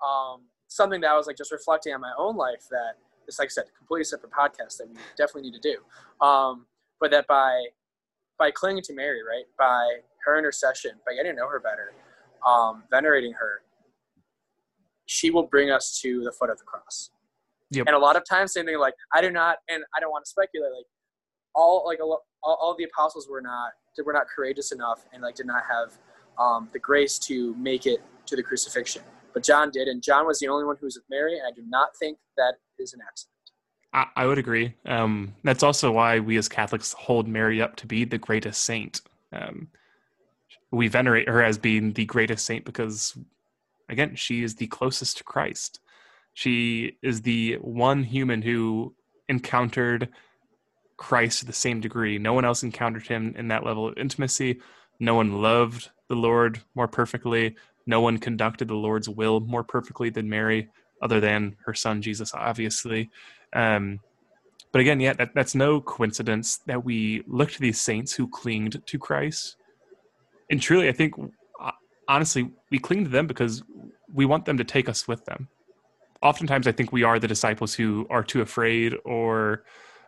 um, 0.06 0.42
something 0.68 1.02
that 1.02 1.12
I 1.12 1.18
was 1.18 1.28
like 1.28 1.38
just 1.38 1.52
reflecting 1.52 1.94
on 1.94 2.02
my 2.02 2.14
own 2.18 2.36
life 2.36 2.66
that 2.72 2.94
it's 3.28 3.40
like 3.40 3.48
I 3.48 3.50
said, 3.50 3.66
completely 3.78 4.06
separate 4.06 4.32
podcast 4.32 4.78
that 4.78 4.88
we 4.88 4.96
definitely 5.18 5.44
need 5.50 5.62
to 5.62 5.74
do. 5.74 6.26
Um, 6.26 6.66
but 7.00 7.12
that 7.12 7.28
by 7.28 7.66
by 8.40 8.52
clinging 8.52 8.84
to 8.84 8.94
Mary, 8.94 9.22
right, 9.24 9.46
by 9.58 10.00
her 10.28 10.38
intercession, 10.38 10.92
by 11.06 11.14
getting 11.14 11.32
to 11.32 11.38
know 11.38 11.48
her 11.48 11.60
better, 11.60 11.94
um, 12.46 12.84
venerating 12.92 13.34
her, 13.34 13.62
she 15.06 15.32
will 15.32 15.44
bring 15.44 15.72
us 15.72 16.00
to 16.02 16.24
the 16.24 16.32
foot 16.32 16.50
of 16.50 16.58
the 16.58 16.66
cross. 16.66 17.12
Yep. 17.72 17.88
And 17.88 17.96
a 17.96 18.00
lot 18.00 18.16
of 18.16 18.24
times, 18.30 18.54
same 18.54 18.66
thing 18.66 18.78
like 18.78 18.94
I 19.14 19.22
do 19.22 19.32
not, 19.32 19.58
and 19.70 19.84
I 19.96 20.00
don't 20.00 20.12
want 20.12 20.26
to 20.26 20.30
speculate. 20.30 20.72
Like 20.72 20.86
all 21.56 21.84
like 21.86 22.00
all, 22.00 22.24
all 22.44 22.76
the 22.78 22.86
apostles 22.86 23.28
were 23.30 23.42
not 23.42 23.72
were 24.06 24.14
not 24.14 24.28
courageous 24.34 24.72
enough 24.72 25.06
and 25.12 25.24
like 25.24 25.36
did 25.36 25.48
not 25.48 25.64
have 25.70 25.98
um, 26.38 26.70
the 26.72 26.80
grace 26.80 27.18
to 27.18 27.56
make 27.56 27.86
it 27.86 28.02
to 28.28 28.36
the 28.36 28.44
crucifixion. 28.44 29.02
But 29.34 29.44
John 29.44 29.72
did, 29.72 29.88
and 29.88 30.02
John 30.02 30.26
was 30.26 30.40
the 30.40 30.48
only 30.48 30.66
one 30.66 30.78
who 30.80 30.86
was 30.86 30.96
with 30.96 31.06
Mary. 31.10 31.38
And 31.38 31.48
I 31.48 31.52
do 31.52 31.64
not 31.68 31.90
think 32.00 32.18
that 32.38 32.56
is 32.80 32.94
an 32.94 33.00
accident. 33.08 33.34
I, 33.94 34.06
I 34.16 34.26
would 34.26 34.38
agree. 34.38 34.74
Um, 34.86 35.34
that's 35.44 35.64
also 35.64 35.92
why 35.92 36.20
we 36.20 36.38
as 36.38 36.48
Catholics 36.48 36.94
hold 36.94 37.28
Mary 37.28 37.62
up 37.62 37.76
to 37.78 37.88
be 37.88 38.04
the 38.06 38.18
greatest 38.18 38.64
saint. 38.64 39.02
Um, 39.32 39.70
we 40.72 40.88
venerate 40.88 41.30
her 41.30 41.44
as 41.44 41.58
being 41.58 41.94
the 41.94 42.06
greatest 42.06 42.46
saint 42.46 42.66
because, 42.66 43.18
again, 43.90 44.16
she 44.16 44.44
is 44.44 44.56
the 44.56 44.68
closest 44.68 45.18
to 45.18 45.24
Christ. 45.24 45.80
She 46.34 46.98
is 47.02 47.22
the 47.22 47.56
one 47.56 48.04
human 48.04 48.42
who 48.42 48.94
encountered 49.30 50.10
Christ 50.98 51.40
to 51.40 51.46
the 51.46 51.54
same 51.54 51.80
degree. 51.80 52.18
No 52.18 52.34
one 52.34 52.46
else 52.46 52.64
encountered 52.64 53.08
him 53.08 53.34
in 53.38 53.48
that 53.50 53.64
level 53.64 53.88
of 53.88 53.98
intimacy. 53.98 54.60
No 55.00 55.16
one 55.16 55.42
loved 55.42 55.90
the 56.10 56.16
Lord 56.16 56.62
more 56.76 56.88
perfectly. 56.88 57.56
No 57.86 58.02
one 58.02 58.18
conducted 58.18 58.68
the 58.68 58.76
Lord's 58.76 59.08
will 59.08 59.40
more 59.40 59.64
perfectly 59.64 60.10
than 60.10 60.30
Mary, 60.30 60.70
other 61.02 61.20
than 61.20 61.56
her 61.66 61.74
son 61.74 62.02
Jesus, 62.02 62.34
obviously. 62.34 63.10
Um, 63.54 64.00
but 64.72 64.82
again, 64.82 65.00
yeah, 65.00 65.14
that, 65.14 65.34
that's 65.34 65.56
no 65.56 65.80
coincidence 65.82 66.58
that 66.66 66.84
we 66.84 67.24
look 67.28 67.52
to 67.52 67.60
these 67.60 67.80
saints 67.80 68.14
who 68.14 68.28
clinged 68.28 68.86
to 68.86 69.00
Christ. 69.00 69.57
And 70.50 70.62
truly, 70.62 70.90
I 70.90 70.92
think, 70.92 71.14
uh, 71.62 71.72
honestly, 72.08 72.52
we 72.72 72.80
cling 72.80 73.04
to 73.04 73.10
them 73.10 73.28
because 73.28 73.64
we 74.14 74.26
want 74.26 74.46
them 74.46 74.58
to 74.58 74.64
take 74.64 74.88
us 74.90 75.08
with 75.08 75.26
them. 75.26 75.50
Oftentimes, 76.22 76.68
I 76.68 76.72
think 76.72 76.92
we 76.92 77.04
are 77.04 77.20
the 77.20 77.28
disciples 77.28 77.74
who 77.74 78.08
are 78.10 78.24
too 78.24 78.42
afraid 78.42 78.96
or 79.06 79.64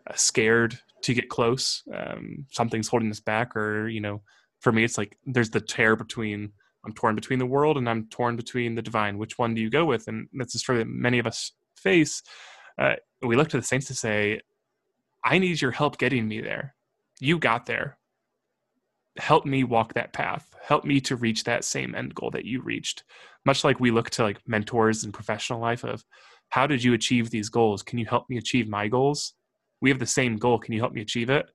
uh, 0.07 0.13
scared 0.15 0.79
to 1.01 1.13
get 1.13 1.29
close. 1.29 1.83
Um, 1.93 2.45
something's 2.51 2.87
holding 2.87 3.11
us 3.11 3.19
back, 3.19 3.55
or, 3.55 3.87
you 3.87 4.01
know, 4.01 4.21
for 4.59 4.71
me, 4.71 4.83
it's 4.83 4.97
like 4.97 5.17
there's 5.25 5.51
the 5.51 5.61
tear 5.61 5.95
between 5.95 6.51
I'm 6.85 6.93
torn 6.93 7.15
between 7.15 7.39
the 7.39 7.45
world 7.45 7.77
and 7.77 7.89
I'm 7.89 8.07
torn 8.07 8.35
between 8.35 8.75
the 8.75 8.81
divine. 8.81 9.17
Which 9.17 9.37
one 9.37 9.53
do 9.53 9.61
you 9.61 9.69
go 9.69 9.85
with? 9.85 10.07
And 10.07 10.27
that's 10.33 10.55
a 10.55 10.59
struggle 10.59 10.85
that 10.85 10.89
many 10.89 11.19
of 11.19 11.27
us 11.27 11.51
face. 11.75 12.23
Uh, 12.77 12.95
we 13.21 13.35
look 13.35 13.49
to 13.49 13.57
the 13.57 13.63
saints 13.63 13.87
to 13.87 13.93
say, 13.93 14.39
I 15.23 15.37
need 15.37 15.61
your 15.61 15.71
help 15.71 15.97
getting 15.97 16.27
me 16.27 16.39
there. 16.41 16.75
You 17.19 17.37
got 17.37 17.65
there. 17.65 17.97
Help 19.17 19.45
me 19.45 19.63
walk 19.63 19.93
that 19.93 20.13
path. 20.13 20.55
Help 20.61 20.85
me 20.85 21.01
to 21.01 21.15
reach 21.15 21.43
that 21.43 21.63
same 21.63 21.95
end 21.95 22.15
goal 22.15 22.31
that 22.31 22.45
you 22.45 22.61
reached. 22.61 23.03
Much 23.45 23.63
like 23.63 23.79
we 23.79 23.91
look 23.91 24.09
to 24.11 24.23
like 24.23 24.39
mentors 24.47 25.03
in 25.03 25.11
professional 25.11 25.59
life 25.59 25.83
of 25.83 26.03
how 26.49 26.67
did 26.67 26.83
you 26.83 26.93
achieve 26.93 27.29
these 27.29 27.49
goals? 27.49 27.83
Can 27.83 27.99
you 27.99 28.05
help 28.05 28.29
me 28.29 28.37
achieve 28.37 28.67
my 28.67 28.87
goals? 28.87 29.33
We 29.81 29.89
have 29.89 29.99
the 29.99 30.05
same 30.05 30.37
goal. 30.37 30.59
Can 30.59 30.73
you 30.73 30.79
help 30.79 30.93
me 30.93 31.01
achieve 31.01 31.29
it? 31.29 31.49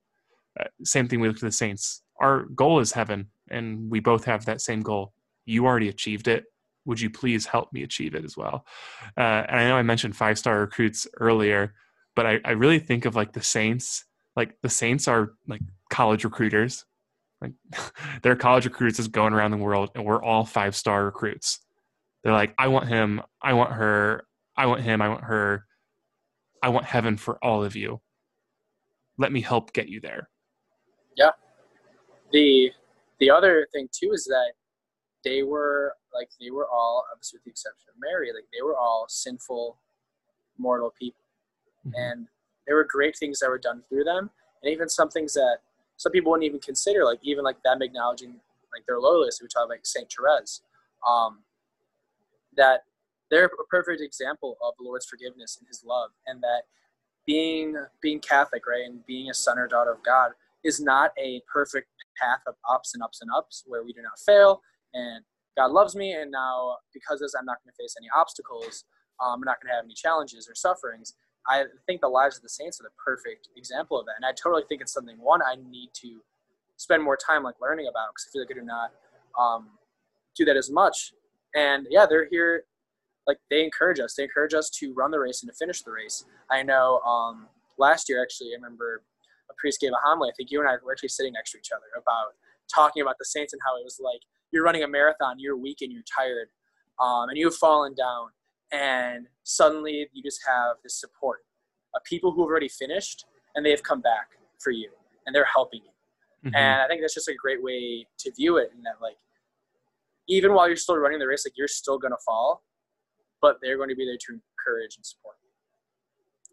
Uh, 0.59 0.65
same 0.83 1.07
thing 1.07 1.19
we 1.19 1.27
look 1.27 1.37
to 1.37 1.45
the 1.45 1.51
saints. 1.51 2.01
Our 2.19 2.43
goal 2.55 2.79
is 2.79 2.93
heaven, 2.93 3.27
and 3.49 3.89
we 3.89 3.99
both 3.99 4.25
have 4.25 4.45
that 4.45 4.61
same 4.61 4.81
goal. 4.81 5.13
You 5.45 5.65
already 5.65 5.89
achieved 5.89 6.27
it 6.27 6.45
would 6.85 7.01
you 7.01 7.09
please 7.09 7.45
help 7.45 7.73
me 7.73 7.83
achieve 7.83 8.15
it 8.15 8.23
as 8.23 8.37
well? 8.37 8.65
Uh, 9.17 9.43
and 9.49 9.59
I 9.59 9.67
know 9.67 9.75
I 9.75 9.81
mentioned 9.81 10.15
five 10.15 10.37
star 10.37 10.59
recruits 10.59 11.07
earlier, 11.19 11.73
but 12.15 12.25
I, 12.25 12.39
I 12.45 12.51
really 12.51 12.79
think 12.79 13.05
of 13.05 13.15
like 13.15 13.33
the 13.33 13.43
Saints. 13.43 14.05
Like 14.35 14.55
the 14.61 14.69
Saints 14.69 15.07
are 15.07 15.33
like 15.47 15.61
college 15.89 16.23
recruiters. 16.23 16.85
Like 17.41 17.53
they're 18.21 18.35
college 18.35 18.65
recruits 18.65 18.99
is 18.99 19.07
going 19.07 19.33
around 19.33 19.51
the 19.51 19.57
world, 19.57 19.91
and 19.95 20.05
we're 20.05 20.23
all 20.23 20.45
five 20.45 20.75
star 20.75 21.05
recruits. 21.05 21.59
They're 22.23 22.33
like, 22.33 22.53
I 22.57 22.67
want 22.67 22.87
him, 22.87 23.21
I 23.41 23.53
want 23.53 23.71
her, 23.73 24.25
I 24.57 24.65
want 24.65 24.81
him, 24.81 25.01
I 25.01 25.09
want 25.09 25.23
her, 25.23 25.65
I 26.63 26.69
want 26.69 26.85
heaven 26.85 27.17
for 27.17 27.37
all 27.43 27.63
of 27.63 27.75
you. 27.75 28.01
Let 29.17 29.31
me 29.31 29.41
help 29.41 29.73
get 29.73 29.87
you 29.87 30.01
there. 30.01 30.29
Yeah. 31.15 31.31
The 32.31 32.71
the 33.19 33.29
other 33.29 33.67
thing 33.71 33.87
too 33.91 34.11
is 34.11 34.25
that 34.25 34.53
they 35.23 35.43
were 35.43 35.93
like 36.13 36.29
they 36.39 36.51
were 36.51 36.67
all, 36.67 37.05
obviously 37.11 37.37
with 37.37 37.43
the 37.45 37.51
exception 37.51 37.89
of 37.89 37.95
Mary, 37.99 38.31
like 38.33 38.45
they 38.53 38.61
were 38.63 38.77
all 38.77 39.05
sinful, 39.07 39.79
mortal 40.57 40.93
people, 40.97 41.21
mm-hmm. 41.85 41.91
and 41.95 42.27
there 42.65 42.75
were 42.75 42.87
great 42.89 43.17
things 43.17 43.39
that 43.39 43.49
were 43.49 43.57
done 43.57 43.81
through 43.87 44.05
them, 44.05 44.29
and 44.63 44.71
even 44.71 44.89
some 44.89 45.09
things 45.09 45.33
that 45.33 45.57
some 45.97 46.11
people 46.11 46.31
wouldn't 46.31 46.45
even 46.45 46.59
consider, 46.59 47.05
like 47.05 47.19
even 47.23 47.43
like 47.43 47.61
them 47.63 47.81
acknowledging 47.81 48.35
like 48.73 48.85
their 48.87 48.99
lowliness. 48.99 49.39
We 49.41 49.47
talk 49.47 49.69
like 49.69 49.85
Saint 49.85 50.11
Therese, 50.11 50.61
um, 51.07 51.39
that 52.57 52.81
they're 53.31 53.45
a 53.45 53.65
perfect 53.69 54.01
example 54.01 54.57
of 54.63 54.73
the 54.77 54.83
Lord's 54.83 55.05
forgiveness 55.05 55.57
and 55.59 55.67
His 55.67 55.83
love, 55.85 56.11
and 56.27 56.41
that 56.41 56.63
being 57.25 57.75
being 58.01 58.19
Catholic, 58.19 58.67
right, 58.67 58.85
and 58.85 59.05
being 59.05 59.29
a 59.29 59.33
son 59.33 59.57
or 59.57 59.67
daughter 59.67 59.91
of 59.91 60.03
God 60.03 60.31
is 60.63 60.79
not 60.79 61.11
a 61.17 61.41
perfect 61.51 61.87
path 62.21 62.41
of 62.47 62.55
ups 62.69 62.93
and 62.93 63.03
ups 63.03 63.21
and 63.21 63.29
ups 63.35 63.63
where 63.67 63.83
we 63.83 63.93
do 63.93 64.01
not 64.01 64.17
fail 64.25 64.61
and 64.93 65.23
God 65.57 65.71
loves 65.71 65.95
me, 65.95 66.13
and 66.13 66.31
now 66.31 66.77
because 66.93 67.21
of 67.21 67.25
this, 67.25 67.35
I'm 67.37 67.45
not 67.45 67.57
going 67.63 67.71
to 67.71 67.83
face 67.83 67.95
any 67.97 68.09
obstacles. 68.15 68.83
Um, 69.23 69.35
I'm 69.35 69.41
not 69.41 69.61
going 69.61 69.71
to 69.71 69.75
have 69.75 69.85
any 69.85 69.93
challenges 69.93 70.49
or 70.49 70.55
sufferings. 70.55 71.13
I 71.47 71.65
think 71.85 72.01
the 72.01 72.07
lives 72.07 72.37
of 72.37 72.43
the 72.43 72.49
saints 72.49 72.79
are 72.81 72.83
the 72.83 72.89
perfect 73.03 73.49
example 73.55 73.99
of 73.99 74.05
that, 74.07 74.15
and 74.15 74.25
I 74.25 74.31
totally 74.31 74.63
think 74.67 74.81
it's 74.81 74.93
something 74.93 75.17
one 75.19 75.41
I 75.41 75.55
need 75.69 75.89
to 76.01 76.21
spend 76.77 77.03
more 77.03 77.17
time 77.17 77.43
like 77.43 77.55
learning 77.61 77.87
about 77.87 78.09
because 78.13 78.27
I 78.27 78.31
feel 78.31 78.41
like 78.41 78.51
I 78.51 78.59
do 78.59 78.65
not 78.65 78.91
um, 79.39 79.69
do 80.35 80.45
that 80.45 80.57
as 80.57 80.69
much. 80.69 81.13
And 81.55 81.87
yeah, 81.89 82.05
they're 82.05 82.27
here. 82.29 82.65
Like 83.27 83.37
they 83.49 83.63
encourage 83.63 83.99
us. 83.99 84.15
They 84.15 84.23
encourage 84.23 84.53
us 84.53 84.69
to 84.79 84.93
run 84.93 85.11
the 85.11 85.19
race 85.19 85.41
and 85.41 85.51
to 85.51 85.57
finish 85.57 85.81
the 85.81 85.91
race. 85.91 86.25
I 86.51 86.61
know 86.61 86.99
um, 86.99 87.47
last 87.77 88.07
year 88.09 88.21
actually, 88.21 88.49
I 88.51 88.55
remember 88.55 89.03
a 89.49 89.53
priest 89.57 89.79
gave 89.81 89.91
a 89.91 90.01
homily. 90.03 90.29
I 90.29 90.33
think 90.35 90.51
you 90.51 90.59
and 90.59 90.69
I 90.69 90.73
were 90.83 90.91
actually 90.91 91.09
sitting 91.09 91.33
next 91.33 91.51
to 91.51 91.57
each 91.57 91.69
other 91.75 91.85
about 91.95 92.33
talking 92.73 93.01
about 93.01 93.15
the 93.19 93.25
saints 93.25 93.53
and 93.53 93.61
how 93.65 93.77
it 93.77 93.83
was 93.83 93.99
like 94.03 94.21
you're 94.51 94.63
running 94.63 94.83
a 94.83 94.87
marathon, 94.87 95.35
you're 95.39 95.57
weak 95.57 95.79
and 95.81 95.91
you're 95.91 96.03
tired, 96.03 96.49
um, 96.99 97.29
and 97.29 97.37
you've 97.37 97.55
fallen 97.55 97.93
down, 97.93 98.29
and 98.75 99.27
suddenly 99.43 100.07
you 100.11 100.21
just 100.21 100.41
have 100.45 100.75
this 100.83 100.99
support 100.99 101.39
of 101.95 102.03
people 102.03 102.31
who 102.31 102.41
have 102.41 102.49
already 102.49 102.67
finished 102.67 103.25
and 103.55 103.65
they've 103.65 103.81
come 103.83 104.01
back 104.01 104.31
for 104.59 104.71
you 104.71 104.89
and 105.25 105.33
they're 105.33 105.47
helping 105.53 105.81
you. 105.83 106.49
Mm-hmm. 106.49 106.55
And 106.55 106.81
I 106.81 106.87
think 106.87 107.01
that's 107.01 107.13
just 107.13 107.29
a 107.29 107.35
great 107.35 107.63
way 107.63 108.05
to 108.19 108.31
view 108.33 108.57
it, 108.57 108.71
in 108.75 108.83
that 108.83 108.97
like 109.01 109.17
even 110.27 110.53
while 110.53 110.67
you're 110.67 110.75
still 110.75 110.97
running 110.97 111.19
the 111.19 111.27
race, 111.27 111.45
like 111.45 111.53
you're 111.55 111.67
still 111.67 111.97
gonna 111.97 112.15
fall, 112.25 112.63
but 113.41 113.57
they're 113.61 113.77
going 113.77 113.89
to 113.89 113.95
be 113.95 114.05
there 114.05 114.17
to 114.17 114.33
encourage 114.33 114.97
and 114.97 115.05
support. 115.05 115.35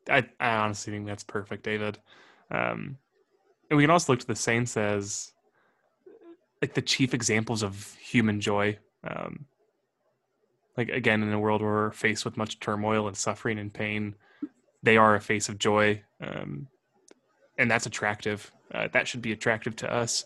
I, 0.09 0.29
I 0.45 0.57
honestly 0.57 0.93
think 0.93 1.07
that's 1.07 1.25
perfect, 1.25 1.63
David. 1.65 1.99
Um, 2.51 2.99
and 3.71 3.77
we 3.77 3.83
can 3.85 3.91
also 3.91 4.13
look 4.13 4.21
to 4.21 4.27
the 4.27 4.37
saints 4.37 4.77
as 4.77 5.33
like 6.61 6.75
the 6.75 6.83
chief 6.83 7.15
examples 7.15 7.63
of 7.63 7.95
human 8.01 8.41
joy. 8.41 8.79
Um, 9.09 9.47
like 10.77 10.89
again, 10.89 11.23
in 11.23 11.33
a 11.33 11.41
world 11.41 11.61
where 11.61 11.70
we're 11.70 11.91
faced 11.93 12.25
with 12.25 12.37
much 12.37 12.61
turmoil 12.61 13.09
and 13.09 13.16
suffering 13.16 13.59
and 13.59 13.73
pain, 13.73 14.14
they 14.83 14.97
are 14.97 15.14
a 15.14 15.20
face 15.20 15.49
of 15.49 15.59
joy, 15.59 16.03
um, 16.20 16.66
and 17.59 17.70
that's 17.70 17.87
attractive. 17.87 18.51
Uh, 18.73 18.89
that 18.93 19.07
should 19.07 19.23
be 19.23 19.33
attractive 19.33 19.77
to 19.77 19.93
us, 19.93 20.25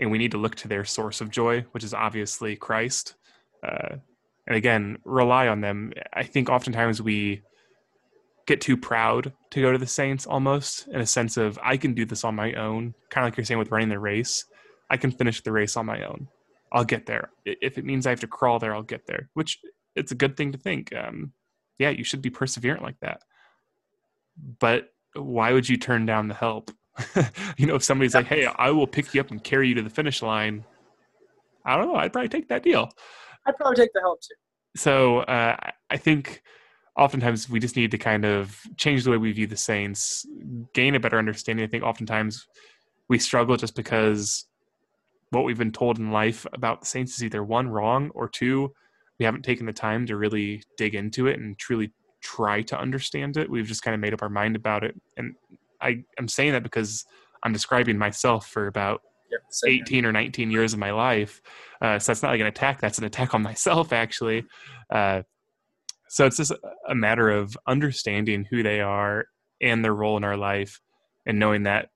and 0.00 0.10
we 0.10 0.18
need 0.18 0.32
to 0.32 0.38
look 0.38 0.56
to 0.56 0.68
their 0.68 0.84
source 0.84 1.20
of 1.20 1.30
joy, 1.30 1.64
which 1.72 1.84
is 1.84 1.94
obviously 1.94 2.56
Christ. 2.56 3.14
Uh, 3.62 3.96
and 4.46 4.56
again, 4.56 4.98
rely 5.04 5.48
on 5.48 5.60
them. 5.60 5.92
I 6.12 6.24
think 6.24 6.50
oftentimes 6.50 7.00
we 7.00 7.42
get 8.46 8.60
too 8.60 8.76
proud 8.76 9.32
to 9.50 9.60
go 9.60 9.72
to 9.72 9.78
the 9.78 9.86
saints 9.86 10.26
almost 10.26 10.86
in 10.88 11.00
a 11.00 11.06
sense 11.06 11.36
of 11.36 11.58
I 11.62 11.76
can 11.76 11.94
do 11.94 12.04
this 12.04 12.24
on 12.24 12.34
my 12.34 12.52
own, 12.54 12.94
kind 13.10 13.24
of 13.24 13.32
like 13.32 13.36
you're 13.36 13.44
saying 13.44 13.58
with 13.58 13.70
running 13.70 13.88
the 13.88 13.98
race. 13.98 14.44
I 14.90 14.96
can 14.98 15.10
finish 15.10 15.40
the 15.40 15.52
race 15.52 15.76
on 15.76 15.86
my 15.86 16.04
own. 16.04 16.28
I'll 16.72 16.84
get 16.84 17.06
there. 17.06 17.30
If 17.46 17.78
it 17.78 17.84
means 17.84 18.06
I 18.06 18.10
have 18.10 18.20
to 18.20 18.26
crawl 18.26 18.58
there, 18.58 18.74
I'll 18.74 18.82
get 18.82 19.06
there. 19.06 19.30
Which 19.34 19.60
it's 19.96 20.12
a 20.12 20.16
good 20.16 20.36
thing 20.36 20.52
to 20.52 20.58
think. 20.58 20.94
Um, 20.94 21.32
yeah, 21.78 21.90
you 21.90 22.04
should 22.04 22.22
be 22.22 22.30
perseverant 22.30 22.82
like 22.82 22.98
that. 23.00 23.22
But 24.58 24.92
why 25.14 25.52
would 25.52 25.68
you 25.68 25.76
turn 25.76 26.06
down 26.06 26.28
the 26.28 26.34
help? 26.34 26.70
you 27.56 27.66
know, 27.66 27.74
if 27.74 27.84
somebody's 27.84 28.14
like, 28.14 28.26
"Hey, 28.26 28.46
I 28.46 28.70
will 28.70 28.86
pick 28.86 29.14
you 29.14 29.20
up 29.20 29.30
and 29.30 29.42
carry 29.42 29.68
you 29.68 29.74
to 29.74 29.82
the 29.82 29.90
finish 29.90 30.22
line," 30.22 30.64
I 31.64 31.76
don't 31.76 31.88
know. 31.88 31.96
I'd 31.96 32.12
probably 32.12 32.28
take 32.28 32.48
that 32.48 32.62
deal. 32.62 32.90
I'd 33.46 33.56
probably 33.56 33.76
take 33.76 33.92
the 33.92 34.00
help 34.00 34.20
too. 34.20 34.34
So 34.76 35.20
uh, 35.20 35.56
I 35.90 35.96
think 35.96 36.42
oftentimes 36.96 37.48
we 37.48 37.58
just 37.58 37.76
need 37.76 37.90
to 37.90 37.98
kind 37.98 38.24
of 38.24 38.60
change 38.76 39.04
the 39.04 39.10
way 39.10 39.16
we 39.16 39.32
view 39.32 39.46
the 39.46 39.56
saints, 39.56 40.26
gain 40.72 40.94
a 40.94 41.00
better 41.00 41.18
understanding. 41.18 41.64
I 41.64 41.68
think 41.68 41.84
oftentimes 41.84 42.46
we 43.08 43.18
struggle 43.18 43.56
just 43.56 43.74
because 43.74 44.46
what 45.30 45.44
we've 45.44 45.58
been 45.58 45.72
told 45.72 45.98
in 45.98 46.12
life 46.12 46.46
about 46.52 46.80
the 46.80 46.86
saints 46.86 47.16
is 47.16 47.24
either 47.24 47.42
one 47.42 47.68
wrong 47.68 48.10
or 48.14 48.28
two 48.28 48.72
we 49.18 49.24
haven't 49.24 49.42
taken 49.42 49.66
the 49.66 49.72
time 49.72 50.06
to 50.06 50.16
really 50.16 50.62
dig 50.76 50.94
into 50.94 51.26
it 51.26 51.38
and 51.38 51.58
truly 51.58 51.92
try 52.22 52.62
to 52.62 52.78
understand 52.78 53.36
it. 53.36 53.48
We've 53.50 53.66
just 53.66 53.82
kind 53.82 53.94
of 53.94 54.00
made 54.00 54.14
up 54.14 54.22
our 54.22 54.30
mind 54.30 54.56
about 54.56 54.82
it. 54.82 55.00
And 55.16 55.34
I, 55.80 56.04
am 56.18 56.28
saying 56.28 56.52
that 56.52 56.62
because 56.62 57.04
I'm 57.44 57.52
describing 57.52 57.98
myself 57.98 58.48
for 58.48 58.66
about 58.66 59.02
yep, 59.30 59.40
18 59.66 60.06
or 60.06 60.12
19 60.12 60.50
years 60.50 60.72
of 60.72 60.78
my 60.78 60.90
life. 60.90 61.40
Uh, 61.80 61.98
so 61.98 62.10
that's 62.10 62.22
not 62.22 62.30
like 62.30 62.40
an 62.40 62.46
attack, 62.46 62.80
that's 62.80 62.98
an 62.98 63.04
attack 63.04 63.34
on 63.34 63.42
myself, 63.42 63.92
actually. 63.92 64.44
Uh, 64.90 65.22
so 66.08 66.26
it's 66.26 66.36
just 66.36 66.52
a 66.88 66.94
matter 66.94 67.30
of 67.30 67.56
understanding 67.66 68.46
who 68.48 68.62
they 68.62 68.80
are 68.80 69.26
and 69.60 69.84
their 69.84 69.94
role 69.94 70.16
in 70.16 70.24
our 70.24 70.36
life 70.36 70.80
and 71.26 71.38
knowing 71.38 71.64
that 71.64 71.88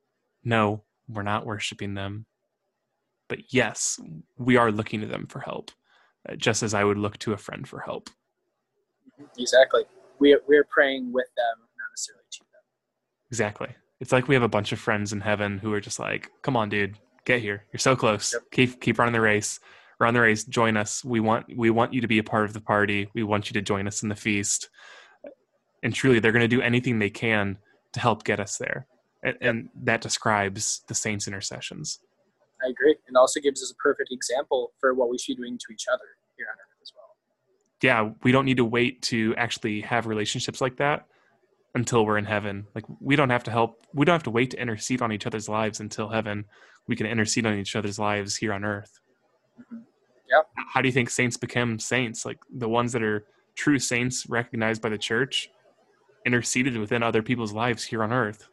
no, 0.45 0.85
we're 1.09 1.23
not 1.23 1.47
worshiping 1.47 1.95
them. 1.95 2.27
But 3.29 3.53
yes, 3.53 3.99
we 4.39 4.57
are 4.57 4.73
looking 4.73 5.01
to 5.03 5.07
them 5.07 5.27
for 5.27 5.41
help, 5.41 5.71
just 6.37 6.63
as 6.63 6.75
I 6.75 6.85
would 6.85 6.99
look 6.99 7.19
to 7.19 7.33
a 7.33 7.37
friend 7.37 7.67
for 7.67 7.81
help. 7.81 8.11
Exactly 9.39 9.85
we 10.19 10.37
we're 10.47 10.65
praying 10.65 11.13
with 11.13 11.29
them, 11.37 11.59
not 11.59 11.91
necessarily 11.93 12.25
to 12.31 12.41
them. 12.41 12.63
Exactly. 13.31 13.69
It's 14.01 14.13
like 14.13 14.29
we 14.29 14.35
have 14.35 14.43
a 14.43 14.49
bunch 14.49 14.73
of 14.73 14.79
friends 14.79 15.13
in 15.13 15.21
heaven 15.21 15.59
who 15.59 15.73
are 15.73 15.81
just 15.81 15.99
like, 15.99 16.31
"Come 16.43 16.57
on, 16.57 16.69
dude, 16.69 16.99
get 17.25 17.41
here. 17.41 17.65
You're 17.73 17.81
so 17.81 17.97
close. 17.97 18.33
Yep. 18.33 18.43
Keep 18.53 18.81
keep 18.81 18.99
running 18.99 19.13
the 19.13 19.21
race. 19.21 19.61
Run 19.99 20.15
the 20.15 20.21
race. 20.21 20.45
Join 20.45 20.77
us. 20.77 21.05
We 21.05 21.21
want 21.21 21.47
we 21.57 21.71
want 21.71 21.93
you 21.93 22.01
to 22.01 22.09
be 22.09 22.19
a 22.19 22.25
part 22.25 22.45
of 22.45 22.53
the 22.53 22.61
party. 22.61 23.11
We 23.15 23.23
want 23.23 23.51
you 23.51 23.55
to 23.55 23.63
join 23.63 23.87
us 23.87 24.03
in 24.03 24.09
the 24.09 24.17
feast." 24.17 24.69
And 25.83 25.95
truly, 25.95 26.19
they're 26.19 26.33
going 26.33 26.49
to 26.49 26.49
do 26.49 26.61
anything 26.61 26.99
they 26.99 27.11
can 27.11 27.59
to 27.93 28.01
help 28.01 28.25
get 28.25 28.41
us 28.41 28.59
there, 28.59 28.87
and, 29.23 29.37
and 29.41 29.69
that 29.83 30.01
describes 30.01 30.83
the 30.89 30.95
saints' 30.95 31.29
intercessions. 31.29 32.01
I 32.69 32.71
agree. 32.71 32.97
and 33.07 33.17
also 33.17 33.41
gives 33.41 33.63
us 33.63 33.71
a 33.71 33.75
perfect 33.77 34.13
example 34.13 34.73
for 34.79 34.95
what 34.95 35.09
we 35.11 35.19
should 35.19 35.37
be 35.37 35.43
doing 35.43 35.59
to 35.59 35.73
each 35.73 35.87
other 35.93 36.05
here 36.37 36.47
on 36.51 36.55
earth 36.55 36.83
as 36.83 36.93
well. 36.95 37.17
yeah, 37.83 38.11
we 38.23 38.33
don't 38.33 38.45
need 38.45 38.59
to 38.59 38.65
wait 38.65 39.03
to 39.03 39.35
actually 39.37 39.81
have 39.81 40.07
relationships 40.07 40.61
like 40.61 40.77
that 40.77 41.07
until 41.75 42.05
we're 42.05 42.19
in 42.19 42.25
heaven. 42.25 42.67
Like 42.75 42.85
we 43.01 43.17
don't 43.17 43.31
have 43.31 43.45
to 43.45 43.51
help. 43.51 43.87
We 43.95 44.05
don't 44.05 44.15
have 44.15 44.23
to 44.25 44.31
wait 44.31 44.51
to 44.51 44.61
intercede 44.61 45.03
on 45.03 45.13
each 45.13 45.27
other's 45.27 45.49
lives 45.49 45.81
until 45.81 46.09
heaven. 46.09 46.45
We 46.87 46.97
can 46.97 47.07
intercede 47.07 47.47
on 47.47 47.55
each 47.55 47.77
other's 47.77 47.99
lives 47.99 48.37
here 48.37 48.53
on 48.53 48.65
earth. 48.65 49.01
Mm-hmm. 49.61 49.83
Yeah. 50.31 50.43
How 50.73 50.83
do 50.83 50.89
you 50.89 50.93
think 50.93 51.11
saints 51.11 51.37
become 51.37 51.79
saints? 51.79 52.27
Like 52.27 52.39
the 52.55 52.69
ones 52.69 52.93
that 52.93 53.03
are 53.03 53.25
true 53.55 53.79
saints 53.79 54.27
recognized 54.29 54.83
by 54.83 54.91
the 54.91 54.99
church 54.99 55.49
interceded 56.27 56.77
within 56.77 57.03
other 57.03 57.23
people's 57.23 57.53
lives 57.53 57.85
here 57.85 58.03
on 58.03 58.13
earth. 58.13 58.49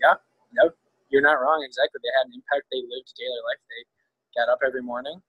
Yeah. 0.00 0.14
No, 0.52 0.70
you're 1.08 1.24
not 1.24 1.40
wrong. 1.40 1.64
Exactly. 1.64 2.00
They 2.04 2.12
had 2.16 2.28
an 2.28 2.36
impact. 2.36 2.68
They 2.70 2.84
lived 2.84 3.12
daily 3.16 3.42
life. 3.48 3.60
They 3.68 3.82
got 4.36 4.52
up 4.52 4.60
every 4.64 4.82
morning. 4.82 5.20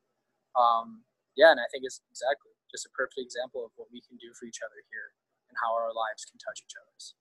Um, 0.56 1.04
yeah, 1.36 1.52
and 1.52 1.60
I 1.60 1.68
think 1.72 1.88
it's 1.88 2.02
exactly 2.12 2.52
just 2.72 2.86
a 2.86 2.92
perfect 2.92 3.20
example 3.20 3.66
of 3.66 3.72
what 3.76 3.88
we 3.92 4.02
can 4.02 4.18
do 4.18 4.34
for 4.38 4.46
each 4.46 4.60
other 4.64 4.76
here 4.92 5.16
and 5.48 5.56
how 5.64 5.74
our 5.74 5.90
lives 5.90 6.26
can 6.28 6.38
touch 6.38 6.62
each 6.62 6.76
other's. 6.76 7.16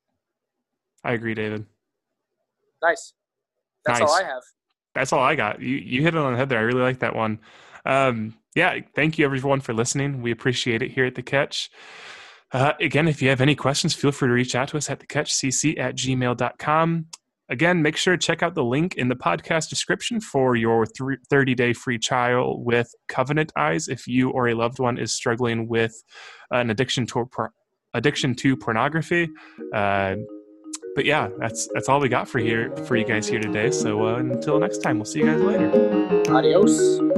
I 1.04 1.12
agree, 1.14 1.34
David. 1.34 1.64
Nice. 2.82 3.14
That's 3.84 4.00
nice. 4.00 4.08
all 4.08 4.14
I 4.14 4.24
have. 4.24 4.42
That's 4.94 5.12
all 5.12 5.22
I 5.22 5.34
got. 5.34 5.60
You 5.60 5.76
you 5.76 6.02
hit 6.02 6.14
it 6.14 6.18
on 6.18 6.32
the 6.32 6.38
head 6.38 6.48
there. 6.48 6.58
I 6.58 6.62
really 6.62 6.82
like 6.82 6.98
that 7.00 7.14
one. 7.14 7.38
Um, 7.86 8.34
yeah, 8.54 8.80
thank 8.94 9.18
you 9.18 9.24
everyone 9.24 9.60
for 9.60 9.72
listening. 9.72 10.22
We 10.22 10.30
appreciate 10.30 10.82
it 10.82 10.90
here 10.90 11.06
at 11.06 11.14
the 11.14 11.22
Catch. 11.22 11.70
Uh, 12.50 12.72
again, 12.80 13.06
if 13.06 13.22
you 13.22 13.28
have 13.28 13.40
any 13.40 13.54
questions, 13.54 13.94
feel 13.94 14.10
free 14.10 14.28
to 14.28 14.34
reach 14.34 14.54
out 14.54 14.68
to 14.68 14.76
us 14.76 14.90
at 14.90 15.00
thecatchcc 15.00 15.78
at 15.78 15.94
gmail.com. 15.94 17.06
Again, 17.50 17.80
make 17.80 17.96
sure 17.96 18.16
to 18.16 18.26
check 18.26 18.42
out 18.42 18.54
the 18.54 18.64
link 18.64 18.96
in 18.96 19.08
the 19.08 19.16
podcast 19.16 19.70
description 19.70 20.20
for 20.20 20.54
your 20.54 20.84
30 21.30 21.54
day 21.54 21.72
free 21.72 21.98
trial 21.98 22.62
with 22.62 22.94
Covenant 23.08 23.52
Eyes 23.56 23.88
if 23.88 24.06
you 24.06 24.30
or 24.30 24.48
a 24.48 24.54
loved 24.54 24.78
one 24.78 24.98
is 24.98 25.14
struggling 25.14 25.66
with 25.66 25.94
an 26.50 26.70
addiction 26.70 27.06
to, 27.06 27.28
addiction 27.94 28.34
to 28.36 28.56
pornography. 28.56 29.30
Uh, 29.72 30.16
but 30.94 31.04
yeah, 31.04 31.28
that's 31.38 31.68
that's 31.72 31.88
all 31.88 32.00
we 32.00 32.08
got 32.08 32.28
for 32.28 32.38
here 32.38 32.74
for 32.84 32.96
you 32.96 33.04
guys 33.04 33.28
here 33.28 33.40
today. 33.40 33.70
So 33.70 34.06
uh, 34.06 34.16
until 34.16 34.58
next 34.58 34.78
time, 34.78 34.98
we'll 34.98 35.04
see 35.04 35.20
you 35.20 35.26
guys 35.26 35.40
later. 35.40 36.22
Adios. 36.28 37.17